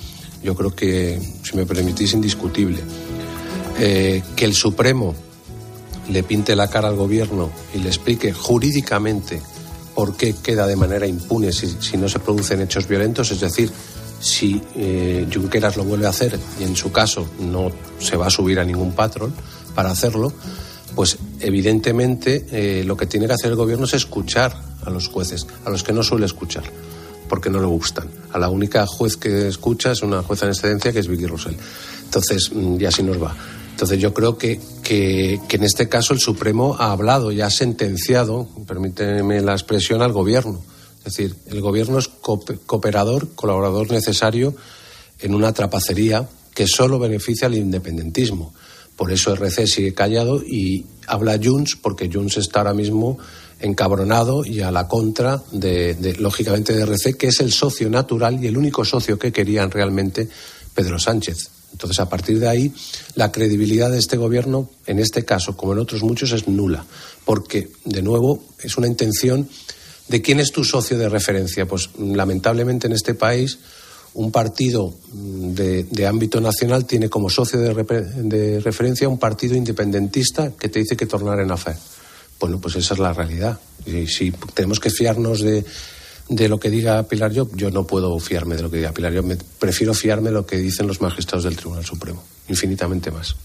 yo 0.42 0.54
creo 0.54 0.74
que, 0.74 1.20
si 1.42 1.56
me 1.56 1.66
permitís, 1.66 2.12
indiscutible. 2.12 2.78
Eh, 3.78 4.22
que 4.36 4.44
el 4.44 4.54
Supremo 4.54 5.14
le 6.10 6.22
pinte 6.22 6.54
la 6.54 6.68
cara 6.68 6.88
al 6.88 6.96
gobierno 6.96 7.50
y 7.74 7.79
le 7.79 7.88
explique 7.88 8.33
jurídicamente 8.33 9.40
por 9.94 10.16
qué 10.16 10.35
queda 10.42 10.66
de 10.66 10.77
manera 10.77 11.06
impune 11.06 11.52
si, 11.52 11.77
si 11.81 11.96
no 11.96 12.08
se 12.08 12.18
producen 12.18 12.60
hechos 12.60 12.87
violentos, 12.87 13.31
es 13.31 13.40
decir, 13.40 13.70
si 14.23 14.62
eh, 14.77 15.27
Junqueras 15.33 15.77
lo 15.77 15.85
vuelve 15.85 16.06
a 16.06 16.10
hacer 16.10 16.38
y 16.60 16.62
en 16.62 16.77
su 16.77 16.92
caso 16.92 17.29
no 17.40 17.73
se 17.98 18.16
va 18.16 18.29
a 18.29 18.31
subir 18.31 18.60
a 18.60 18.64
ningún 18.64 18.92
patrón 18.92 19.35
para 19.75 19.90
hacerlo, 19.90 20.33
pues 20.94 21.18
evidentemente 21.40 22.46
eh, 22.52 22.85
lo 22.85 22.96
que 22.96 23.06
tiene 23.06 23.27
que 23.27 23.33
hacer 23.33 23.50
el 23.50 23.56
gobierno 23.56 23.85
es 23.85 23.94
escuchar 23.94 24.56
a 24.85 24.90
los 24.90 25.08
jueces, 25.08 25.46
a 25.64 25.70
los 25.70 25.83
que 25.83 25.92
no 25.92 26.04
suele 26.04 26.27
escuchar, 26.27 26.62
porque 27.29 27.50
no 27.50 27.60
le 27.60 27.66
gustan. 27.66 28.08
A 28.31 28.38
la 28.38 28.48
única 28.48 28.87
juez 28.87 29.16
que 29.16 29.48
escucha 29.48 29.90
es 29.90 30.02
una 30.02 30.23
jueza 30.23 30.46
en 30.46 30.52
excedencia 30.52 30.92
que 30.92 31.00
es 31.00 31.08
Vicky 31.08 31.27
Rosell. 31.27 31.56
Entonces, 32.04 32.52
mm, 32.54 32.81
y 32.81 32.85
así 32.85 33.02
nos 33.02 33.20
va. 33.20 33.35
Entonces 33.73 33.98
yo 33.98 34.14
creo 34.14 34.38
que, 34.38 34.60
que, 34.85 35.40
que, 35.48 35.56
en 35.56 35.64
este 35.64 35.88
caso 35.88 36.14
el 36.14 36.20
Supremo 36.20 36.77
ha 36.79 36.92
hablado 36.92 37.33
y 37.33 37.40
ha 37.40 37.50
sentenciado, 37.50 38.46
permíteme 38.68 39.40
la 39.40 39.52
expresión, 39.52 40.00
al 40.02 40.12
gobierno. 40.12 40.60
Es 41.05 41.17
decir, 41.17 41.35
el 41.46 41.61
gobierno 41.61 41.98
es 41.98 42.09
cooperador, 42.09 43.31
colaborador 43.35 43.90
necesario 43.90 44.55
en 45.19 45.35
una 45.35 45.53
trapacería 45.53 46.29
que 46.55 46.67
solo 46.67 46.98
beneficia 46.98 47.48
al 47.48 47.55
independentismo. 47.55 48.55
Por 48.96 49.11
eso 49.11 49.33
RC 49.33 49.67
sigue 49.67 49.94
callado 49.94 50.42
y 50.42 50.87
habla 51.09 51.40
Junts 51.42 51.77
porque 51.77 52.09
Junts 52.13 52.37
está 52.37 52.61
ahora 52.61 52.75
mismo 52.75 53.19
encabronado 53.59 54.44
y 54.44 54.61
a 54.61 54.71
la 54.71 54.87
contra 54.87 55.42
de, 55.50 56.17
lógicamente 56.19 56.73
de 56.73 56.83
RC, 56.83 57.17
que 57.17 57.29
es 57.29 57.40
el 57.40 57.53
socio 57.53 57.88
natural 57.90 58.42
y 58.42 58.48
el 58.48 58.57
único 58.57 58.85
socio 58.85 59.19
que 59.19 59.33
querían 59.33 59.71
realmente 59.71 60.29
Pedro 60.75 60.98
Sánchez. 60.98 61.50
Entonces, 61.73 62.00
a 62.00 62.09
partir 62.09 62.38
de 62.38 62.48
ahí, 62.48 62.73
la 63.15 63.33
credibilidad 63.33 63.90
de 63.90 63.98
este 63.98 64.17
gobierno, 64.17 64.69
en 64.87 64.98
este 64.98 65.25
caso, 65.25 65.57
como 65.57 65.73
en 65.73 65.79
otros 65.79 66.03
muchos, 66.03 66.33
es 66.33 66.46
nula, 66.46 66.85
porque, 67.25 67.71
de 67.85 68.03
nuevo, 68.03 68.44
es 68.63 68.77
una 68.77 68.88
intención 68.88 69.48
de 70.09 70.23
quién 70.23 70.40
es 70.40 70.53
tu 70.53 70.65
socio 70.65 70.98
de 70.98 71.09
referencia. 71.09 71.67
Pues, 71.67 71.90
lamentablemente, 71.98 72.87
en 72.87 72.92
este 72.92 73.15
país, 73.15 73.59
un 74.15 74.31
partido 74.31 74.94
mm, 75.13 75.53
de, 75.53 76.07
ámbito 76.07 76.40
nacional 76.40 76.85
tiene 76.87 77.09
como 77.09 77.31
socio 77.31 77.59
de, 77.61 77.75
de, 77.75 78.61
referencia 78.61 79.09
un 79.09 79.19
partido 79.19 79.57
independentista 79.57 80.53
que 80.53 80.69
te 80.69 80.81
dice 80.81 80.96
que 80.96 81.07
tornar 81.07 81.40
en 81.40 81.57
fe. 81.57 81.75
Bueno, 82.38 82.61
pues 82.61 82.77
esa 82.77 82.94
es 82.94 83.00
la 83.00 83.13
realidad. 83.13 83.59
Y 83.87 84.07
si 84.07 84.33
tenemos 84.55 84.81
que 84.81 84.90
fiarnos 84.90 85.40
de, 85.40 85.65
de 86.29 86.48
lo 86.48 86.59
que 86.59 86.71
diga 86.71 87.03
Pilar 87.05 87.35
Job, 87.35 87.55
yo 87.55 87.71
no 87.71 87.87
puedo 87.87 88.19
fiarme 88.19 88.57
de 88.57 88.63
lo 88.63 88.71
que 88.71 88.79
diga 88.79 88.92
Pilar 88.92 89.15
Job. 89.15 89.25
Me, 89.25 89.37
prefiero 89.37 89.94
fiarme 89.94 90.31
de 90.31 90.35
lo 90.35 90.46
que 90.46 90.59
dicen 90.59 90.87
los 90.87 91.00
magistrados 91.00 91.44
del 91.44 91.57
Tribunal 91.57 91.85
Supremo, 91.85 92.23
infinitamente 92.48 93.11
más. 93.11 93.37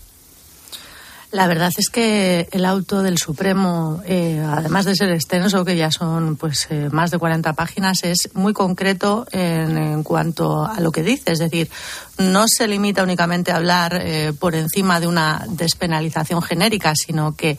La 1.32 1.45
verdad 1.47 1.71
es 1.78 1.89
que 1.89 2.47
el 2.51 2.63
auto 2.63 3.03
del 3.03 3.17
Supremo, 3.17 4.01
eh, 4.05 4.41
además 4.49 4.86
de 4.86 4.95
ser 4.95 5.11
extenso, 5.11 5.65
que 5.65 5.75
ya 5.75 5.91
son 5.91 6.38
pues 6.38 6.67
eh, 6.69 6.88
más 6.91 7.11
de 7.11 7.17
40 7.17 7.51
páginas, 7.51 8.03
es 8.03 8.30
muy 8.34 8.53
concreto 8.53 9.28
en, 9.32 10.03
cuanto 10.03 10.65
a 10.65 10.80
lo 10.80 10.91
que 10.93 11.03
dice. 11.03 11.34
Es 11.34 11.39
decir, 11.39 11.69
no 12.17 12.45
se 12.47 12.67
limita 12.67 13.03
únicamente 13.03 13.51
a 13.51 13.57
hablar 13.57 13.99
eh, 14.01 14.32
por 14.39 14.55
encima 14.55 15.01
de 15.01 15.07
una 15.07 15.45
despenalización 15.49 16.41
genérica, 16.41 16.93
sino 16.95 17.36
que 17.36 17.57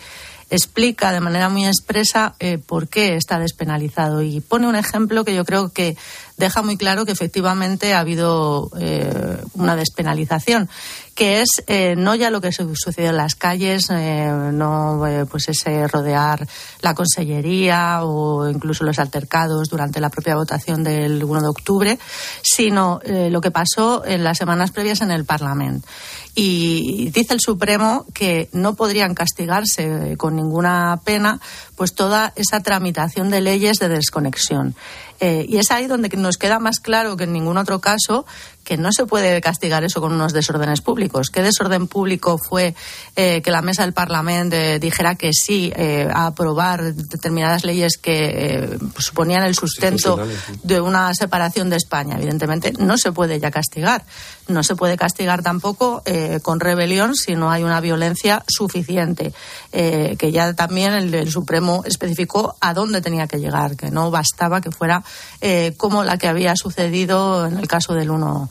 explica 0.51 1.12
de 1.12 1.21
manera 1.21 1.49
muy 1.49 1.66
expresa 1.66 2.35
eh, 2.41 2.59
por 2.59 2.89
qué 2.89 3.16
está 3.16 3.39
despenalizado 3.39 4.23
y 4.23 4.41
pone 4.41 4.66
un 4.66 4.77
ejemplo 4.77 5.25
que 5.25 5.35
yo 5.35 5.45
creo 5.45 5.71
que 5.71 5.97
deja 6.39 6.62
muy 6.62 6.76
claro 6.76 7.05
que 7.05 7.12
efectivamente 7.12 7.93
ha 7.93 8.01
habido 8.01 8.70
eh, 8.80 9.39
una 9.55 9.76
despenalización 9.76 10.70
que 11.14 11.43
es 11.43 11.49
eh, 11.66 11.97
no 11.97 12.14
ya 12.14 12.30
lo 12.30 12.41
que 12.41 12.53
sucedió 12.53 13.11
en 13.11 13.16
las 13.16 13.34
calles, 13.34 13.91
no 13.91 15.03
pues 15.28 15.49
ese 15.49 15.89
rodear 15.89 16.47
la 16.80 16.95
consellería 16.95 18.05
o 18.05 18.49
incluso 18.49 18.84
los 18.84 19.01
altercados 19.01 19.68
durante 19.68 20.01
la 20.01 20.11
propia 20.11 20.36
votación 20.36 20.84
del 20.84 21.24
1 21.24 21.41
de 21.41 21.49
octubre, 21.49 21.99
sino 22.41 23.01
lo 23.05 23.41
que 23.41 23.51
pasó 23.51 24.05
en 24.05 24.22
las 24.22 24.39
semanas 24.39 24.70
previas 24.70 25.01
en 25.01 25.11
el 25.11 25.24
Parlamento. 25.24 25.89
Y 26.36 27.11
dice 27.11 27.34
el 27.34 27.41
Supremo 27.41 28.07
que 28.14 28.49
no 28.53 28.74
podrían 28.74 29.14
castigarse 29.14 30.16
con 30.16 30.36
ninguna 30.36 31.01
pena 31.05 31.41
pues 31.74 31.95
toda 31.95 32.32
esa 32.36 32.61
tramitación 32.61 33.28
de 33.28 33.41
leyes 33.41 33.80
de 33.80 33.89
desconexión. 33.89 34.76
Eh, 35.21 35.47
y 35.49 35.59
es 35.59 35.71
ahí 35.71 35.87
donde 35.87 36.09
nos 36.11 36.37
queda 36.37 36.59
más 36.59 36.79
claro 36.79 37.16
que 37.16 37.25
en 37.25 37.33
ningún 37.33 37.57
otro 37.57 37.81
caso 37.81 38.25
que 38.69 38.77
no 38.77 38.93
se 38.93 39.07
puede 39.07 39.41
castigar 39.41 39.83
eso 39.83 40.03
con 40.03 40.12
unos 40.12 40.35
desórdenes 40.35 40.83
públicos. 40.83 41.31
¿Qué 41.31 41.41
desorden 41.41 41.89
público 41.89 42.37
fue 42.37 42.75
eh, 43.16 43.41
que 43.41 43.51
la 43.51 43.62
mesa 43.62 43.81
del 43.81 43.95
Parlamento 43.95 44.57
eh, 44.57 44.79
dijera 44.79 45.14
que 45.14 45.31
sí 45.33 45.73
a 45.75 46.27
aprobar 46.27 46.95
determinadas 46.95 47.64
leyes 47.64 47.97
que 47.97 48.79
suponían 48.99 49.45
el 49.45 49.55
sustento 49.55 50.19
de 50.62 50.81
una 50.83 51.14
separación 51.14 51.71
de 51.71 51.77
España? 51.77 52.16
Evidentemente 52.16 52.75
no 52.79 52.99
se 52.99 53.11
puede 53.11 53.41
ya 53.41 53.51
castigar. 53.51 54.05
No 54.49 54.62
se 54.62 54.77
puede 54.77 54.97
castigar 54.97 55.43
tampoco 55.43 56.03
con 56.43 56.61
rebelión 56.61 57.14
si 57.14 57.35
no 57.35 57.51
hay 57.51 57.62
una 57.64 57.81
violencia 57.81 58.45
suficiente, 58.49 59.33
que 59.71 60.33
ya 60.33 60.55
también 60.55 60.95
el 60.95 61.31
Supremo 61.31 61.83
especificó 61.85 62.57
a 62.61 62.75
dónde 62.75 63.01
tenía 63.01 63.27
que 63.27 63.39
llegar, 63.39 63.77
que 63.77 63.91
no 63.91 64.11
bastaba 64.11 64.61
que 64.61 64.71
fuera 64.71 65.03
eh, 65.41 65.75
como 65.77 66.05
la 66.05 66.19
que 66.19 66.29
había 66.29 66.55
sucedido 66.57 67.47
en 67.47 67.59
el 67.59 67.69
caso 67.69 67.95
del 67.95 68.11
1. 68.11 68.51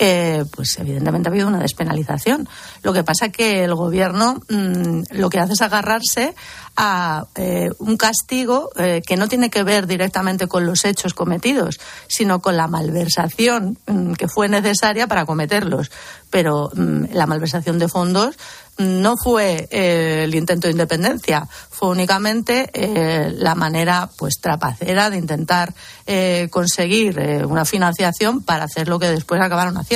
Eh, 0.00 0.44
pues 0.54 0.78
evidentemente 0.78 1.28
ha 1.28 1.32
habido 1.32 1.48
una 1.48 1.58
despenalización. 1.58 2.48
Lo 2.82 2.92
que 2.92 3.02
pasa 3.02 3.30
que 3.30 3.64
el 3.64 3.74
gobierno 3.74 4.40
mm, 4.48 5.02
lo 5.10 5.28
que 5.28 5.40
hace 5.40 5.54
es 5.54 5.62
agarrarse 5.62 6.34
a 6.76 7.26
eh, 7.34 7.70
un 7.78 7.96
castigo 7.96 8.70
que 8.76 9.16
no 9.16 9.26
tiene 9.26 9.50
que 9.50 9.64
ver 9.64 9.88
directamente 9.88 10.46
con 10.46 10.64
los 10.64 10.84
hechos 10.84 11.12
cometidos, 11.12 11.80
sino 12.06 12.40
con 12.40 12.56
la 12.56 12.68
malversación 12.68 13.78
mm, 13.86 14.12
que 14.12 14.28
fue 14.28 14.48
necesaria 14.48 15.08
para 15.08 15.26
cometerlos. 15.26 15.90
Pero 16.30 16.70
mm, 16.74 17.06
la 17.12 17.26
malversación 17.26 17.80
de 17.80 17.88
fondos 17.88 18.36
no 18.78 19.16
fue 19.16 19.68
eh, 19.70 20.22
el 20.24 20.34
intento 20.34 20.68
de 20.68 20.72
independencia, 20.72 21.48
fue 21.70 21.88
únicamente 21.88 22.70
eh, 22.72 23.32
la 23.36 23.54
manera 23.54 24.08
pues 24.16 24.40
trapacera 24.40 25.10
de 25.10 25.18
intentar 25.18 25.74
eh, 26.06 26.48
conseguir 26.50 27.18
una 27.46 27.64
financiación 27.64 28.42
para 28.42 28.64
hacer 28.64 28.88
lo 28.88 28.98
que 28.98 29.08
después 29.08 29.40
acabaron 29.40 29.76
haciendo. 29.76 29.87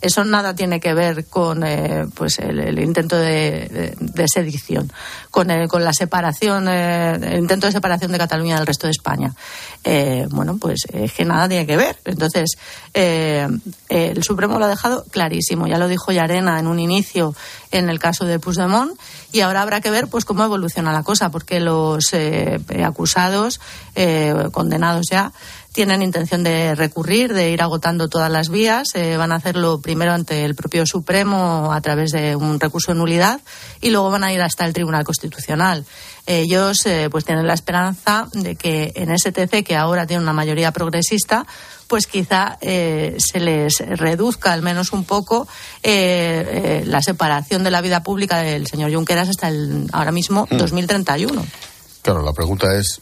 Eso 0.00 0.24
nada 0.24 0.54
tiene 0.54 0.78
que 0.80 0.94
ver 0.94 1.26
con 1.26 1.64
pues 2.14 2.38
el, 2.38 2.78
intento 2.78 3.18
de, 3.18 3.94
sedición, 4.32 4.92
con, 5.30 5.48
con 5.66 5.84
la 5.84 5.92
separación, 5.92 6.68
el 6.68 7.38
intento 7.38 7.66
de 7.66 7.72
separación 7.72 8.12
de 8.12 8.18
Cataluña 8.18 8.56
del 8.56 8.66
resto 8.66 8.86
de 8.86 8.92
España. 8.92 9.34
bueno, 10.30 10.56
pues 10.58 10.86
es 10.92 11.12
que 11.12 11.24
nada 11.24 11.48
tiene 11.48 11.66
que 11.66 11.76
ver. 11.76 11.98
Entonces, 12.04 12.56
el 12.94 14.22
Supremo 14.22 14.58
lo 14.58 14.66
ha 14.66 14.68
dejado 14.68 15.04
clarísimo. 15.10 15.66
Ya 15.66 15.78
lo 15.78 15.88
dijo 15.88 16.12
Yarena 16.12 16.58
en 16.58 16.68
un 16.68 16.78
inicio 16.78 17.34
en 17.70 17.90
el 17.90 17.98
caso 17.98 18.24
de 18.24 18.38
Puigdemont 18.38 18.98
y 19.32 19.40
ahora 19.40 19.62
habrá 19.62 19.80
que 19.80 19.90
ver 19.90 20.08
pues 20.08 20.24
cómo 20.24 20.44
evoluciona 20.44 20.92
la 20.92 21.02
cosa 21.02 21.30
porque 21.30 21.60
los 21.60 22.12
eh, 22.12 22.60
acusados 22.84 23.60
eh, 23.94 24.34
condenados 24.52 25.06
ya 25.10 25.32
tienen 25.78 26.02
intención 26.02 26.42
de 26.42 26.74
recurrir, 26.74 27.32
de 27.32 27.52
ir 27.52 27.62
agotando 27.62 28.08
todas 28.08 28.32
las 28.32 28.48
vías. 28.48 28.88
Eh, 28.94 29.16
van 29.16 29.30
a 29.30 29.36
hacerlo 29.36 29.80
primero 29.80 30.12
ante 30.12 30.44
el 30.44 30.56
propio 30.56 30.84
Supremo 30.86 31.72
a 31.72 31.80
través 31.80 32.10
de 32.10 32.34
un 32.34 32.58
recurso 32.58 32.90
de 32.90 32.98
nulidad 32.98 33.40
y 33.80 33.90
luego 33.90 34.10
van 34.10 34.24
a 34.24 34.32
ir 34.32 34.42
hasta 34.42 34.66
el 34.66 34.72
Tribunal 34.72 35.04
Constitucional. 35.04 35.84
Ellos 36.26 36.78
pues 37.12 37.24
tienen 37.24 37.46
la 37.46 37.54
esperanza 37.54 38.26
de 38.32 38.56
que 38.56 38.92
en 38.96 39.16
STC, 39.16 39.62
que 39.64 39.76
ahora 39.76 40.04
tiene 40.04 40.20
una 40.22 40.32
mayoría 40.32 40.72
progresista, 40.72 41.46
pues 41.86 42.08
quizá 42.08 42.58
eh, 42.60 43.16
se 43.18 43.38
les 43.38 43.78
reduzca 43.78 44.52
al 44.52 44.62
menos 44.62 44.92
un 44.92 45.04
poco 45.04 45.46
eh, 45.84 46.82
eh, 46.82 46.82
la 46.84 47.02
separación 47.02 47.62
de 47.62 47.70
la 47.70 47.80
vida 47.80 48.02
pública 48.02 48.38
del 48.38 48.66
señor 48.66 48.92
Junqueras 48.92 49.28
hasta 49.28 49.46
el 49.46 49.88
ahora 49.92 50.10
mismo 50.10 50.48
2031. 50.50 51.40
Mm. 51.40 51.46
Claro, 52.02 52.22
la 52.22 52.32
pregunta 52.32 52.74
es, 52.76 53.00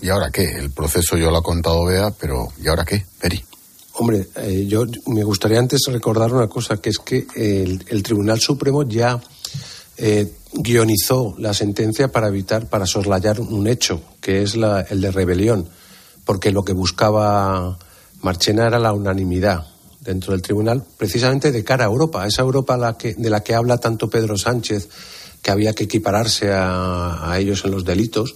¿y 0.00 0.08
ahora 0.08 0.30
qué? 0.30 0.44
El 0.44 0.70
proceso 0.70 1.16
yo 1.16 1.30
lo 1.30 1.38
ha 1.38 1.42
contado 1.42 1.84
Bea, 1.84 2.10
pero 2.10 2.48
¿y 2.62 2.68
ahora 2.68 2.84
qué, 2.84 3.04
Peri? 3.20 3.42
Hombre, 3.98 4.28
yo 4.66 4.84
me 5.06 5.24
gustaría 5.24 5.58
antes 5.58 5.80
recordar 5.88 6.32
una 6.32 6.48
cosa, 6.48 6.76
que 6.76 6.90
es 6.90 6.98
que 6.98 7.26
el, 7.34 8.02
Tribunal 8.02 8.38
Supremo 8.40 8.82
ya 8.82 9.18
guionizó 10.52 11.34
la 11.38 11.54
sentencia 11.54 12.08
para 12.08 12.28
evitar, 12.28 12.68
para 12.68 12.86
soslayar 12.86 13.40
un 13.40 13.66
hecho, 13.66 14.02
que 14.20 14.42
es 14.42 14.54
el 14.54 15.00
de 15.00 15.10
rebelión, 15.10 15.68
porque 16.26 16.50
lo 16.50 16.62
que 16.62 16.74
buscaba 16.74 17.78
Marchena 18.20 18.66
era 18.66 18.78
la 18.78 18.92
unanimidad 18.92 19.66
dentro 20.00 20.32
del 20.32 20.42
tribunal, 20.42 20.84
precisamente 20.96 21.50
de 21.50 21.64
cara 21.64 21.84
a 21.84 21.88
Europa, 21.88 22.26
esa 22.26 22.42
Europa 22.42 22.76
de 22.76 23.30
la 23.30 23.40
que 23.40 23.54
habla 23.54 23.78
tanto 23.78 24.08
Pedro 24.08 24.36
Sánchez, 24.36 24.88
que 25.42 25.50
había 25.50 25.74
que 25.74 25.84
equipararse 25.84 26.50
a, 26.52 27.34
ellos 27.38 27.64
en 27.64 27.70
los 27.72 27.84
delitos, 27.84 28.34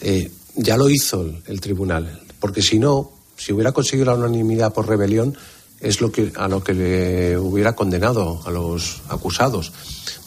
eh, 0.00 0.30
ya 0.56 0.76
lo 0.76 0.88
hizo 0.88 1.24
el, 1.46 1.60
tribunal, 1.60 2.20
porque 2.38 2.62
si 2.62 2.78
no, 2.78 3.12
si 3.36 3.52
hubiera 3.52 3.72
conseguido 3.72 4.06
la 4.06 4.14
unanimidad 4.14 4.72
por 4.72 4.88
rebelión, 4.88 5.36
es 5.80 6.00
lo 6.00 6.12
que, 6.12 6.32
a 6.36 6.46
lo 6.48 6.62
que 6.62 6.74
le 6.74 7.38
hubiera 7.38 7.74
condenado 7.74 8.42
a 8.44 8.50
los 8.50 9.00
acusados. 9.08 9.72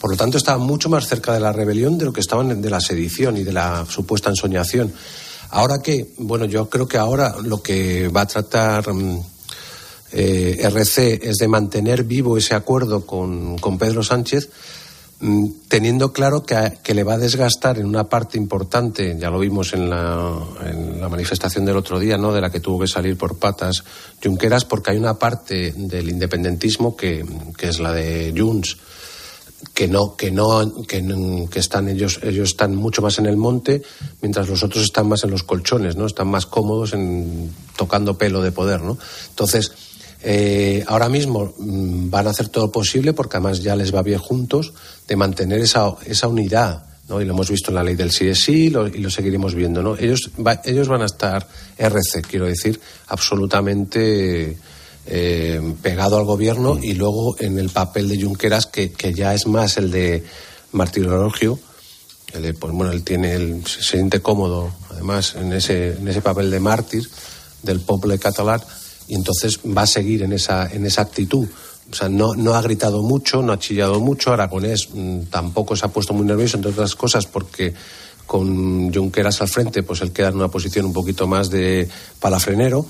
Por 0.00 0.10
lo 0.10 0.16
tanto, 0.16 0.36
estaba 0.36 0.58
mucho 0.58 0.88
más 0.88 1.06
cerca 1.06 1.32
de 1.32 1.40
la 1.40 1.52
rebelión 1.52 1.96
de 1.96 2.06
lo 2.06 2.12
que 2.12 2.20
estaban 2.20 2.60
de 2.60 2.70
la 2.70 2.80
sedición 2.80 3.36
y 3.36 3.44
de 3.44 3.52
la 3.52 3.86
supuesta 3.88 4.30
ensoñación. 4.30 4.92
Ahora 5.50 5.80
que, 5.80 6.12
bueno, 6.18 6.46
yo 6.46 6.68
creo 6.68 6.88
que 6.88 6.98
ahora 6.98 7.36
lo 7.40 7.62
que 7.62 8.08
va 8.08 8.22
a 8.22 8.26
tratar 8.26 8.92
mm, 8.92 9.20
eh, 10.16 10.58
RC 10.62 11.20
es 11.22 11.36
de 11.38 11.48
mantener 11.48 12.04
vivo 12.04 12.36
ese 12.36 12.54
acuerdo 12.54 13.04
con, 13.04 13.56
Pedro 13.78 14.02
Sánchez, 14.02 14.48
teniendo 15.68 16.12
claro 16.12 16.44
que, 16.44 16.94
le 16.94 17.04
va 17.04 17.14
a 17.14 17.18
desgastar 17.18 17.78
en 17.78 17.86
una 17.86 18.08
parte 18.08 18.36
importante, 18.36 19.16
ya 19.18 19.30
lo 19.30 19.38
vimos 19.38 19.72
en 19.72 19.88
la, 19.88 20.36
en 20.64 21.00
la, 21.00 21.08
manifestación 21.08 21.64
del 21.64 21.76
otro 21.76 21.98
día, 21.98 22.18
¿no? 22.18 22.32
de 22.32 22.40
la 22.40 22.50
que 22.50 22.60
tuvo 22.60 22.80
que 22.80 22.88
salir 22.88 23.16
por 23.16 23.38
patas 23.38 23.84
Junqueras, 24.22 24.64
porque 24.64 24.90
hay 24.90 24.98
una 24.98 25.14
parte 25.14 25.72
del 25.76 26.10
independentismo 26.10 26.96
que, 26.96 27.24
que 27.56 27.68
es 27.68 27.80
la 27.80 27.92
de 27.92 28.34
Junts 28.36 28.76
que 29.72 29.88
no 29.88 30.14
que 30.14 30.30
no 30.30 30.82
que, 30.86 31.58
están 31.58 31.88
ellos 31.88 32.20
ellos 32.22 32.50
están 32.50 32.74
mucho 32.74 33.00
más 33.00 33.18
en 33.18 33.24
el 33.24 33.38
monte 33.38 33.82
mientras 34.20 34.46
los 34.46 34.62
otros 34.62 34.84
están 34.84 35.08
más 35.08 35.24
en 35.24 35.30
los 35.30 35.42
colchones 35.42 35.96
no 35.96 36.04
están 36.04 36.28
más 36.28 36.44
cómodos 36.44 36.92
en 36.92 37.50
tocando 37.74 38.18
pelo 38.18 38.42
de 38.42 38.52
poder 38.52 38.82
no 38.82 38.98
entonces 39.30 39.72
Eh, 40.26 40.82
ahora 40.86 41.10
mismo 41.10 41.52
mm, 41.58 42.08
van 42.08 42.26
a 42.26 42.30
hacer 42.30 42.48
todo 42.48 42.72
posible, 42.72 43.12
porque 43.12 43.36
además 43.36 43.60
ya 43.62 43.76
les 43.76 43.94
va 43.94 44.00
bien 44.00 44.18
juntos, 44.18 44.72
de 45.06 45.16
mantener 45.16 45.60
esa, 45.60 45.94
esa 46.06 46.28
unidad. 46.28 46.84
¿no? 47.08 47.20
Y 47.20 47.26
lo 47.26 47.34
hemos 47.34 47.50
visto 47.50 47.70
en 47.70 47.74
la 47.74 47.84
ley 47.84 47.94
del 47.94 48.08
CSI 48.08 48.70
lo, 48.70 48.86
y 48.86 48.98
lo 48.98 49.10
seguiremos 49.10 49.54
viendo. 49.54 49.82
¿no? 49.82 49.96
Ellos, 49.96 50.30
ellos 50.64 50.88
van 50.88 51.02
a 51.02 51.06
estar 51.06 51.46
RC, 51.76 52.22
quiero 52.22 52.46
decir, 52.46 52.80
absolutamente 53.08 54.56
eh, 55.06 55.74
pegado 55.82 56.16
al 56.16 56.24
gobierno 56.24 56.78
y 56.80 56.94
luego 56.94 57.36
en 57.38 57.58
el 57.58 57.68
papel 57.68 58.08
de 58.08 58.22
Junqueras, 58.22 58.64
que, 58.64 58.92
que 58.92 59.12
ya 59.12 59.34
es 59.34 59.46
más 59.46 59.76
el 59.76 59.90
de 59.90 60.24
martirologio. 60.72 61.58
El 62.32 62.42
de, 62.42 62.54
pues 62.54 62.72
bueno, 62.72 62.92
él 62.92 63.04
tiene 63.04 63.34
el, 63.34 63.66
se 63.66 63.82
siente 63.82 64.20
cómodo, 64.20 64.72
además, 64.90 65.36
en 65.36 65.52
ese, 65.52 65.98
en 65.98 66.08
ese 66.08 66.22
papel 66.22 66.50
de 66.50 66.60
mártir 66.60 67.06
del 67.62 67.80
pueblo 67.80 68.18
catalán 68.18 68.62
y 69.08 69.14
entonces 69.14 69.60
va 69.66 69.82
a 69.82 69.86
seguir 69.86 70.22
en 70.22 70.32
esa, 70.32 70.70
en 70.72 70.86
esa 70.86 71.02
actitud. 71.02 71.46
O 71.90 71.94
sea, 71.94 72.08
no, 72.08 72.34
no 72.34 72.54
ha 72.54 72.62
gritado 72.62 73.02
mucho, 73.02 73.42
no 73.42 73.52
ha 73.52 73.58
chillado 73.58 74.00
mucho. 74.00 74.32
Aragonés 74.32 74.88
mmm, 74.92 75.24
tampoco 75.30 75.76
se 75.76 75.84
ha 75.84 75.88
puesto 75.88 76.14
muy 76.14 76.26
nervioso, 76.26 76.56
entre 76.56 76.72
otras 76.72 76.94
cosas, 76.94 77.26
porque 77.26 77.74
con 78.26 78.92
Junqueras 78.92 79.40
al 79.42 79.48
frente, 79.48 79.82
pues 79.82 80.00
él 80.00 80.12
queda 80.12 80.28
en 80.28 80.36
una 80.36 80.48
posición 80.48 80.86
un 80.86 80.92
poquito 80.92 81.26
más 81.26 81.50
de 81.50 81.88
palafrenero. 82.20 82.86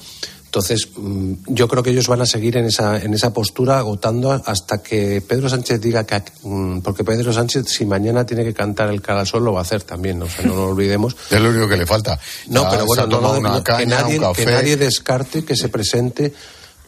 Entonces, 0.55 0.89
mm, 0.97 1.33
yo 1.49 1.67
creo 1.67 1.83
que 1.83 1.91
ellos 1.91 2.07
van 2.07 2.21
a 2.21 2.27
seguir 2.27 2.57
en 2.57 2.67
esa, 2.67 2.97
en 2.97 3.13
esa 3.13 3.33
postura 3.33 3.79
agotando 3.79 4.31
hasta 4.31 4.81
que 4.81 5.21
Pedro 5.21 5.49
Sánchez 5.49 5.81
diga 5.81 6.05
que. 6.05 6.23
Mm, 6.45 6.79
porque 6.79 7.03
Pedro 7.03 7.33
Sánchez, 7.33 7.67
si 7.67 7.85
mañana 7.85 8.25
tiene 8.25 8.45
que 8.45 8.55
cantar 8.55 8.89
el 8.91 9.03
cara 9.03 9.19
al 9.21 9.27
sol, 9.27 9.45
lo 9.45 9.53
va 9.53 9.59
a 9.59 9.63
hacer 9.63 9.83
también, 9.83 10.23
o 10.23 10.29
sea, 10.29 10.45
no 10.47 10.55
lo 10.55 10.69
olvidemos. 10.69 11.17
es 11.31 11.41
lo 11.41 11.51
único 11.51 11.67
que 11.67 11.77
le 11.77 11.87
falta. 11.87 12.17
No, 12.47 12.63
Ya 12.63 12.71
pero 12.71 12.87
bueno, 12.87 13.07
no, 13.09 13.21
no, 13.21 13.33
una 13.33 13.49
no, 13.49 13.65
caña, 13.65 13.79
que, 13.79 13.87
nadie, 13.87 14.21
un 14.21 14.33
que 14.33 14.47
nadie 14.47 14.77
descarte 14.77 15.45
que 15.45 15.57
se 15.57 15.69
presente 15.69 16.33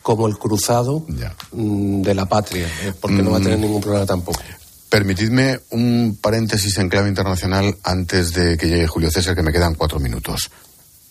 como 0.00 0.28
el 0.28 0.38
cruzado 0.38 1.04
mm, 1.50 2.02
de 2.02 2.14
la 2.14 2.26
patria, 2.26 2.68
eh, 2.84 2.92
porque 3.00 3.20
no 3.20 3.32
va 3.32 3.38
a 3.38 3.40
tener 3.40 3.58
ningún 3.58 3.80
problema 3.80 4.06
tampoco. 4.06 4.38
Permitidme 4.88 5.58
un 5.70 6.16
paréntesis 6.20 6.78
en 6.78 6.88
clave 6.88 7.08
internacional 7.08 7.76
antes 7.82 8.32
de 8.32 8.56
que 8.56 8.68
llegue 8.68 8.86
Julio 8.86 9.10
César, 9.10 9.34
que 9.34 9.42
me 9.42 9.50
quedan 9.50 9.74
cuatro 9.74 9.98
minutos. 9.98 10.52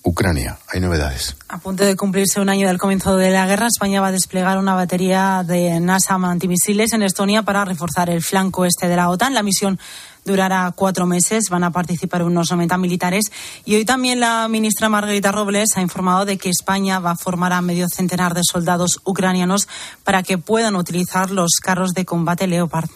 Ucrania, 0.06 0.60
hay 0.72 0.80
novedades. 0.80 1.36
A 1.50 1.58
punto 1.58 1.84
de 1.84 1.96
cumplirse 1.96 2.40
un 2.40 2.48
año 2.48 2.68
del 2.68 2.78
comienzo 2.78 3.18
de 3.18 3.32
la 3.32 3.48
guerra, 3.48 3.66
España 3.66 4.02
va 4.02 4.08
a 4.08 4.12
desplegar 4.12 4.60
una 4.60 4.76
batería 4.76 5.44
de 5.44 5.80
NASAM 5.80 6.26
antimisiles 6.26 6.94
en 6.94 7.02
Estonia 7.02 7.42
para 7.42 7.66
reforzar 7.66 8.12
el 8.12 8.22
flanco 8.22 8.66
este 8.66 8.88
de 8.88 8.96
la 8.96 9.10
OTAN. 9.10 9.34
La 9.34 9.42
misión 9.42 9.80
durará 10.24 10.72
cuatro 10.76 11.08
meses, 11.08 11.50
van 11.50 11.64
a 11.64 11.72
participar 11.72 12.22
unos 12.22 12.52
90 12.52 12.78
militares 12.78 13.32
y 13.66 13.76
hoy 13.76 13.84
también 13.84 14.20
la 14.20 14.48
ministra 14.48 14.90
Margarita 14.90 15.32
Robles 15.32 15.76
ha 15.76 15.82
informado 15.82 16.26
de 16.26 16.38
que 16.38 16.50
España 16.50 17.00
va 17.00 17.12
a 17.12 17.16
formar 17.16 17.52
a 17.54 17.62
medio 17.62 17.88
centenar 17.90 18.36
de 18.36 18.42
soldados 18.44 19.02
ucranianos 19.06 19.68
para 20.04 20.22
que 20.22 20.38
puedan 20.38 20.76
utilizar 20.76 21.32
los 21.32 21.56
carros 21.60 21.94
de 21.94 22.06
combate 22.06 22.46
Leopard. 22.46 22.90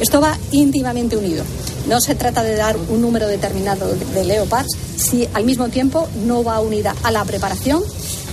Esto 0.00 0.20
va 0.20 0.36
íntimamente 0.50 1.16
unido. 1.16 1.44
No 1.88 2.00
se 2.00 2.14
trata 2.14 2.42
de 2.42 2.56
dar 2.56 2.76
un 2.88 3.00
número 3.00 3.28
determinado 3.28 3.94
de, 3.94 4.24
Leopards 4.24 4.76
si 4.96 5.28
al 5.34 5.44
mismo 5.44 5.68
tiempo 5.68 6.08
no 6.24 6.42
va 6.42 6.60
unida 6.60 6.94
a 7.02 7.10
la 7.10 7.24
preparación 7.24 7.82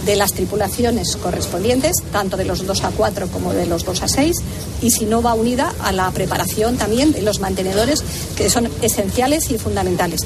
de 0.06 0.16
las 0.16 0.34
tripulaciones 0.34 1.16
correspondientes, 1.18 1.98
tanto 2.12 2.38
de 2.38 2.46
los 2.46 2.66
2 2.66 2.84
a 2.84 2.90
4 2.90 3.28
como 3.28 3.54
de 3.54 3.68
los 3.68 3.86
2 3.86 4.02
a 4.02 4.08
6, 4.08 4.38
y 4.82 4.90
si 4.90 5.06
no 5.06 5.22
va 5.22 5.34
unida 5.34 5.74
a 5.82 5.92
la 5.92 6.10
preparación 6.12 6.78
también 6.78 7.12
de 7.12 7.22
los 7.22 7.40
mantenedores, 7.40 8.04
que 8.36 8.50
son 8.50 8.68
esenciales 8.82 9.52
y 9.52 9.58
fundamentales. 9.58 10.22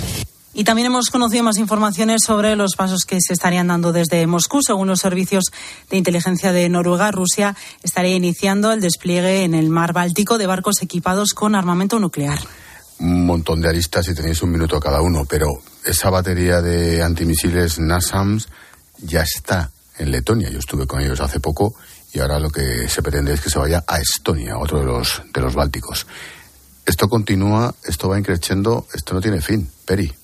Y 0.57 0.63
también 0.63 0.85
hemos 0.85 1.09
conocido 1.09 1.43
más 1.43 1.57
informaciones 1.57 2.21
sobre 2.25 2.55
los 2.55 2.77
pasos 2.77 3.03
que 3.03 3.17
se 3.19 3.33
estarían 3.33 3.67
dando 3.67 3.91
desde 3.91 4.25
Moscú. 4.25 4.61
Según 4.65 4.87
los 4.87 5.01
servicios 5.01 5.43
de 5.89 5.97
inteligencia 5.97 6.53
de 6.53 6.69
Noruega, 6.69 7.11
Rusia 7.11 7.57
estaría 7.83 8.15
iniciando 8.15 8.71
el 8.71 8.79
despliegue 8.79 9.43
en 9.43 9.53
el 9.53 9.69
mar 9.69 9.91
Báltico 9.91 10.37
de 10.37 10.47
barcos 10.47 10.81
equipados 10.81 11.33
con 11.33 11.55
armamento 11.55 11.99
nuclear. 11.99 12.39
Un 12.99 13.25
montón 13.25 13.59
de 13.59 13.67
aristas 13.67 14.07
y 14.07 14.15
tenéis 14.15 14.41
un 14.43 14.51
minuto 14.51 14.79
cada 14.79 15.01
uno, 15.01 15.25
pero 15.25 15.47
esa 15.83 16.09
batería 16.09 16.61
de 16.61 17.03
antimisiles 17.03 17.77
NASAMS 17.77 18.47
ya 18.99 19.23
está 19.23 19.71
en 19.97 20.09
Letonia. 20.09 20.49
Yo 20.49 20.59
estuve 20.59 20.87
con 20.87 21.01
ellos 21.01 21.19
hace 21.19 21.41
poco 21.41 21.75
y 22.13 22.21
ahora 22.21 22.39
lo 22.39 22.49
que 22.49 22.87
se 22.87 23.01
pretende 23.01 23.33
es 23.33 23.41
que 23.41 23.49
se 23.49 23.59
vaya 23.59 23.83
a 23.85 23.99
Estonia, 23.99 24.57
otro 24.57 24.79
de 24.79 24.85
los, 24.85 25.21
de 25.33 25.41
los 25.41 25.53
bálticos. 25.53 26.07
Esto 26.85 27.09
continúa, 27.09 27.75
esto 27.83 28.07
va 28.07 28.17
increciendo, 28.17 28.87
esto 28.93 29.13
no 29.13 29.19
tiene 29.19 29.41
fin. 29.41 29.69
Peri. 29.83 30.15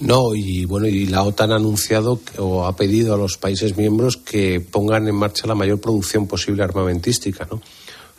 No, 0.00 0.34
y 0.34 0.64
bueno, 0.64 0.86
y 0.86 1.06
la 1.06 1.24
OTAN 1.24 1.52
ha 1.52 1.56
anunciado 1.56 2.20
o 2.38 2.66
ha 2.66 2.76
pedido 2.76 3.14
a 3.14 3.18
los 3.18 3.36
países 3.36 3.76
miembros 3.76 4.16
que 4.16 4.60
pongan 4.60 5.08
en 5.08 5.16
marcha 5.16 5.46
la 5.48 5.56
mayor 5.56 5.80
producción 5.80 6.28
posible 6.28 6.62
armamentística, 6.62 7.48
¿no? 7.50 7.60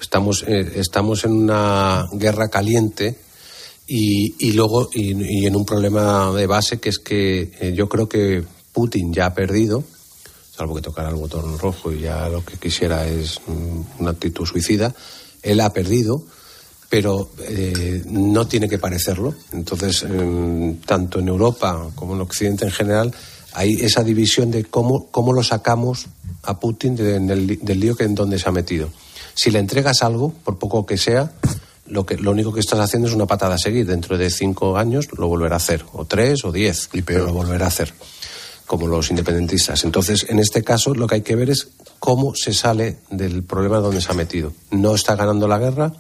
Estamos, 0.02 0.44
eh, 0.48 0.74
estamos 0.76 1.24
en 1.26 1.32
una 1.32 2.08
guerra 2.14 2.50
caliente 2.50 3.18
y, 3.88 4.34
y 4.40 4.54
luego 4.54 4.90
y, 4.94 5.42
y 5.42 5.46
en 5.46 5.56
un 5.56 5.66
problema 5.66 6.32
de 6.32 6.48
base 6.48 6.80
que 6.80 6.90
es 6.90 7.00
que 7.00 7.52
eh, 7.60 7.74
yo 7.76 7.88
creo 7.90 8.08
que 8.08 8.44
Putin 8.72 9.14
ya 9.14 9.28
ha 9.28 9.34
perdido, 9.34 9.84
salvo 10.56 10.76
que 10.76 10.82
tocara 10.82 11.10
el 11.10 11.16
botón 11.16 11.58
rojo 11.60 11.92
y 11.92 12.02
ya 12.02 12.30
lo 12.30 12.44
que 12.46 12.58
quisiera 12.58 13.08
es 13.08 13.40
mm, 13.48 14.02
una 14.02 14.12
actitud 14.12 14.46
suicida, 14.46 14.94
él 15.42 15.60
ha 15.62 15.72
perdido 15.72 16.24
pero 16.90 17.30
eh, 17.48 18.02
no 18.08 18.48
tiene 18.48 18.68
que 18.68 18.80
parecerlo. 18.80 19.36
Entonces, 19.54 20.04
eh, 20.10 20.76
tanto 20.86 21.20
en 21.20 21.28
Europa 21.28 21.88
como 21.96 22.16
en 22.16 22.22
Occidente 22.22 22.66
en 22.66 22.72
general, 22.72 23.14
hay 23.54 23.74
esa 23.82 24.04
división 24.04 24.50
de 24.52 24.66
cómo, 24.66 25.08
cómo 25.12 25.32
lo 25.34 25.44
sacamos 25.44 26.08
a 26.44 26.60
Putin 26.60 26.96
de- 26.96 27.20
del 27.20 27.80
lío 27.80 27.96
que 27.96 28.06
en 28.06 28.16
donde 28.16 28.40
se 28.40 28.50
ha 28.50 28.52
metido. 28.52 28.90
Si 29.36 29.52
le 29.52 29.60
entregas 29.60 30.02
algo, 30.04 30.34
por 30.44 30.58
poco 30.58 30.86
que 30.86 30.98
sea, 30.98 31.32
lo, 31.88 32.06
que, 32.06 32.18
lo 32.18 32.32
único 32.32 32.54
que 32.54 32.60
estás 32.60 32.80
haciendo 32.80 33.08
es 33.08 33.14
una 33.14 33.26
patada 33.26 33.56
a 33.56 33.58
seguir. 33.58 33.86
Dentro 33.86 34.18
de 34.18 34.30
cinco 34.30 34.78
años 34.78 35.08
lo 35.18 35.28
volverá 35.28 35.56
a 35.56 35.58
hacer, 35.58 35.86
o 35.94 36.06
tres 36.06 36.44
o 36.46 36.52
diez, 36.52 36.90
pero 37.06 37.26
lo 37.26 37.34
volverá 37.34 37.66
a 37.66 37.70
hacer, 37.70 37.94
como 38.66 38.88
los 38.88 39.10
independentistas. 39.10 39.84
Entonces, 39.84 40.26
en 40.30 40.40
este 40.40 40.64
caso, 40.64 40.94
lo 40.94 41.08
que 41.08 41.16
hay 41.16 41.22
que 41.22 41.36
ver 41.36 41.50
es 41.50 41.70
cómo 42.00 42.34
se 42.36 42.54
sale 42.54 42.98
del 43.10 43.44
problema 43.44 43.78
donde 43.80 44.02
se 44.02 44.12
ha 44.12 44.16
metido. 44.16 44.54
No 44.72 44.94
está 44.96 45.16
ganando 45.16 45.48
la 45.48 45.58
guerra, 45.58 45.94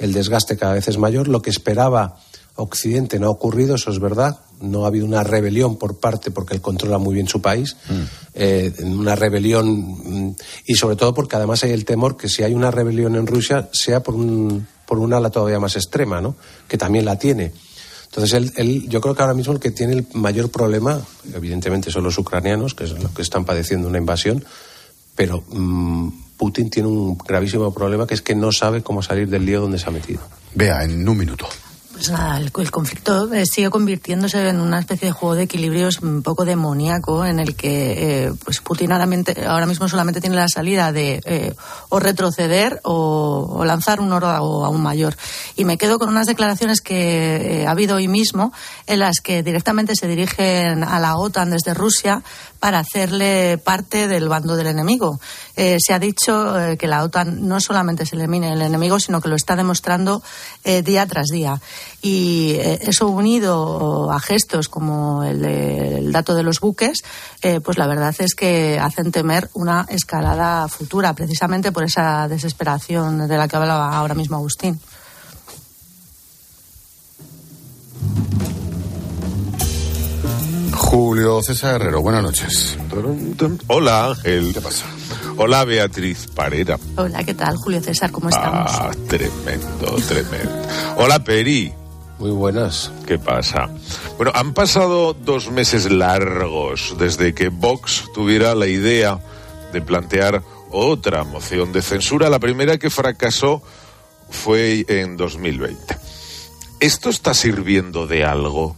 el 0.00 0.12
desgaste 0.12 0.56
cada 0.56 0.74
vez 0.74 0.88
es 0.88 0.98
mayor. 0.98 1.28
Lo 1.28 1.40
que 1.42 1.50
esperaba 1.50 2.16
Occidente 2.56 3.18
no 3.18 3.28
ha 3.28 3.30
ocurrido, 3.30 3.76
eso 3.76 3.90
es 3.90 4.00
verdad. 4.00 4.40
No 4.60 4.84
ha 4.84 4.88
habido 4.88 5.06
una 5.06 5.22
rebelión 5.22 5.76
por 5.76 5.98
parte, 5.98 6.30
porque 6.30 6.54
él 6.54 6.60
controla 6.60 6.98
muy 6.98 7.14
bien 7.14 7.28
su 7.28 7.40
país, 7.40 7.76
eh, 8.34 8.72
una 8.82 9.14
rebelión, 9.14 10.26
mm, 10.28 10.36
y 10.66 10.74
sobre 10.74 10.96
todo 10.96 11.14
porque 11.14 11.36
además 11.36 11.62
hay 11.64 11.70
el 11.70 11.84
temor 11.86 12.16
que 12.16 12.28
si 12.28 12.42
hay 12.42 12.52
una 12.52 12.70
rebelión 12.70 13.16
en 13.16 13.26
Rusia 13.26 13.68
sea 13.72 14.02
por 14.02 14.14
un, 14.14 14.66
por 14.86 14.98
un 14.98 15.14
ala 15.14 15.30
todavía 15.30 15.58
más 15.60 15.76
extrema, 15.76 16.20
¿no? 16.20 16.36
que 16.68 16.76
también 16.76 17.04
la 17.06 17.18
tiene. 17.18 17.52
Entonces, 18.06 18.32
él, 18.34 18.52
él- 18.56 18.88
yo 18.88 19.00
creo 19.00 19.14
que 19.14 19.22
ahora 19.22 19.34
mismo 19.34 19.52
el 19.54 19.60
que 19.60 19.70
tiene 19.70 19.92
el 19.94 20.06
mayor 20.14 20.50
problema, 20.50 21.00
evidentemente, 21.32 21.90
son 21.92 22.02
los 22.04 22.18
ucranianos, 22.18 22.74
que 22.74 22.84
es 22.84 22.90
los 22.90 23.12
que 23.12 23.22
están 23.22 23.44
padeciendo 23.44 23.88
una 23.88 23.98
invasión, 23.98 24.44
pero 25.14 25.42
mm, 25.48 26.08
Putin 26.40 26.70
tiene 26.70 26.88
un 26.88 27.18
gravísimo 27.18 27.70
problema 27.74 28.06
que 28.06 28.14
es 28.14 28.22
que 28.22 28.34
no 28.34 28.50
sabe 28.50 28.82
cómo 28.82 29.02
salir 29.02 29.28
del 29.28 29.44
lío 29.44 29.60
donde 29.60 29.78
se 29.78 29.86
ha 29.88 29.92
metido. 29.92 30.20
Vea, 30.54 30.84
en 30.84 31.06
un 31.06 31.18
minuto. 31.18 31.46
Pues 31.92 32.08
nada, 32.12 32.38
el, 32.38 32.50
el 32.56 32.70
conflicto 32.70 33.30
eh, 33.30 33.44
sigue 33.44 33.68
convirtiéndose 33.68 34.48
en 34.48 34.58
una 34.58 34.78
especie 34.78 35.08
de 35.08 35.12
juego 35.12 35.34
de 35.34 35.42
equilibrios 35.42 35.98
un 36.00 36.22
poco 36.22 36.46
demoníaco 36.46 37.26
en 37.26 37.38
el 37.40 37.54
que 37.54 37.74
eh, 38.24 38.32
pues 38.42 38.60
Putin 38.62 38.90
ahora, 38.92 39.04
mente- 39.04 39.44
ahora 39.46 39.66
mismo 39.66 39.86
solamente 39.86 40.18
tiene 40.22 40.36
la 40.36 40.48
salida 40.48 40.92
de 40.92 41.20
eh, 41.26 41.52
o 41.90 42.00
retroceder 42.00 42.80
o, 42.84 43.46
o 43.54 43.64
lanzar 43.66 44.00
un 44.00 44.14
oro 44.14 44.28
aún 44.28 44.80
mayor. 44.80 45.14
Y 45.56 45.66
me 45.66 45.76
quedo 45.76 45.98
con 45.98 46.08
unas 46.08 46.26
declaraciones 46.26 46.80
que 46.80 47.36
eh, 47.60 47.66
ha 47.66 47.72
habido 47.72 47.96
hoy 47.96 48.08
mismo 48.08 48.50
en 48.86 49.00
las 49.00 49.16
que 49.22 49.42
directamente 49.42 49.92
se 49.94 50.08
dirigen 50.08 50.82
a 50.84 51.00
la 51.00 51.18
OTAN 51.18 51.50
desde 51.50 51.74
Rusia 51.74 52.22
para 52.60 52.78
hacerle 52.78 53.58
parte 53.58 54.08
del 54.08 54.28
bando 54.28 54.56
del 54.56 54.68
enemigo. 54.68 55.20
Eh, 55.62 55.76
se 55.78 55.92
ha 55.92 55.98
dicho 55.98 56.58
eh, 56.58 56.78
que 56.78 56.86
la 56.86 57.02
OTAN 57.04 57.46
no 57.46 57.60
solamente 57.60 58.06
se 58.06 58.16
elimine 58.16 58.50
el 58.54 58.62
enemigo, 58.62 58.98
sino 58.98 59.20
que 59.20 59.28
lo 59.28 59.36
está 59.36 59.56
demostrando 59.56 60.22
eh, 60.64 60.80
día 60.80 61.04
tras 61.06 61.26
día. 61.26 61.60
Y 62.00 62.52
eh, 62.56 62.78
eso 62.80 63.08
unido 63.08 64.10
a 64.10 64.18
gestos 64.20 64.68
como 64.68 65.22
el, 65.22 65.42
de- 65.42 65.98
el 65.98 66.12
dato 66.12 66.34
de 66.34 66.44
los 66.44 66.60
buques, 66.60 67.02
eh, 67.42 67.60
pues 67.60 67.76
la 67.76 67.86
verdad 67.86 68.14
es 68.20 68.34
que 68.34 68.78
hacen 68.80 69.12
temer 69.12 69.50
una 69.52 69.84
escalada 69.90 70.66
futura, 70.68 71.12
precisamente 71.12 71.72
por 71.72 71.84
esa 71.84 72.26
desesperación 72.26 73.28
de 73.28 73.36
la 73.36 73.46
que 73.46 73.56
hablaba 73.56 73.94
ahora 73.94 74.14
mismo 74.14 74.36
Agustín. 74.36 74.80
Julio 80.72 81.42
César 81.42 81.80
Herrero, 81.80 82.02
buenas 82.02 82.22
noches. 82.22 82.76
Hola 83.68 84.06
Ángel. 84.06 84.52
¿Qué 84.52 84.60
pasa? 84.60 84.86
Hola 85.42 85.64
Beatriz 85.64 86.26
Parera. 86.34 86.78
Hola, 86.96 87.24
¿qué 87.24 87.32
tal, 87.32 87.56
Julio 87.56 87.80
César? 87.80 88.10
¿Cómo 88.10 88.28
estamos? 88.28 88.70
Ah, 88.74 88.90
tremendo, 89.08 89.96
tremendo. 90.06 90.52
Hola 90.98 91.24
Peri. 91.24 91.72
Muy 92.18 92.30
buenas. 92.30 92.92
¿Qué 93.06 93.18
pasa? 93.18 93.70
Bueno, 94.18 94.32
han 94.34 94.52
pasado 94.52 95.14
dos 95.14 95.50
meses 95.50 95.90
largos 95.90 96.94
desde 96.98 97.32
que 97.32 97.48
Vox 97.48 98.04
tuviera 98.12 98.54
la 98.54 98.66
idea 98.66 99.18
de 99.72 99.80
plantear 99.80 100.42
otra 100.70 101.24
moción 101.24 101.72
de 101.72 101.80
censura. 101.80 102.28
La 102.28 102.38
primera 102.38 102.76
que 102.76 102.90
fracasó 102.90 103.62
fue 104.28 104.84
en 104.88 105.16
2020. 105.16 105.96
¿Esto 106.80 107.08
está 107.08 107.32
sirviendo 107.32 108.06
de 108.06 108.26
algo? 108.26 108.76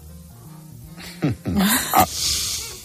Ah. 1.92 2.06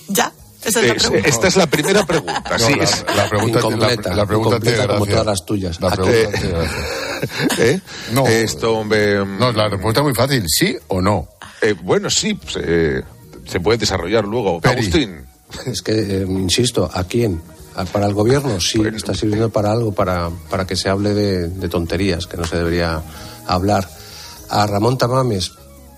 ¿Ya? 0.08 0.32
Esa 0.68 0.82
es 0.82 0.88
la 0.88 0.94
pregunta. 0.96 1.30
Esta 1.30 1.48
es 1.48 1.56
la 1.56 1.68
primera 1.68 2.06
pregunta. 2.06 2.44
No, 2.52 2.60
sí, 2.60 2.76
la, 2.76 2.84
es- 2.84 3.06
la 3.16 3.30
pregunta, 3.30 3.60
Incompleta, 3.60 4.10
la, 4.10 4.16
la 4.18 4.26
pregunta 4.26 4.56
incompleta 4.58 4.78
tiene 4.84 4.94
como 4.94 5.06
todas 5.06 5.26
las 5.26 5.46
tuyas. 5.46 5.80
¿Eh? 7.58 7.80
No. 8.14 8.28
Esto, 8.28 8.74
hombre. 8.78 9.26
No, 9.26 9.52
la 9.52 9.70
respuesta 9.70 10.02
es 10.02 10.04
muy 10.06 10.14
fácil, 10.16 10.44
¿sí 10.48 10.78
o 10.88 11.02
no? 11.02 11.28
eh, 11.62 11.74
bueno, 11.82 12.10
sí, 12.10 12.36
pues, 12.36 12.58
eh, 12.62 13.02
se 13.48 13.60
puede 13.60 13.78
desarrollar 13.80 14.26
luego. 14.26 14.62
Peri. 14.62 14.74
Agustín. 14.82 15.26
Es 15.66 15.82
que, 15.82 15.94
eh, 15.94 16.26
insisto, 16.28 16.90
¿a 16.94 17.04
quién? 17.06 17.42
¿A- 17.76 17.86
¿Para 17.86 18.06
el 18.08 18.14
gobierno? 18.14 18.60
Sí, 18.60 18.82
está 18.96 19.14
sirviendo 19.14 19.50
para 19.50 19.72
algo, 19.72 19.92
para, 19.92 20.30
para 20.50 20.68
que 20.68 20.76
se 20.76 20.90
hable 20.90 21.14
de, 21.14 21.48
de 21.48 21.70
tonterías, 21.70 22.28
que 22.28 22.38
no 22.38 22.44
se 22.46 22.58
debería 22.58 23.02
hablar. 23.48 23.90
A 24.50 24.66
Ramón 24.68 24.98
Tamames, 24.98 25.52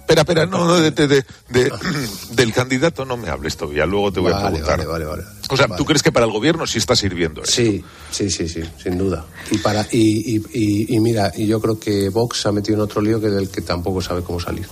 Espera, 0.09 0.21
espera, 0.23 0.45
no, 0.47 0.65
no, 0.65 0.75
de, 0.81 0.89
de- 0.89 1.07
de- 1.07 1.25
de- 1.49 1.71
del 2.31 2.51
candidato 2.51 3.05
no 3.05 3.15
me 3.15 3.29
hables 3.29 3.55
todavía, 3.55 3.85
luego 3.85 4.11
te 4.11 4.19
voy 4.19 4.31
a 4.33 4.39
preguntar. 4.39 4.77
vale, 4.79 4.85
vale, 4.87 5.05
vale. 5.05 5.23
O 5.51 5.55
sea, 5.55 5.67
¿tú 5.75 5.85
crees 5.85 6.01
que 6.01 6.11
para 6.11 6.25
el 6.25 6.31
gobierno 6.31 6.65
sí 6.65 6.79
está 6.79 6.95
sirviendo 6.95 7.43
eso? 7.43 7.51
Sí, 7.51 7.83
sí, 8.09 8.31
sí, 8.31 8.49
sí, 8.49 8.61
sin 8.81 8.97
duda. 8.97 9.25
Y 9.51 9.59
para 9.59 9.85
y, 9.91 10.35
y, 10.37 10.43
y- 10.51 10.95
y 10.95 10.99
mira, 10.99 11.31
y 11.35 11.45
yo 11.45 11.61
creo 11.61 11.79
que 11.79 12.09
Vox 12.09 12.41
se 12.41 12.47
ha 12.49 12.51
metido 12.51 12.75
en 12.77 12.81
otro 12.81 13.01
lío 13.03 13.21
que 13.21 13.29
del 13.29 13.49
que 13.51 13.61
tampoco 13.61 14.01
sabe 14.01 14.23
cómo 14.23 14.39
salir. 14.39 14.67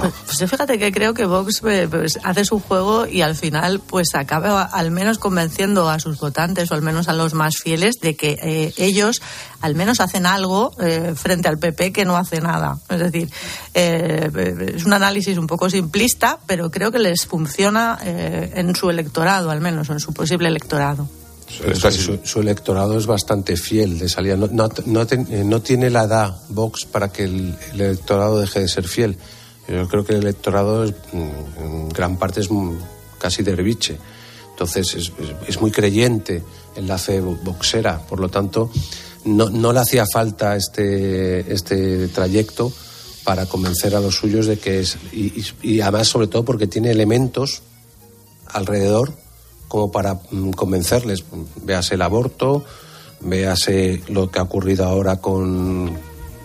Pues, 0.00 0.12
pues 0.26 0.38
yo 0.38 0.48
fíjate 0.48 0.78
que 0.78 0.90
creo 0.90 1.12
que 1.14 1.26
Vox 1.26 1.60
eh, 1.68 1.86
pues, 1.90 2.18
hace 2.24 2.44
su 2.44 2.58
juego 2.60 3.06
y 3.06 3.20
al 3.20 3.36
final 3.36 3.80
pues 3.80 4.14
acaba 4.14 4.62
al 4.62 4.90
menos 4.90 5.18
convenciendo 5.18 5.88
a 5.90 6.00
sus 6.00 6.18
votantes 6.18 6.70
o 6.70 6.74
al 6.74 6.82
menos 6.82 7.08
a 7.08 7.12
los 7.12 7.34
más 7.34 7.56
fieles 7.62 7.96
de 8.00 8.16
que 8.16 8.38
eh, 8.42 8.72
ellos 8.78 9.20
al 9.60 9.74
menos 9.74 10.00
hacen 10.00 10.24
algo 10.26 10.72
eh, 10.80 11.12
frente 11.14 11.48
al 11.48 11.58
PP 11.58 11.92
que 11.92 12.04
no 12.04 12.16
hace 12.16 12.40
nada. 12.40 12.78
Es 12.88 12.98
decir, 12.98 13.28
eh, 13.74 14.72
es 14.74 14.84
un 14.84 14.92
análisis 14.92 15.36
un 15.38 15.46
poco 15.46 15.68
simplista, 15.70 16.38
pero 16.46 16.70
creo 16.70 16.90
que 16.90 16.98
les 16.98 17.26
funciona 17.26 17.98
eh, 18.02 18.52
en 18.56 18.74
su 18.74 18.90
electorado 18.90 19.50
al 19.50 19.60
menos, 19.60 19.88
o 19.90 19.92
en 19.92 20.00
su 20.00 20.12
posible 20.12 20.48
electorado. 20.48 21.08
Pero 21.60 21.72
es 21.72 21.82
que 21.82 21.90
su, 21.92 22.18
su 22.24 22.40
electorado 22.40 22.96
es 22.98 23.04
bastante 23.06 23.56
fiel 23.58 23.98
de 23.98 24.08
salida. 24.08 24.36
No, 24.36 24.46
no, 24.50 24.68
no 24.86 25.06
ten- 25.06 25.48
no 25.50 25.60
tiene 25.60 25.90
la 25.90 26.04
edad 26.04 26.34
Vox 26.48 26.86
para 26.86 27.12
que 27.12 27.24
el, 27.24 27.54
el 27.74 27.80
electorado 27.82 28.40
deje 28.40 28.60
de 28.60 28.68
ser 28.68 28.88
fiel. 28.88 29.18
Yo 29.68 29.86
creo 29.88 30.04
que 30.04 30.12
el 30.14 30.22
electorado 30.22 30.84
mm, 30.86 31.62
en 31.62 31.88
gran 31.90 32.16
parte 32.18 32.40
es 32.40 32.48
casi 33.18 33.42
derviche. 33.42 33.98
Entonces 34.50 35.10
es, 35.46 35.60
muy 35.60 35.70
creyente 35.70 36.42
en 36.76 36.86
la 36.86 36.98
fe 36.98 37.20
boxera. 37.20 37.98
Por 38.06 38.20
lo 38.20 38.28
tanto, 38.28 38.70
no, 39.24 39.48
no 39.50 39.72
le 39.72 39.80
hacía 39.80 40.04
falta 40.12 40.56
este, 40.56 41.52
este 41.52 42.08
trayecto 42.08 42.72
para 43.24 43.46
convencer 43.46 43.94
a 43.94 44.00
los 44.00 44.16
suyos 44.16 44.46
de 44.46 44.58
que 44.58 44.80
es. 44.80 44.96
Y, 45.12 45.40
y- 45.40 45.46
y 45.74 45.80
además, 45.80 46.08
sobre 46.08 46.26
todo, 46.26 46.44
porque 46.44 46.66
tiene 46.66 46.90
elementos 46.90 47.62
alrededor 48.48 49.12
como 49.68 49.90
para 49.90 50.20
mm, 50.30 50.50
convencerles. 50.50 51.24
Véase 51.64 51.94
el 51.94 52.02
aborto, 52.02 52.64
véase 53.20 54.02
lo 54.08 54.30
que 54.30 54.38
ha 54.38 54.42
ocurrido 54.42 54.84
ahora 54.84 55.16
con, 55.20 55.96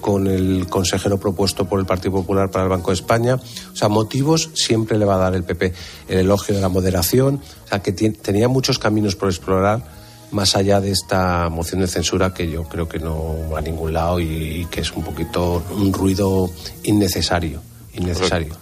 con 0.02 0.28
el 0.28 0.68
consejero 0.70 1.20
propuesto 1.20 1.66
por 1.68 1.80
el 1.80 1.86
Partido 1.86 2.12
Popular 2.14 2.50
para 2.52 2.64
el 2.66 2.70
Banco 2.70 2.92
de 2.92 2.96
España. 2.96 3.36
O 3.36 3.76
sea, 3.76 3.90
motivos 3.90 4.50
siempre 4.54 4.98
le 4.98 5.06
va 5.06 5.16
a 5.16 5.18
dar 5.20 5.36
el 5.36 5.44
PP. 5.44 5.74
El 6.08 6.20
elogio 6.20 6.56
de 6.56 6.62
la 6.62 6.70
moderación, 6.70 7.42
o 7.66 7.68
sea, 7.68 7.82
que 7.82 7.92
tenía 7.92 8.48
muchos 8.48 8.80
caminos 8.80 9.16
por 9.16 9.30
explorar 9.30 9.96
más 10.32 10.56
allá 10.58 10.82
de 10.82 10.92
esta 10.92 11.48
moción 11.50 11.80
de 11.82 11.88
censura 11.88 12.34
que 12.34 12.50
yo 12.52 12.64
creo 12.66 12.90
que 12.90 13.00
no 13.00 13.36
va 13.54 13.60
a 13.60 13.62
ningún 13.62 13.94
lado 13.94 14.20
y, 14.20 14.26
y 14.26 14.66
que 14.66 14.82
es 14.82 14.92
un 14.92 15.04
poquito 15.04 15.64
un 15.72 15.94
ruido 15.94 16.50
innecesario. 16.84 17.62
innecesario. 17.94 18.54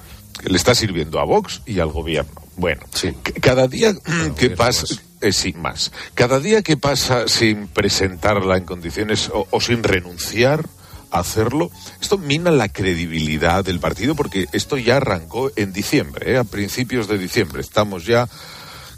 Le 0.44 0.58
está 0.58 0.76
sirviendo 0.76 1.20
a 1.20 1.26
Vox 1.26 1.62
y 1.66 1.80
al 1.80 1.90
gobierno. 1.92 2.34
Bueno, 2.58 2.82
c- 2.94 3.14
cada 3.42 3.68
día 3.68 3.94
mm, 3.94 4.36
que 4.38 4.50
pasa, 4.52 4.86
eh, 5.22 5.32
sí, 5.32 5.54
más. 5.54 5.92
Cada 6.14 6.40
día 6.40 6.62
que 6.62 6.78
pasa 6.78 7.28
sin 7.28 7.68
presentarla 7.68 8.58
en 8.58 8.66
condiciones 8.66 9.30
o, 9.34 9.48
o 9.50 9.60
sin 9.62 9.82
renunciar 9.84 10.66
hacerlo, 11.12 11.72
esto 12.02 12.18
mina 12.18 12.52
la 12.52 12.70
credibilidad 12.70 13.64
del 13.64 13.80
partido 13.80 14.16
porque 14.16 14.48
esto 14.52 14.78
ya 14.78 14.98
arrancó 14.98 15.52
en 15.56 15.74
diciembre, 15.74 16.34
¿eh? 16.34 16.38
a 16.38 16.44
principios 16.44 17.08
de 17.08 17.18
diciembre. 17.18 17.62
Estamos 17.62 18.06
ya 18.06 18.28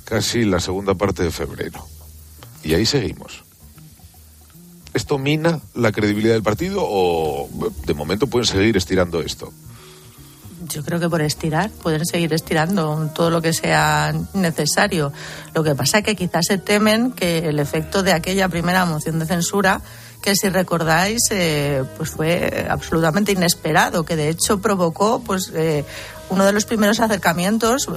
casi 0.03 0.41
en 0.41 0.51
la 0.51 0.59
segunda 0.59 0.95
parte 0.95 1.23
de 1.23 1.31
febrero. 1.31 1.85
Y 2.63 2.73
ahí 2.73 2.85
seguimos. 2.85 3.43
¿Esto 4.93 5.17
mina 5.17 5.59
la 5.75 5.91
credibilidad 5.91 6.33
del 6.33 6.43
partido 6.43 6.79
o 6.81 7.49
de 7.85 7.93
momento 7.93 8.27
pueden 8.27 8.47
seguir 8.47 8.77
estirando 8.77 9.21
esto? 9.21 9.53
Yo 10.69 10.83
creo 10.83 10.99
que 10.99 11.07
por 11.07 11.21
estirar, 11.21 11.69
pueden 11.69 12.05
seguir 12.05 12.33
estirando 12.33 13.11
todo 13.13 13.29
lo 13.29 13.41
que 13.41 13.53
sea 13.53 14.13
necesario. 14.33 15.13
Lo 15.53 15.63
que 15.63 15.75
pasa 15.75 15.99
es 15.99 16.03
que 16.03 16.15
quizás 16.15 16.47
se 16.47 16.57
temen 16.57 17.11
que 17.11 17.49
el 17.49 17.59
efecto 17.59 18.01
de 18.01 18.13
aquella 18.13 18.49
primera 18.49 18.85
moción 18.85 19.19
de 19.19 19.27
censura, 19.27 19.81
que 20.21 20.35
si 20.35 20.49
recordáis, 20.49 21.21
eh, 21.31 21.83
pues 21.95 22.09
fue 22.09 22.67
absolutamente 22.69 23.31
inesperado, 23.31 24.03
que 24.03 24.15
de 24.15 24.29
hecho 24.29 24.59
provocó 24.59 25.21
pues 25.25 25.51
eh, 25.55 25.85
uno 26.29 26.45
de 26.45 26.51
los 26.51 26.65
primeros 26.65 26.99
acercamientos, 26.99 27.87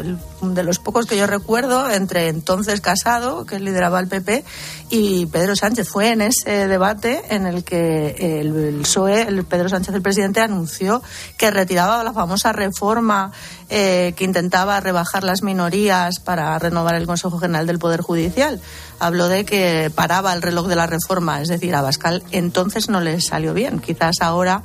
de 0.41 0.63
los 0.63 0.79
pocos 0.79 1.07
que 1.07 1.17
yo 1.17 1.27
recuerdo, 1.27 1.91
entre 1.91 2.29
entonces 2.29 2.81
Casado, 2.81 3.45
que 3.45 3.59
lideraba 3.59 3.99
el 4.01 4.09
PP, 4.09 4.45
y 4.89 5.27
Pedro 5.27 5.57
Sánchez. 5.57 5.89
Fue 5.89 6.11
en 6.11 6.23
ese 6.23 6.69
debate 6.69 7.23
en 7.31 7.47
el 7.47 7.65
que 7.65 8.41
el, 8.41 8.83
el 8.85 9.45
Pedro 9.45 9.69
Sánchez, 9.69 9.95
el 9.95 10.03
presidente, 10.03 10.41
anunció 10.41 11.03
que 11.37 11.51
retiraba 11.51 12.05
la 12.05 12.13
famosa 12.13 12.53
reforma 12.53 13.33
eh, 13.69 14.15
que 14.17 14.25
intentaba 14.25 14.81
rebajar 14.81 15.23
las 15.23 15.43
minorías 15.43 16.21
para 16.21 16.59
renovar 16.59 16.95
el 16.97 17.07
Consejo 17.07 17.39
General 17.39 17.67
del 17.67 17.79
Poder 17.79 18.01
Judicial. 18.01 18.61
Habló 18.99 19.29
de 19.29 19.45
que 19.45 19.91
paraba 19.95 20.33
el 20.33 20.43
reloj 20.43 20.67
de 20.67 20.77
la 20.77 20.87
reforma, 20.87 21.41
es 21.41 21.49
decir, 21.49 21.75
a 21.75 21.83
Bascal 21.83 22.23
entonces 22.33 22.89
no 22.89 23.01
le 23.01 23.21
salió 23.21 23.55
bien. 23.55 23.79
Quizás 23.79 24.17
ahora 24.21 24.63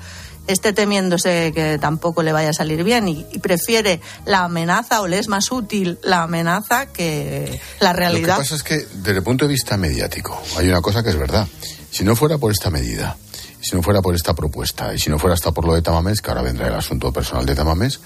esté 0.48 0.74
temiéndose 0.74 1.52
que 1.54 1.78
tampoco 1.80 2.24
le 2.24 2.32
vaya 2.32 2.50
a 2.50 2.54
salir 2.54 2.84
bien 2.84 3.08
y, 3.08 3.26
y 3.32 3.40
prefiere 3.40 4.02
la 4.26 4.44
amenaza 4.46 5.02
o 5.02 5.08
le 5.08 5.20
es 5.20 5.28
más 5.28 5.52
útil 5.52 6.00
la 6.04 6.24
amenaza 6.24 6.88
que 6.88 7.60
la 7.80 7.90
Lo 7.90 7.94
que 7.96 8.00
realidad. 8.00 8.38
pasa 8.38 8.56
es 8.56 8.64
que, 8.64 8.78
desde 8.78 9.18
el 9.18 9.24
punto 9.24 9.46
de 9.46 9.52
vista 9.52 9.78
mediático, 9.78 10.42
hay 10.58 10.68
una 10.70 10.82
cosa 10.82 11.04
que 11.04 11.10
es 11.10 11.18
verdad. 11.18 11.48
Si 11.92 12.04
no 12.04 12.16
fuera 12.16 12.38
por 12.38 12.52
esta 12.52 12.70
medida, 12.70 13.18
si 13.62 13.76
no 13.76 13.82
fuera 13.82 14.02
por 14.02 14.14
esta 14.16 14.34
propuesta, 14.34 14.94
y 14.94 15.00
si 15.00 15.10
no 15.10 15.18
fuera 15.18 15.34
hasta 15.34 15.52
por 15.52 15.66
lo 15.66 15.74
de 15.74 15.82
Tamames, 15.82 16.22
que 16.22 16.30
ahora 16.30 16.42
vendrá 16.42 16.68
el 16.68 16.76
asunto 16.76 17.12
personal 17.12 17.46
de 17.46 17.56
Tamames, 17.56 18.00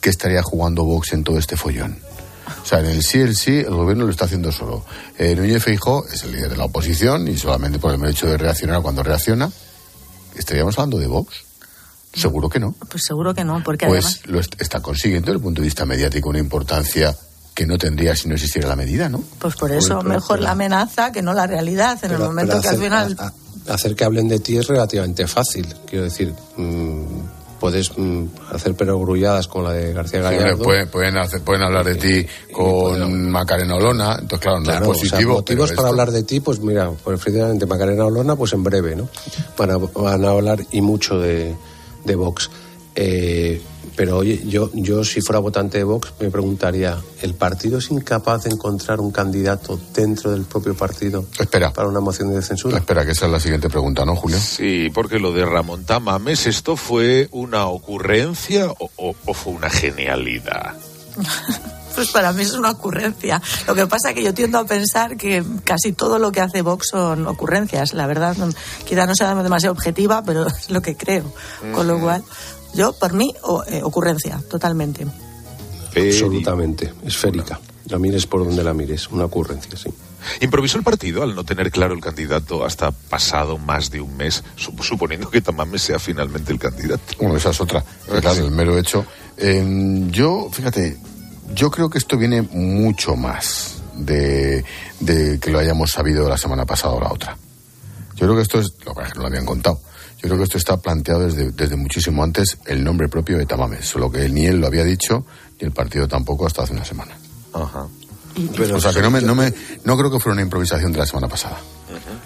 ¿qué 0.00 0.10
estaría 0.10 0.42
jugando 0.42 0.84
Vox 0.84 1.12
en 1.12 1.24
todo 1.24 1.38
este 1.38 1.56
follón? 1.56 1.98
O 2.62 2.66
sea, 2.66 2.80
en 2.80 2.86
el 2.86 3.02
sí, 3.02 3.18
el 3.18 3.34
sí, 3.34 3.58
el 3.58 3.74
gobierno 3.74 4.04
lo 4.04 4.10
está 4.10 4.26
haciendo 4.26 4.52
solo. 4.52 4.84
Eh, 5.18 5.34
Núñez 5.34 5.64
Feijó 5.64 6.06
es 6.06 6.22
el 6.22 6.32
líder 6.32 6.50
de 6.50 6.56
la 6.56 6.66
oposición 6.66 7.26
y 7.26 7.36
solamente 7.36 7.78
por 7.78 7.92
el 7.92 7.98
mero 7.98 8.10
hecho 8.10 8.26
de 8.26 8.36
reaccionar 8.36 8.82
cuando 8.82 9.02
reacciona, 9.02 9.50
¿estaríamos 10.36 10.78
hablando 10.78 10.98
de 10.98 11.06
Vox? 11.06 11.34
Seguro 12.14 12.48
que 12.50 12.60
no. 12.60 12.74
Pues 12.90 13.04
seguro 13.06 13.32
que 13.34 13.42
no, 13.44 13.62
porque 13.64 13.86
además 13.86 14.20
Pues 14.22 14.26
lo 14.26 14.38
est- 14.40 14.60
está 14.60 14.80
consiguiendo 14.80 15.26
desde 15.26 15.36
el 15.38 15.42
punto 15.42 15.62
de 15.62 15.66
vista 15.66 15.86
mediático 15.86 16.28
una 16.28 16.38
importancia 16.38 17.16
que 17.54 17.66
no 17.66 17.78
tendría 17.78 18.14
si 18.16 18.28
no 18.28 18.34
existiera 18.34 18.68
la 18.68 18.76
medida, 18.76 19.08
¿no? 19.08 19.22
Pues 19.38 19.54
por 19.56 19.72
eso, 19.72 20.02
mejor 20.02 20.36
pero- 20.36 20.42
la 20.44 20.50
amenaza 20.52 21.10
que 21.12 21.22
no 21.22 21.32
la 21.34 21.46
realidad. 21.46 21.98
En 22.02 22.12
el 22.12 22.18
momento 22.18 22.60
que 22.60 22.68
al 22.68 22.78
final. 22.78 23.16
a- 23.18 23.26
a- 23.70 23.74
hacer 23.74 23.94
que 23.94 24.04
hablen 24.04 24.28
de 24.28 24.40
ti 24.40 24.56
es 24.58 24.66
relativamente 24.66 25.26
fácil. 25.26 25.66
Quiero 25.86 26.04
decir, 26.04 26.34
mm, 26.56 27.04
puedes 27.62 27.96
mm, 27.96 28.24
hacer 28.52 28.74
perogrulladas 28.74 29.46
con 29.46 29.62
la 29.62 29.72
de 29.72 29.92
García 29.92 30.18
Sí, 30.28 30.34
Gallardo. 30.36 30.64
pueden, 30.64 30.88
pueden, 30.88 31.16
hacer- 31.16 31.42
pueden 31.42 31.62
hablar 31.62 31.84
de 31.84 31.94
ti 31.94 32.26
con 32.52 33.30
Macarena 33.30 33.76
Olona, 33.76 34.16
entonces 34.20 34.40
claro, 34.40 34.58
no 34.58 34.64
Claro, 34.64 34.84
es 34.86 34.90
o 34.90 34.94
sea, 34.94 35.10
positivo. 35.10 35.34
motivos 35.34 35.68
pero 35.70 35.76
para 35.76 35.88
esto- 35.88 36.00
hablar 36.02 36.10
de 36.10 36.22
ti, 36.24 36.40
pues 36.40 36.58
mira, 36.58 36.90
pues 37.04 37.20
efectivamente 37.20 37.64
Macarena 37.66 38.04
Olona, 38.06 38.34
pues 38.34 38.52
en 38.52 38.64
breve, 38.64 38.96
¿no? 38.96 39.08
Van 39.56 39.70
a, 39.70 39.76
van 39.78 40.24
a 40.24 40.28
hablar 40.30 40.58
y 40.72 40.80
mucho 40.80 41.20
de, 41.20 41.54
de 42.04 42.14
Vox. 42.16 42.50
Eh, 42.94 43.60
pero 43.96 44.18
oye, 44.18 44.42
yo, 44.46 44.70
yo 44.74 45.04
si 45.04 45.20
fuera 45.20 45.38
votante 45.38 45.78
de 45.78 45.84
Vox 45.84 46.12
me 46.20 46.30
preguntaría, 46.30 46.98
¿el 47.22 47.34
partido 47.34 47.78
es 47.78 47.90
incapaz 47.90 48.44
de 48.44 48.50
encontrar 48.50 49.00
un 49.00 49.10
candidato 49.10 49.78
dentro 49.94 50.30
del 50.30 50.42
propio 50.44 50.74
partido 50.74 51.24
Espera. 51.38 51.72
para 51.72 51.88
una 51.88 52.00
moción 52.00 52.32
de 52.34 52.40
censura? 52.42 52.78
Espera, 52.78 53.04
que 53.04 53.12
esa 53.12 53.26
es 53.26 53.32
la 53.32 53.40
siguiente 53.40 53.68
pregunta, 53.68 54.04
¿no, 54.04 54.14
Julio? 54.16 54.38
Sí, 54.38 54.88
porque 54.94 55.18
lo 55.18 55.32
de 55.32 55.44
Ramón 55.44 55.84
Tamames, 55.84 56.46
¿esto 56.46 56.76
fue 56.76 57.28
una 57.32 57.66
ocurrencia 57.66 58.70
o, 58.70 58.90
o- 58.96 59.14
o 59.26 59.34
fue 59.34 59.52
una 59.54 59.68
genialidad? 59.70 60.74
Pues 61.94 62.08
para 62.10 62.32
mí 62.32 62.42
es 62.42 62.54
una 62.54 62.70
ocurrencia. 62.70 63.42
Lo 63.66 63.74
que 63.74 63.86
pasa 63.86 64.08
es 64.08 64.14
que 64.14 64.22
yo 64.22 64.32
tiendo 64.32 64.56
a 64.58 64.64
pensar 64.64 65.18
que 65.18 65.44
casi 65.62 65.92
todo 65.92 66.18
lo 66.18 66.32
que 66.32 66.40
hace 66.40 66.62
Vox 66.62 66.88
son 66.90 67.26
ocurrencias. 67.26 67.92
La 67.92 68.06
verdad, 68.06 68.34
no- 68.38 68.48
quizá 68.86 69.04
no 69.04 69.14
sea 69.14 69.34
demasiado 69.42 69.74
objetiva, 69.74 70.22
pero 70.24 70.46
es 70.46 70.70
lo 70.70 70.80
que 70.80 70.96
creo. 70.96 71.30
Con 71.74 71.86
lo 71.86 72.00
cual, 72.00 72.24
yo, 72.74 72.92
por 72.92 73.12
mí, 73.14 73.34
o- 73.42 73.64
eh, 73.64 73.82
ocurrencia, 73.82 74.40
totalmente. 74.50 75.06
Absolutamente, 75.94 76.92
esférica. 77.04 77.60
La 77.88 77.98
mires 77.98 78.26
por 78.26 78.44
donde 78.44 78.62
la 78.62 78.72
mires, 78.72 79.08
una 79.10 79.24
ocurrencia, 79.24 79.76
sí. 79.76 79.90
Improvisó 80.40 80.78
el 80.78 80.84
partido 80.84 81.22
al 81.24 81.34
no 81.34 81.44
tener 81.44 81.70
claro 81.72 81.94
el 81.94 82.00
candidato 82.00 82.64
hasta 82.64 82.92
pasado 82.92 83.58
más 83.58 83.90
de 83.90 84.00
un 84.00 84.16
mes, 84.16 84.44
sup- 84.56 84.82
suponiendo 84.82 85.28
que 85.28 85.40
Tamames 85.40 85.82
sea 85.82 85.98
finalmente 85.98 86.52
el 86.52 86.58
candidato. 86.60 87.02
Bueno, 87.18 87.36
esa 87.36 87.50
es 87.50 87.60
otra. 87.60 87.84
Pero 88.06 88.20
Claro, 88.20 88.44
el 88.44 88.52
mero 88.52 88.78
hecho. 88.78 89.04
Eh, 89.36 90.06
yo, 90.10 90.48
fíjate, 90.52 90.96
yo 91.54 91.70
creo 91.72 91.90
que 91.90 91.98
esto 91.98 92.16
viene 92.16 92.40
mucho 92.42 93.16
más 93.16 93.82
de, 93.96 94.64
de 95.00 95.40
que 95.40 95.50
lo 95.50 95.58
hayamos 95.58 95.90
sabido 95.90 96.28
la 96.28 96.38
semana 96.38 96.64
pasada 96.64 96.94
o 96.94 97.00
la 97.00 97.12
otra. 97.12 97.36
Yo 98.14 98.26
creo 98.26 98.36
que 98.36 98.42
esto 98.42 98.60
es, 98.60 98.72
lo 98.86 98.94
que 98.94 99.02
no 99.16 99.22
lo 99.22 99.26
habían 99.26 99.44
contado. 99.44 99.80
Yo 100.22 100.28
creo 100.28 100.38
que 100.38 100.44
esto 100.44 100.58
está 100.58 100.76
planteado 100.76 101.22
desde, 101.22 101.50
desde 101.50 101.76
muchísimo 101.76 102.22
antes 102.22 102.58
el 102.66 102.84
nombre 102.84 103.08
propio 103.08 103.38
de 103.38 103.46
Tamames, 103.46 103.86
solo 103.86 104.10
que 104.10 104.28
ni 104.28 104.46
él 104.46 104.60
lo 104.60 104.68
había 104.68 104.84
dicho 104.84 105.24
ni 105.60 105.66
el 105.66 105.72
partido 105.72 106.06
tampoco 106.06 106.46
hasta 106.46 106.62
hace 106.62 106.72
una 106.72 106.84
semana. 106.84 107.16
Ajá. 107.52 107.88
Pero 108.56 108.76
o 108.76 108.80
sea 108.80 108.92
que 108.92 109.02
no, 109.02 109.10
me, 109.10 109.20
no, 109.20 109.34
me, 109.34 109.52
no 109.84 109.96
creo 109.96 110.10
que 110.10 110.18
fuera 110.18 110.34
una 110.34 110.42
improvisación 110.42 110.92
de 110.92 110.98
la 110.98 111.06
semana 111.06 111.28
pasada. 111.28 111.58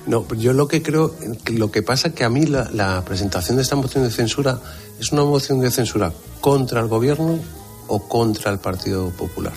No, 0.07 0.27
yo 0.35 0.53
lo 0.53 0.69
que 0.69 0.83
creo, 0.83 1.17
lo 1.47 1.73
que 1.73 1.83
pasa 1.83 2.13
que 2.13 2.23
a 2.23 2.29
mí 2.29 2.47
la, 2.47 2.71
la 2.73 3.05
presentación 3.05 3.57
de 3.57 3.63
esta 3.63 3.75
moción 3.75 4.05
de 4.05 4.11
censura 4.11 4.61
es 5.01 5.11
una 5.11 5.25
moción 5.25 5.61
de 5.61 5.71
censura 5.71 6.13
contra 6.41 6.81
el 6.81 6.87
gobierno 6.87 7.41
o 7.89 8.09
contra 8.09 8.53
el 8.53 8.59
Partido 8.59 9.11
Popular. 9.11 9.55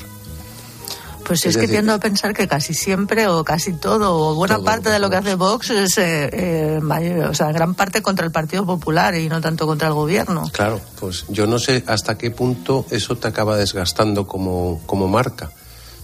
Pues 1.29 1.41
es, 1.41 1.45
Es 1.51 1.55
que 1.55 1.61
decir, 1.61 1.75
tiendo 1.75 1.93
a 1.93 1.99
pensar 1.99 2.33
que 2.33 2.47
casi 2.47 2.73
siempre 2.73 3.27
o 3.27 3.43
casi 3.43 3.73
todo 3.73 4.15
o 4.17 4.33
buena 4.35 4.55
Todo 4.55 4.65
parte 4.65 4.89
de 4.89 4.97
lo 4.99 5.09
que 5.11 5.15
hace 5.17 5.35
Vox 5.35 5.69
es 5.69 5.97
eh, 5.99 6.29
eh, 6.33 6.79
mayor- 6.81 7.29
o 7.29 7.33
sea, 7.35 7.51
gran 7.51 7.75
parte 7.75 8.01
contra 8.01 8.25
el 8.25 8.31
Partido 8.31 8.65
Popular 8.65 9.13
y 9.15 9.29
no 9.29 9.39
tanto 9.39 9.67
contra 9.67 9.87
el 9.89 9.93
gobierno. 9.93 10.49
Claro, 10.51 10.81
pues 10.99 11.25
yo 11.29 11.45
no 11.45 11.59
sé 11.59 11.83
hasta 11.85 12.17
qué 12.17 12.31
punto 12.31 12.85
eso 12.89 13.15
te 13.15 13.27
acaba 13.27 13.55
desgastando 13.57 14.25
como, 14.25 14.81
como 14.87 15.07
marca. 15.07 15.51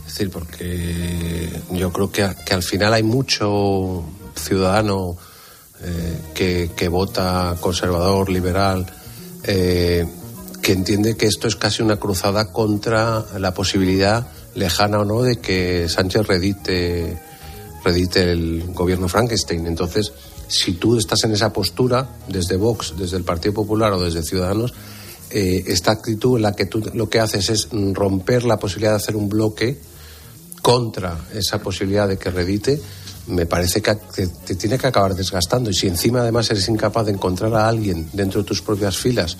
Es 0.05 0.13
decir, 0.13 0.29
porque 0.29 1.49
yo 1.71 1.91
creo 1.91 2.11
que, 2.11 2.29
que 2.45 2.53
al 2.53 2.61
final 2.61 2.93
hay 2.93 3.01
mucho 3.03 4.03
ciudadano 4.35 5.17
eh, 5.81 6.21
que, 6.35 6.69
que 6.75 6.87
vota 6.87 7.55
conservador, 7.59 8.29
liberal, 8.29 8.85
eh, 9.43 10.05
que 10.61 10.71
entiende 10.73 11.17
que 11.17 11.25
esto 11.25 11.47
es 11.47 11.55
casi 11.55 11.81
una 11.81 11.97
cruzada 11.97 12.51
contra 12.51 13.25
la 13.39 13.53
posibilidad 13.55 14.27
lejana 14.55 14.99
o 14.99 15.05
no 15.05 15.21
de 15.21 15.37
que 15.37 15.87
Sánchez 15.87 16.27
redite, 16.27 17.17
redite 17.83 18.31
el 18.31 18.63
gobierno 18.73 19.07
Frankenstein. 19.07 19.67
Entonces, 19.67 20.11
si 20.47 20.73
tú 20.73 20.97
estás 20.97 21.23
en 21.23 21.33
esa 21.33 21.53
postura, 21.53 22.09
desde 22.27 22.57
Vox, 22.57 22.93
desde 22.97 23.17
el 23.17 23.23
Partido 23.23 23.53
Popular 23.53 23.93
o 23.93 24.01
desde 24.01 24.23
Ciudadanos, 24.23 24.73
eh, 25.29 25.63
esta 25.67 25.91
actitud 25.91 26.37
en 26.37 26.43
la 26.43 26.53
que 26.53 26.65
tú 26.65 26.83
lo 26.93 27.09
que 27.09 27.19
haces 27.19 27.49
es 27.49 27.67
romper 27.71 28.43
la 28.43 28.57
posibilidad 28.57 28.91
de 28.91 28.97
hacer 28.97 29.15
un 29.15 29.27
bloque 29.27 29.77
contra 30.61 31.19
esa 31.33 31.59
posibilidad 31.59 32.07
de 32.07 32.17
que 32.17 32.31
redite, 32.31 32.81
me 33.27 33.45
parece 33.45 33.81
que 33.81 33.95
te, 33.95 34.55
tiene 34.55 34.77
que 34.77 34.87
acabar 34.87 35.15
desgastando. 35.15 35.69
Y 35.69 35.73
si 35.73 35.87
encima 35.87 36.21
además 36.21 36.49
eres 36.51 36.67
incapaz 36.69 37.05
de 37.05 37.11
encontrar 37.11 37.53
a 37.55 37.67
alguien 37.67 38.09
dentro 38.13 38.41
de 38.41 38.47
tus 38.47 38.61
propias 38.61 38.97
filas, 38.97 39.37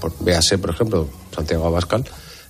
por, 0.00 0.12
véase, 0.20 0.58
por 0.58 0.70
ejemplo, 0.70 1.08
Santiago 1.34 1.66
Abascal, 1.66 2.04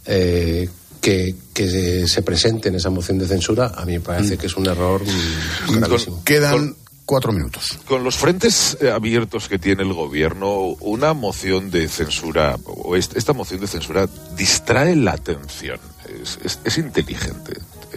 eh, 0.04 0.68
que, 1.06 1.36
que 1.54 2.08
se 2.08 2.22
presente 2.22 2.68
en 2.68 2.74
esa 2.74 2.90
moción 2.90 3.16
de 3.16 3.28
censura, 3.28 3.72
a 3.76 3.84
mí 3.84 3.92
me 3.92 4.00
parece 4.00 4.36
que 4.36 4.46
es 4.46 4.56
un 4.56 4.66
error 4.66 5.02
mm, 5.04 5.78
gravísimo. 5.78 6.20
Quedan 6.24 6.74
cuatro 7.04 7.32
minutos. 7.32 7.78
Con 7.86 8.02
los 8.02 8.16
frentes 8.16 8.76
eh, 8.80 8.90
abiertos 8.90 9.46
que 9.48 9.60
tiene 9.60 9.84
el 9.84 9.92
gobierno, 9.92 10.52
una 10.80 11.12
moción 11.14 11.70
de 11.70 11.86
censura, 11.86 12.56
o 12.64 12.96
est- 12.96 13.16
esta 13.16 13.32
moción 13.32 13.60
de 13.60 13.68
censura, 13.68 14.08
distrae 14.36 14.96
la 14.96 15.12
atención. 15.12 15.78
Es, 16.22 16.40
es- 16.42 16.58
es 16.64 16.76
inteligente. 16.78 17.52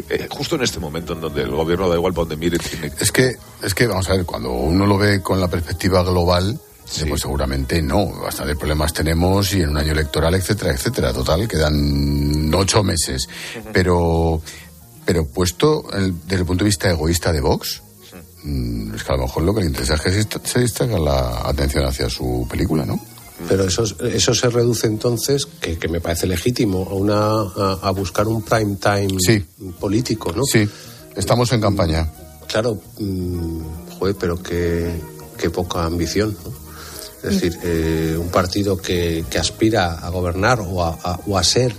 Eh, 0.07 0.27
justo 0.29 0.55
en 0.55 0.61
este 0.61 0.79
momento 0.79 1.13
en 1.13 1.21
donde 1.21 1.41
el 1.41 1.49
gobierno 1.49 1.89
da 1.89 1.95
igual 1.95 2.13
para 2.13 2.27
donde 2.27 2.37
mire, 2.37 2.59
tiene 2.59 2.91
Es 2.99 3.11
que, 3.11 3.35
es 3.63 3.73
que, 3.73 3.87
vamos 3.87 4.07
a 4.07 4.13
ver, 4.17 4.23
cuando 4.25 4.51
uno 4.51 4.85
lo 4.85 4.99
ve 4.99 5.19
con 5.23 5.41
la 5.41 5.47
perspectiva 5.47 6.03
global, 6.03 6.59
pues 7.07 7.21
seguramente 7.21 7.81
no. 7.81 8.07
Bastante 8.07 8.55
problemas 8.55 8.93
tenemos 8.93 9.53
y 9.53 9.61
en 9.61 9.69
un 9.69 9.77
año 9.77 9.91
electoral, 9.91 10.33
etcétera, 10.35 10.73
etcétera. 10.73 11.13
Total, 11.13 11.47
quedan 11.47 12.51
ocho 12.53 12.83
meses. 12.83 13.27
Pero, 13.73 14.41
pero 15.05 15.25
puesto 15.25 15.85
el- 15.93 16.13
desde 16.23 16.37
el 16.41 16.45
punto 16.45 16.63
de 16.63 16.69
vista 16.69 16.89
egoísta 16.89 17.31
de 17.31 17.41
Vox, 17.41 17.81
mm, 18.43 18.95
es 18.95 19.03
que 19.03 19.13
a 19.13 19.15
lo 19.17 19.23
mejor 19.23 19.43
lo 19.43 19.53
que 19.53 19.61
le 19.61 19.67
interesa 19.67 19.95
es 19.95 20.01
que 20.01 20.11
se, 20.11 20.27
dist- 20.27 20.45
se 20.45 20.59
distraiga 20.59 20.97
la 20.99 21.41
atención 21.47 21.85
hacia 21.85 22.09
su 22.09 22.47
película, 22.49 22.85
¿no? 22.85 22.99
Pero 23.47 23.63
eso, 23.63 23.83
eso 24.05 24.33
se 24.33 24.49
reduce 24.49 24.85
entonces, 24.87 25.45
que, 25.45 25.77
que 25.77 25.87
me 25.87 26.01
parece 26.01 26.27
legítimo, 26.27 26.85
a, 26.89 26.93
una, 26.93 27.29
a, 27.29 27.79
a 27.83 27.91
buscar 27.91 28.27
un 28.27 28.41
prime 28.41 28.75
time 28.75 29.07
político, 29.79 30.33
¿no? 30.33 30.43
Sí, 30.43 30.67
estamos 31.15 31.49
en 31.53 31.61
campaña. 31.61 32.09
Claro, 32.49 32.81
mm, 32.99 33.61
joder, 33.97 34.15
pero 34.19 34.41
qué, 34.43 34.91
qué 35.37 35.49
poca 35.49 35.85
ambición, 35.85 36.35
¿no? 36.43 36.68
Es 37.23 37.33
decir, 37.33 37.57
eh, 37.63 38.17
un 38.17 38.29
partido 38.29 38.77
que, 38.77 39.25
aspira 39.39 39.99
a 39.99 40.09
gobernar 40.09 40.61
o 40.61 40.83
a, 40.83 41.19
o 41.27 41.37
a 41.37 41.43
ser 41.43 41.73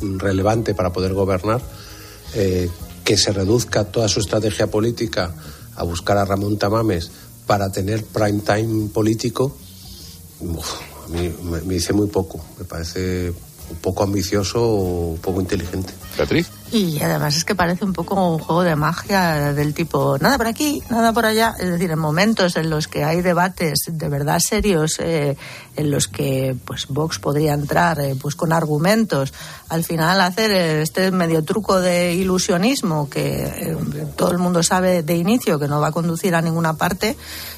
relevante 0.00 0.74
para 0.74 0.92
poder 0.92 1.12
gobernar, 1.12 1.60
eh, 2.34 2.68
que 3.04 3.16
se 3.16 3.32
reduzca 3.32 3.84
toda 3.84 4.08
su 4.08 4.20
estrategia 4.20 4.66
política 4.66 5.34
a 5.76 5.84
buscar 5.84 6.16
a 6.16 6.24
Ramón 6.24 6.58
Tamames 6.58 7.10
para 7.46 7.70
tener 7.70 8.04
prime 8.04 8.40
time 8.40 8.88
político, 8.88 9.56
a 10.40 11.08
mí 11.08 11.30
me, 11.42 11.60
me 11.60 11.74
dice 11.74 11.92
muy 11.92 12.08
poco. 12.08 12.44
Me 12.58 12.64
parece 12.64 13.32
un 13.70 13.76
poco 13.76 14.04
ambicioso 14.04 14.60
o 14.62 15.18
poco 15.20 15.40
inteligente. 15.40 15.92
Beatriz. 16.16 16.48
Y 16.72 17.00
además 17.00 17.36
es 17.36 17.44
que 17.44 17.54
parece 17.54 17.84
un 17.84 17.92
poco 17.92 18.14
un 18.14 18.38
juego 18.38 18.62
de 18.62 18.74
magia 18.74 19.52
del 19.52 19.74
tipo 19.74 20.18
nada 20.18 20.38
por 20.38 20.46
aquí, 20.46 20.82
nada 20.90 21.12
por 21.12 21.26
allá. 21.26 21.54
Es 21.58 21.68
decir, 21.70 21.90
en 21.90 21.98
momentos 21.98 22.56
en 22.56 22.70
los 22.70 22.88
que 22.88 23.04
hay 23.04 23.22
debates 23.22 23.84
de 23.86 24.08
verdad 24.08 24.38
serios, 24.40 24.98
eh, 24.98 25.36
en 25.76 25.90
los 25.90 26.08
que 26.08 26.56
pues 26.64 26.86
Vox 26.88 27.18
podría 27.18 27.54
entrar 27.54 28.00
eh, 28.00 28.16
pues 28.20 28.34
con 28.34 28.52
argumentos, 28.52 29.32
al 29.68 29.84
final 29.84 30.20
hacer 30.20 30.50
eh, 30.50 30.82
este 30.82 31.10
medio 31.10 31.44
truco 31.44 31.80
de 31.80 32.14
ilusionismo 32.14 33.08
que 33.08 33.44
eh, 33.44 33.76
todo 34.16 34.30
el 34.30 34.38
mundo 34.38 34.62
sabe 34.62 35.02
de 35.02 35.16
inicio 35.16 35.58
que 35.58 35.68
no 35.68 35.80
va 35.80 35.88
a 35.88 35.92
conducir 35.92 36.34
a 36.34 36.42
ninguna 36.42 36.74
parte, 36.74 37.16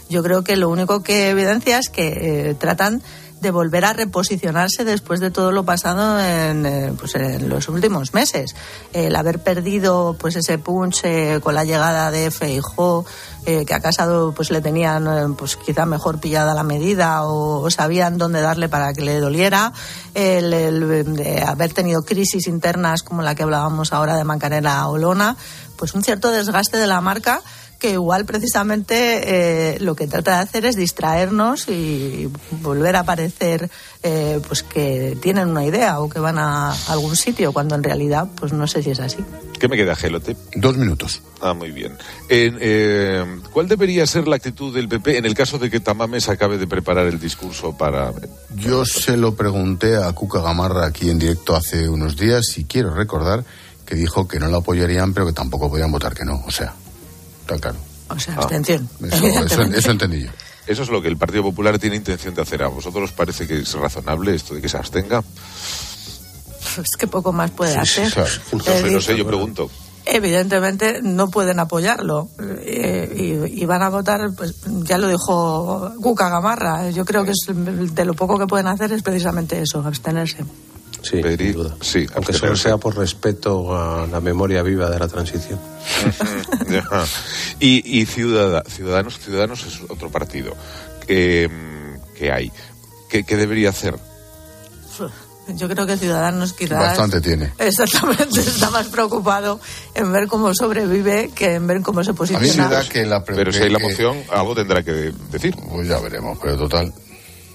yo 0.08 0.22
creo 0.22 0.44
que 0.44 0.56
lo 0.56 0.68
único 0.68 1.02
que 1.02 1.30
evidencia 1.30 1.78
es 1.78 1.88
que 1.88 2.50
eh, 2.50 2.54
tratan 2.54 3.02
de 3.40 3.50
volver 3.50 3.84
a 3.84 3.92
reposicionarse 3.92 4.84
después 4.84 5.20
de 5.20 5.30
todo 5.30 5.52
lo 5.52 5.64
pasado 5.64 6.18
en, 6.20 6.64
eh, 6.64 6.92
pues 6.98 7.14
en 7.14 7.48
los 7.48 7.68
últimos 7.68 8.14
meses. 8.14 8.54
El 8.92 9.14
haber 9.14 9.42
perdido 9.42 10.16
pues 10.18 10.36
ese 10.36 10.58
punch 10.58 11.04
eh, 11.04 11.40
con 11.42 11.54
la 11.54 11.64
llegada 11.64 12.10
de 12.10 12.30
Feijó, 12.30 13.04
eh, 13.44 13.64
que 13.64 13.74
a 13.74 13.80
Casado 13.80 14.32
pues 14.32 14.50
le 14.50 14.60
tenían 14.60 15.06
eh, 15.06 15.34
pues 15.38 15.56
quizá 15.56 15.86
mejor 15.86 16.18
pillada 16.18 16.54
la 16.54 16.64
medida 16.64 17.24
o, 17.24 17.70
sabían 17.70 18.18
dónde 18.18 18.40
darle 18.40 18.68
para 18.68 18.92
que 18.92 19.02
le 19.02 19.20
doliera, 19.20 19.72
el, 20.14 20.52
el 20.52 21.14
de 21.14 21.42
haber 21.42 21.72
tenido 21.72 22.02
crisis 22.02 22.46
internas 22.46 23.02
como 23.02 23.22
la 23.22 23.34
que 23.34 23.42
hablábamos 23.42 23.92
ahora 23.92 24.16
de 24.16 24.24
Macarena 24.24 24.88
Olona, 24.88 25.36
pues 25.76 25.94
un 25.94 26.02
cierto 26.02 26.30
desgaste 26.30 26.78
de 26.78 26.86
la 26.86 27.00
marca 27.00 27.42
que 27.78 27.92
igual 27.92 28.24
precisamente 28.24 29.74
eh, 29.74 29.80
lo 29.80 29.94
que 29.94 30.06
trata 30.06 30.36
de 30.36 30.42
hacer 30.42 30.64
es 30.66 30.76
distraernos 30.76 31.68
y 31.68 32.30
volver 32.62 32.96
a 32.96 33.04
parecer 33.04 33.70
eh, 34.02 34.40
pues 34.46 34.62
que 34.62 35.16
tienen 35.20 35.48
una 35.48 35.64
idea 35.64 36.00
o 36.00 36.08
que 36.08 36.18
van 36.18 36.38
a 36.38 36.72
algún 36.88 37.16
sitio 37.16 37.52
cuando 37.52 37.74
en 37.74 37.82
realidad 37.82 38.28
pues 38.36 38.52
no 38.52 38.66
sé 38.66 38.82
si 38.82 38.90
es 38.90 39.00
así. 39.00 39.18
¿Qué 39.58 39.68
me 39.68 39.76
queda, 39.76 39.94
Gelote? 39.94 40.36
Dos 40.54 40.76
minutos. 40.76 41.22
Ah, 41.40 41.54
muy 41.54 41.70
bien. 41.70 41.92
En, 42.28 42.56
eh, 42.60 43.40
¿Cuál 43.52 43.68
debería 43.68 44.06
ser 44.06 44.26
la 44.28 44.36
actitud 44.36 44.74
del 44.74 44.88
PP 44.88 45.18
en 45.18 45.26
el 45.26 45.34
caso 45.34 45.58
de 45.58 45.70
que 45.70 45.80
Tamames 45.80 46.28
acabe 46.28 46.58
de 46.58 46.66
preparar 46.66 47.06
el 47.06 47.20
discurso 47.20 47.76
para... 47.76 48.12
Yo 48.54 48.84
se 48.84 49.16
lo 49.16 49.34
pregunté 49.34 49.96
a 49.96 50.12
Cuca 50.12 50.40
Gamarra 50.40 50.86
aquí 50.86 51.10
en 51.10 51.18
directo 51.18 51.54
hace 51.54 51.88
unos 51.88 52.16
días 52.16 52.56
y 52.56 52.64
quiero 52.64 52.94
recordar 52.94 53.44
que 53.84 53.94
dijo 53.94 54.26
que 54.26 54.40
no 54.40 54.48
lo 54.48 54.58
apoyarían, 54.58 55.14
pero 55.14 55.26
que 55.26 55.32
tampoco 55.32 55.70
podían 55.70 55.92
votar 55.92 56.14
que 56.14 56.24
no. 56.24 56.42
O 56.46 56.50
sea, 56.50 56.74
tan 57.46 57.58
claro. 57.58 57.78
O 58.08 58.18
sea, 58.18 58.34
Ah. 58.34 58.42
abstención. 58.42 58.88
Eso, 59.02 59.26
eso, 59.26 59.62
eso 59.62 59.90
entendí 59.90 60.24
yo. 60.24 60.30
Eso 60.66 60.82
es 60.82 60.88
lo 60.88 61.00
que 61.00 61.08
el 61.08 61.16
Partido 61.16 61.42
Popular 61.44 61.78
tiene 61.78 61.96
intención 61.96 62.34
de 62.34 62.42
hacer. 62.42 62.62
¿A 62.62 62.68
vosotros 62.68 63.04
os 63.04 63.12
parece 63.12 63.46
que 63.46 63.58
es 63.60 63.72
razonable 63.74 64.34
esto 64.34 64.54
de 64.54 64.60
que 64.60 64.68
se 64.68 64.76
abstenga? 64.76 65.22
Es 66.78 66.96
que 66.98 67.06
poco 67.06 67.32
más 67.32 67.50
puede 67.52 67.76
hacer. 67.76 68.12
No 68.52 69.00
sé, 69.00 69.16
yo 69.16 69.26
pregunto. 69.26 69.70
Evidentemente 70.04 71.00
no 71.02 71.30
pueden 71.30 71.58
apoyarlo 71.58 72.28
eh, 72.60 73.44
y, 73.48 73.62
y 73.62 73.64
van 73.64 73.82
a 73.82 73.88
votar, 73.88 74.20
pues 74.36 74.54
ya 74.84 74.98
lo 74.98 75.08
dijo 75.08 75.92
Cuca 76.00 76.28
Gamarra. 76.28 76.90
Yo 76.90 77.04
creo 77.04 77.24
que 77.24 77.32
es 77.32 77.46
de 77.48 78.04
lo 78.04 78.14
poco 78.14 78.38
que 78.38 78.46
pueden 78.46 78.68
hacer 78.68 78.92
es 78.92 79.02
precisamente 79.02 79.60
eso, 79.60 79.80
abstenerse. 79.84 80.44
Sí, 81.02 81.22
sin 81.22 81.52
duda. 81.52 81.76
Sí, 81.80 82.04
Aunque 82.14 82.32
solo 82.32 82.56
sea 82.56 82.78
por 82.78 82.96
respeto 82.96 83.76
a 83.76 84.06
la 84.08 84.20
memoria 84.20 84.62
viva 84.62 84.90
de 84.90 84.98
la 84.98 85.06
transición. 85.08 85.58
Ya. 86.68 86.82
y 87.60 88.00
y 88.00 88.06
Ciudada- 88.06 88.64
Ciudadanos, 88.68 89.20
Ciudadanos 89.20 89.64
es 89.64 89.80
otro 89.88 90.10
partido 90.10 90.52
que, 91.06 91.48
mm, 91.48 92.14
que 92.18 92.32
hay. 92.32 92.50
¿Qué, 93.08 93.22
qué 93.22 93.36
debería 93.36 93.68
hacer? 93.70 93.94
Yo 95.48 95.68
creo 95.68 95.86
que 95.86 95.96
Ciudadanos 95.96 96.52
quizás... 96.54 96.78
Bastante 96.80 97.20
tiene. 97.20 97.52
Exactamente, 97.58 98.40
está 98.40 98.68
más 98.70 98.88
preocupado 98.88 99.60
en 99.94 100.10
ver 100.12 100.26
cómo 100.26 100.52
sobrevive 100.54 101.30
que 101.32 101.54
en 101.54 101.68
ver 101.68 101.82
cómo 101.82 102.02
se 102.02 102.10
A 102.10 102.12
mí 102.14 102.16
posiciona. 102.18 102.68
me 102.68 102.74
da 102.74 102.88
que 102.88 103.06
la 103.06 103.22
Pero 103.24 103.52
si 103.52 103.62
hay 103.62 103.70
la 103.70 103.78
que- 103.78 103.84
moción, 103.84 104.18
algo 104.32 104.56
tendrá 104.56 104.82
que 104.82 105.12
decir. 105.30 105.54
Pues 105.70 105.86
ya 105.86 106.00
veremos, 106.00 106.36
pero 106.42 106.56
total. 106.58 106.92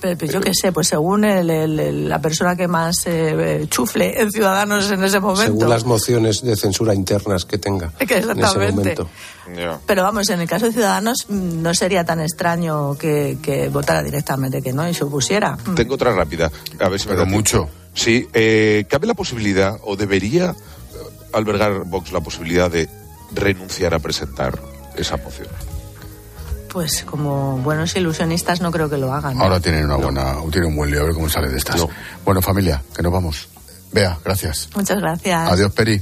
Pero, 0.02 0.18
pero 0.18 0.32
yo 0.34 0.42
qué 0.42 0.52
sé, 0.54 0.72
pues 0.72 0.88
según 0.88 1.24
el- 1.24 1.50
el- 1.50 1.80
el- 1.80 2.10
la 2.10 2.20
persona 2.20 2.56
que 2.56 2.68
más 2.68 2.96
eh, 3.06 3.66
chufle 3.70 4.20
en 4.20 4.32
Ciudadanos 4.32 4.90
en 4.92 5.04
ese 5.04 5.20
momento. 5.20 5.44
Según 5.54 5.70
las 5.70 5.86
mociones 5.86 6.42
de 6.42 6.56
censura 6.56 6.94
internas 6.96 7.46
que 7.46 7.58
tenga 7.60 7.92
Que 8.00 8.18
en 8.18 8.20
ese 8.24 8.32
exactamente. 8.32 8.74
momento. 8.76 9.10
Pero 9.86 10.04
vamos, 10.04 10.30
en 10.30 10.42
el 10.42 10.48
caso 10.48 10.66
de 10.66 10.72
Ciudadanos 10.74 11.26
mm, 11.30 11.62
no 11.62 11.74
sería 11.74 12.04
tan 12.04 12.20
extraño 12.22 12.98
que, 12.98 13.38
que 13.42 13.70
votara 13.70 14.02
directamente 14.02 14.62
que 14.62 14.74
no 14.74 14.88
y 14.90 14.94
se 14.94 15.04
opusiera. 15.04 15.58
Mm. 15.66 15.76
Tengo 15.76 15.96
otra 15.96 16.14
rápida. 16.14 16.52
A 16.80 16.90
ver 16.90 17.00
si 17.00 17.08
me 17.08 17.14
Pero 17.14 17.24
tiempo. 17.26 17.38
mucho. 17.38 17.70
Sí, 17.94 18.28
eh, 18.34 18.86
¿cabe 18.90 19.06
la 19.08 19.14
posibilidad 19.14 19.78
o 19.84 19.96
debería 19.96 20.52
eh, 20.52 20.56
albergar 21.34 21.84
Vox 21.86 22.12
la 22.12 22.22
posibilidad 22.22 22.72
de 22.72 22.90
renunciar 23.34 23.94
a 23.94 24.00
presentar 24.00 24.58
esa 24.96 25.18
moción? 25.18 25.48
Pues 26.72 27.04
como 27.04 27.58
buenos 27.58 27.96
ilusionistas 27.96 28.62
no 28.62 28.72
creo 28.72 28.90
que 28.90 28.98
lo 28.98 29.12
hagan. 29.14 29.38
¿no? 29.38 29.44
Ahora 29.44 29.60
tienen 29.60 29.86
una 29.86 29.98
buena, 29.98 30.36
tienen 30.52 30.70
un 30.70 30.78
buen 30.78 30.90
lío, 30.90 31.02
a 31.02 31.04
ver 31.04 31.14
cómo 31.14 31.28
sale 31.28 31.50
de 31.50 31.58
estas. 31.58 31.82
Bueno, 32.24 32.42
familia, 32.42 32.82
que 32.96 33.04
nos 33.04 33.12
vamos. 33.12 33.50
Vea, 33.92 34.18
gracias. 34.24 34.70
Muchas 34.76 35.00
gracias. 35.00 35.52
Adiós, 35.52 35.72
Peri. 35.74 36.02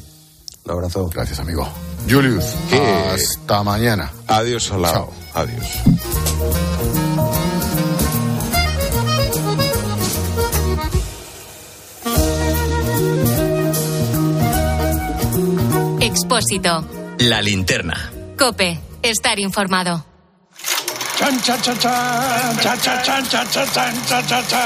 Un 0.66 0.72
abrazo. 0.72 1.10
Gracias, 1.10 1.40
amigo. 1.40 1.68
Julius, 2.08 2.46
¿Qué? 2.70 2.80
hasta 2.80 3.64
mañana. 3.64 4.12
Adiós. 4.28 4.68
Chao. 4.68 5.12
Adiós. 5.34 5.66
Expósito. 16.02 16.86
La 17.20 17.42
linterna. 17.42 18.12
Cope. 18.38 18.80
Estar 19.02 19.40
informado. 19.40 20.06
Chan, 21.20 21.38
chan, 21.42 21.62
chan, 21.62 21.78
chan, 21.78 22.80
chan, 22.80 22.80
chan, 22.80 23.04
chan, 23.04 23.48
chan, 23.52 24.06
chan, 24.08 24.26
chan, 24.26 24.46
chan. 24.48 24.60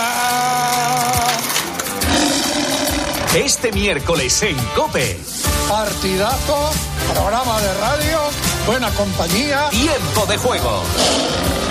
Este 3.34 3.72
miércoles 3.72 4.44
en 4.44 4.56
Cope. 4.76 5.20
Partidazo, 5.68 6.70
programa 7.12 7.60
de 7.60 7.74
radio, 7.74 8.20
buena 8.68 8.92
compañía. 8.92 9.68
Tiempo 9.72 10.28
de 10.28 10.38
juego. 10.38 10.84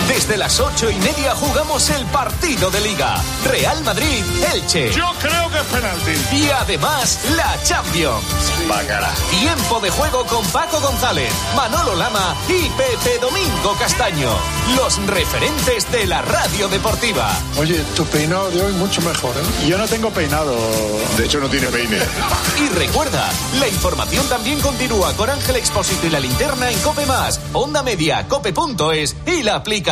Desde 0.09 0.37
las 0.37 0.59
ocho 0.61 0.91
y 0.91 0.97
media 0.97 1.35
jugamos 1.35 1.89
el 1.91 2.05
partido 2.07 2.71
de 2.71 2.81
Liga. 2.81 3.15
Real 3.45 3.83
Madrid, 3.85 4.25
Elche. 4.53 4.93
Yo 4.93 5.11
creo 5.21 5.49
que 5.51 5.59
es 5.59 5.65
penalti. 5.65 6.37
Y 6.37 6.51
además, 6.51 7.21
la 7.37 7.57
Champions. 7.63 8.25
Bacala. 8.69 9.11
Tiempo 9.31 9.81
de 9.81 9.91
juego 9.91 10.25
con 10.27 10.45
Paco 10.49 10.81
González, 10.81 11.33
Manolo 11.57 11.95
Lama 11.95 12.35
y 12.49 12.69
Pepe 12.71 13.19
Domingo 13.21 13.75
Castaño. 13.79 14.31
Los 14.77 15.05
referentes 15.07 15.91
de 15.93 16.07
la 16.07 16.21
radio 16.23 16.69
deportiva. 16.69 17.31
Oye, 17.59 17.83
tu 17.95 18.05
peinado 18.07 18.51
de 18.51 18.63
hoy 18.63 18.73
mucho 18.75 19.01
mejor, 19.03 19.35
¿eh? 19.37 19.69
Yo 19.69 19.79
no 19.79 19.87
tengo 19.87 20.11
peinado. 20.11 20.57
De 21.17 21.25
hecho, 21.25 21.39
no 21.41 21.49
tiene 21.49 21.69
peine. 21.69 21.99
Y 22.59 22.69
recuerda, 22.75 23.31
la 23.61 23.69
información 23.69 24.29
también 24.29 24.61
continúa 24.61 25.13
con 25.15 25.31
Ángel 25.31 25.57
Expósito 25.57 26.07
y 26.07 26.11
la 26.11 26.21
linterna 26.21 26.71
en 26.71 26.79
Cope 26.81 27.07
Más, 27.07 27.41
Onda 27.53 27.83
Media, 27.83 28.27
Cope.es 28.29 29.17
y 29.27 29.43
la 29.43 29.57
aplicación 29.57 29.92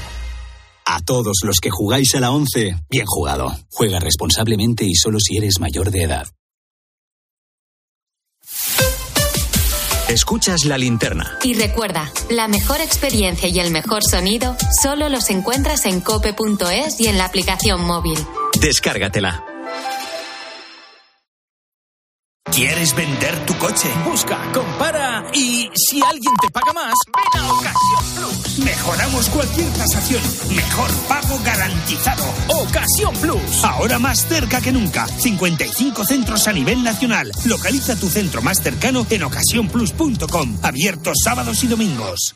A 0.93 0.99
todos 0.99 1.37
los 1.45 1.61
que 1.61 1.69
jugáis 1.69 2.15
a 2.15 2.19
la 2.19 2.31
11, 2.31 2.75
bien 2.89 3.05
jugado. 3.05 3.55
Juega 3.71 3.97
responsablemente 4.01 4.83
y 4.83 4.93
solo 4.93 5.19
si 5.21 5.37
eres 5.37 5.57
mayor 5.57 5.89
de 5.89 6.03
edad. 6.03 6.27
Escuchas 10.09 10.65
la 10.65 10.77
linterna. 10.77 11.39
Y 11.43 11.53
recuerda, 11.53 12.11
la 12.29 12.49
mejor 12.49 12.81
experiencia 12.81 13.47
y 13.47 13.57
el 13.61 13.71
mejor 13.71 14.03
sonido 14.03 14.57
solo 14.81 15.07
los 15.07 15.29
encuentras 15.29 15.85
en 15.85 16.01
cope.es 16.01 16.99
y 16.99 17.07
en 17.07 17.17
la 17.17 17.23
aplicación 17.23 17.85
móvil. 17.85 18.19
Descárgatela. 18.59 19.45
¿Quieres 22.53 22.93
vender 22.93 23.45
tu 23.45 23.57
coche? 23.57 23.87
Busca, 24.03 24.37
compara 24.53 25.23
y 25.33 25.69
si 25.73 26.01
alguien 26.01 26.33
te 26.41 26.51
paga 26.51 26.73
más, 26.73 26.93
ven 27.07 27.41
a 27.41 27.53
Ocasión 27.53 28.03
Plus. 28.15 28.59
Mejoramos 28.59 29.29
cualquier 29.29 29.69
tasación. 29.71 30.21
Mejor 30.53 30.91
pago 31.07 31.39
garantizado. 31.45 32.23
Ocasión 32.49 33.15
Plus. 33.21 33.63
Ahora 33.63 33.99
más 33.99 34.27
cerca 34.27 34.59
que 34.59 34.73
nunca. 34.73 35.07
55 35.07 36.03
centros 36.03 36.47
a 36.49 36.51
nivel 36.53 36.83
nacional. 36.83 37.31
Localiza 37.45 37.95
tu 37.95 38.09
centro 38.09 38.41
más 38.41 38.61
cercano 38.61 39.07
en 39.09 39.23
ocasiónplus.com. 39.23 40.57
Abiertos 40.61 41.19
sábados 41.23 41.63
y 41.63 41.67
domingos. 41.67 42.35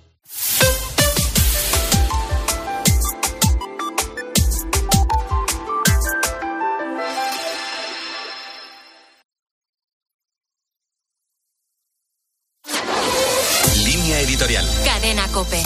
Editorial. 14.21 14.63
Cadena 14.85 15.27
Cope. 15.29 15.63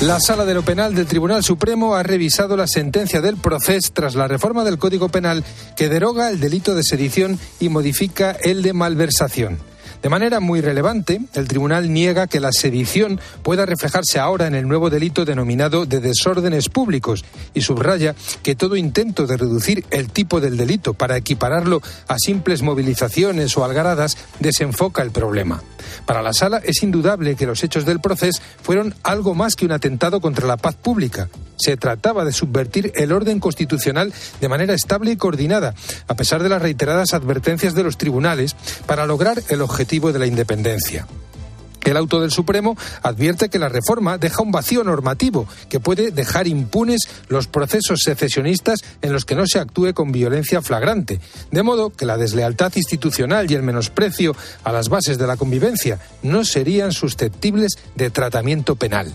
La 0.00 0.18
Sala 0.18 0.44
de 0.44 0.54
lo 0.54 0.62
Penal 0.62 0.96
del 0.96 1.06
Tribunal 1.06 1.44
Supremo 1.44 1.94
ha 1.94 2.02
revisado 2.02 2.56
la 2.56 2.66
sentencia 2.66 3.20
del 3.20 3.36
proceso 3.36 3.92
tras 3.92 4.16
la 4.16 4.26
reforma 4.26 4.64
del 4.64 4.78
Código 4.78 5.08
Penal 5.08 5.44
que 5.76 5.88
deroga 5.88 6.30
el 6.30 6.40
delito 6.40 6.74
de 6.74 6.82
sedición 6.82 7.38
y 7.60 7.68
modifica 7.68 8.32
el 8.32 8.62
de 8.62 8.72
malversación. 8.72 9.69
De 10.02 10.08
manera 10.08 10.40
muy 10.40 10.62
relevante, 10.62 11.20
el 11.34 11.46
tribunal 11.46 11.92
niega 11.92 12.26
que 12.26 12.40
la 12.40 12.52
sedición 12.52 13.20
pueda 13.42 13.66
reflejarse 13.66 14.18
ahora 14.18 14.46
en 14.46 14.54
el 14.54 14.66
nuevo 14.66 14.88
delito 14.88 15.26
denominado 15.26 15.84
de 15.84 16.00
desórdenes 16.00 16.70
públicos 16.70 17.24
y 17.52 17.60
subraya 17.60 18.14
que 18.42 18.54
todo 18.54 18.76
intento 18.76 19.26
de 19.26 19.36
reducir 19.36 19.84
el 19.90 20.10
tipo 20.10 20.40
del 20.40 20.56
delito 20.56 20.94
para 20.94 21.18
equipararlo 21.18 21.82
a 22.08 22.16
simples 22.18 22.62
movilizaciones 22.62 23.56
o 23.58 23.64
algaradas 23.64 24.16
desenfoca 24.38 25.02
el 25.02 25.10
problema. 25.10 25.62
Para 26.06 26.22
la 26.22 26.32
sala 26.32 26.62
es 26.64 26.82
indudable 26.82 27.36
que 27.36 27.46
los 27.46 27.62
hechos 27.62 27.84
del 27.84 28.00
proceso 28.00 28.40
fueron 28.62 28.94
algo 29.02 29.34
más 29.34 29.56
que 29.56 29.66
un 29.66 29.72
atentado 29.72 30.20
contra 30.20 30.46
la 30.46 30.56
paz 30.56 30.76
pública. 30.76 31.28
Se 31.56 31.76
trataba 31.76 32.24
de 32.24 32.32
subvertir 32.32 32.90
el 32.94 33.12
orden 33.12 33.38
constitucional 33.38 34.14
de 34.40 34.48
manera 34.48 34.72
estable 34.72 35.12
y 35.12 35.16
coordinada, 35.16 35.74
a 36.08 36.14
pesar 36.14 36.42
de 36.42 36.48
las 36.48 36.62
reiteradas 36.62 37.12
advertencias 37.12 37.74
de 37.74 37.82
los 37.82 37.98
tribunales, 37.98 38.56
para 38.86 39.06
lograr 39.06 39.42
el 39.48 39.60
El 41.84 41.96
auto 41.96 42.20
del 42.20 42.30
Supremo 42.30 42.76
advierte 43.02 43.48
que 43.48 43.58
la 43.58 43.68
reforma 43.68 44.18
deja 44.18 44.42
un 44.42 44.52
vacío 44.52 44.84
normativo 44.84 45.48
que 45.68 45.80
puede 45.80 46.10
dejar 46.10 46.46
impunes 46.46 47.08
los 47.28 47.46
procesos 47.46 48.00
secesionistas 48.04 48.80
en 49.02 49.12
los 49.12 49.24
que 49.24 49.34
no 49.34 49.46
se 49.46 49.58
actúe 49.58 49.92
con 49.94 50.12
violencia 50.12 50.62
flagrante, 50.62 51.20
de 51.50 51.62
modo 51.62 51.90
que 51.90 52.06
la 52.06 52.16
deslealtad 52.16 52.72
institucional 52.76 53.50
y 53.50 53.54
el 53.54 53.62
menosprecio 53.62 54.36
a 54.62 54.72
las 54.72 54.88
bases 54.88 55.18
de 55.18 55.26
la 55.26 55.36
convivencia 55.36 55.98
no 56.22 56.44
serían 56.44 56.92
susceptibles 56.92 57.78
de 57.96 58.10
tratamiento 58.10 58.76
penal. 58.76 59.12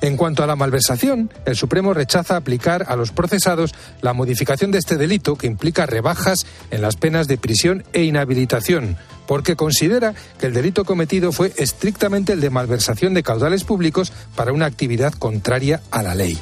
En 0.00 0.16
cuanto 0.16 0.42
a 0.42 0.46
la 0.46 0.56
malversación, 0.56 1.30
el 1.44 1.56
Supremo 1.56 1.94
rechaza 1.94 2.36
aplicar 2.36 2.86
a 2.88 2.96
los 2.96 3.12
procesados 3.12 3.74
la 4.02 4.12
modificación 4.12 4.70
de 4.70 4.78
este 4.78 4.96
delito 4.96 5.36
que 5.36 5.46
implica 5.46 5.86
rebajas 5.86 6.46
en 6.70 6.82
las 6.82 6.96
penas 6.96 7.28
de 7.28 7.38
prisión 7.38 7.84
e 7.92 8.04
inhabilitación, 8.04 8.96
porque 9.26 9.56
considera 9.56 10.14
que 10.38 10.46
el 10.46 10.54
delito 10.54 10.84
cometido 10.84 11.32
fue 11.32 11.52
estrictamente 11.56 12.32
el 12.32 12.40
de 12.40 12.50
malversación 12.50 13.14
de 13.14 13.22
caudales 13.22 13.64
públicos 13.64 14.12
para 14.34 14.52
una 14.52 14.66
actividad 14.66 15.12
contraria 15.12 15.80
a 15.90 16.02
la 16.02 16.14
ley. 16.14 16.38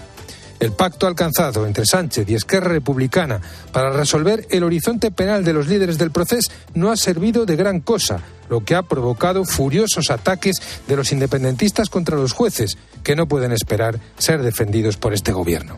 El 0.64 0.72
pacto 0.72 1.06
alcanzado 1.06 1.66
entre 1.66 1.84
Sánchez 1.84 2.26
y 2.26 2.34
Esquerra 2.34 2.70
Republicana 2.70 3.38
para 3.70 3.90
resolver 3.90 4.46
el 4.48 4.64
horizonte 4.64 5.10
penal 5.10 5.44
de 5.44 5.52
los 5.52 5.68
líderes 5.68 5.98
del 5.98 6.10
proceso 6.10 6.50
no 6.72 6.90
ha 6.90 6.96
servido 6.96 7.44
de 7.44 7.54
gran 7.54 7.80
cosa, 7.80 8.20
lo 8.48 8.64
que 8.64 8.74
ha 8.74 8.82
provocado 8.82 9.44
furiosos 9.44 10.10
ataques 10.10 10.56
de 10.88 10.96
los 10.96 11.12
independentistas 11.12 11.90
contra 11.90 12.16
los 12.16 12.32
jueces, 12.32 12.78
que 13.02 13.14
no 13.14 13.28
pueden 13.28 13.52
esperar 13.52 14.00
ser 14.16 14.42
defendidos 14.42 14.96
por 14.96 15.12
este 15.12 15.32
gobierno. 15.32 15.76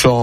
Son 0.00 0.20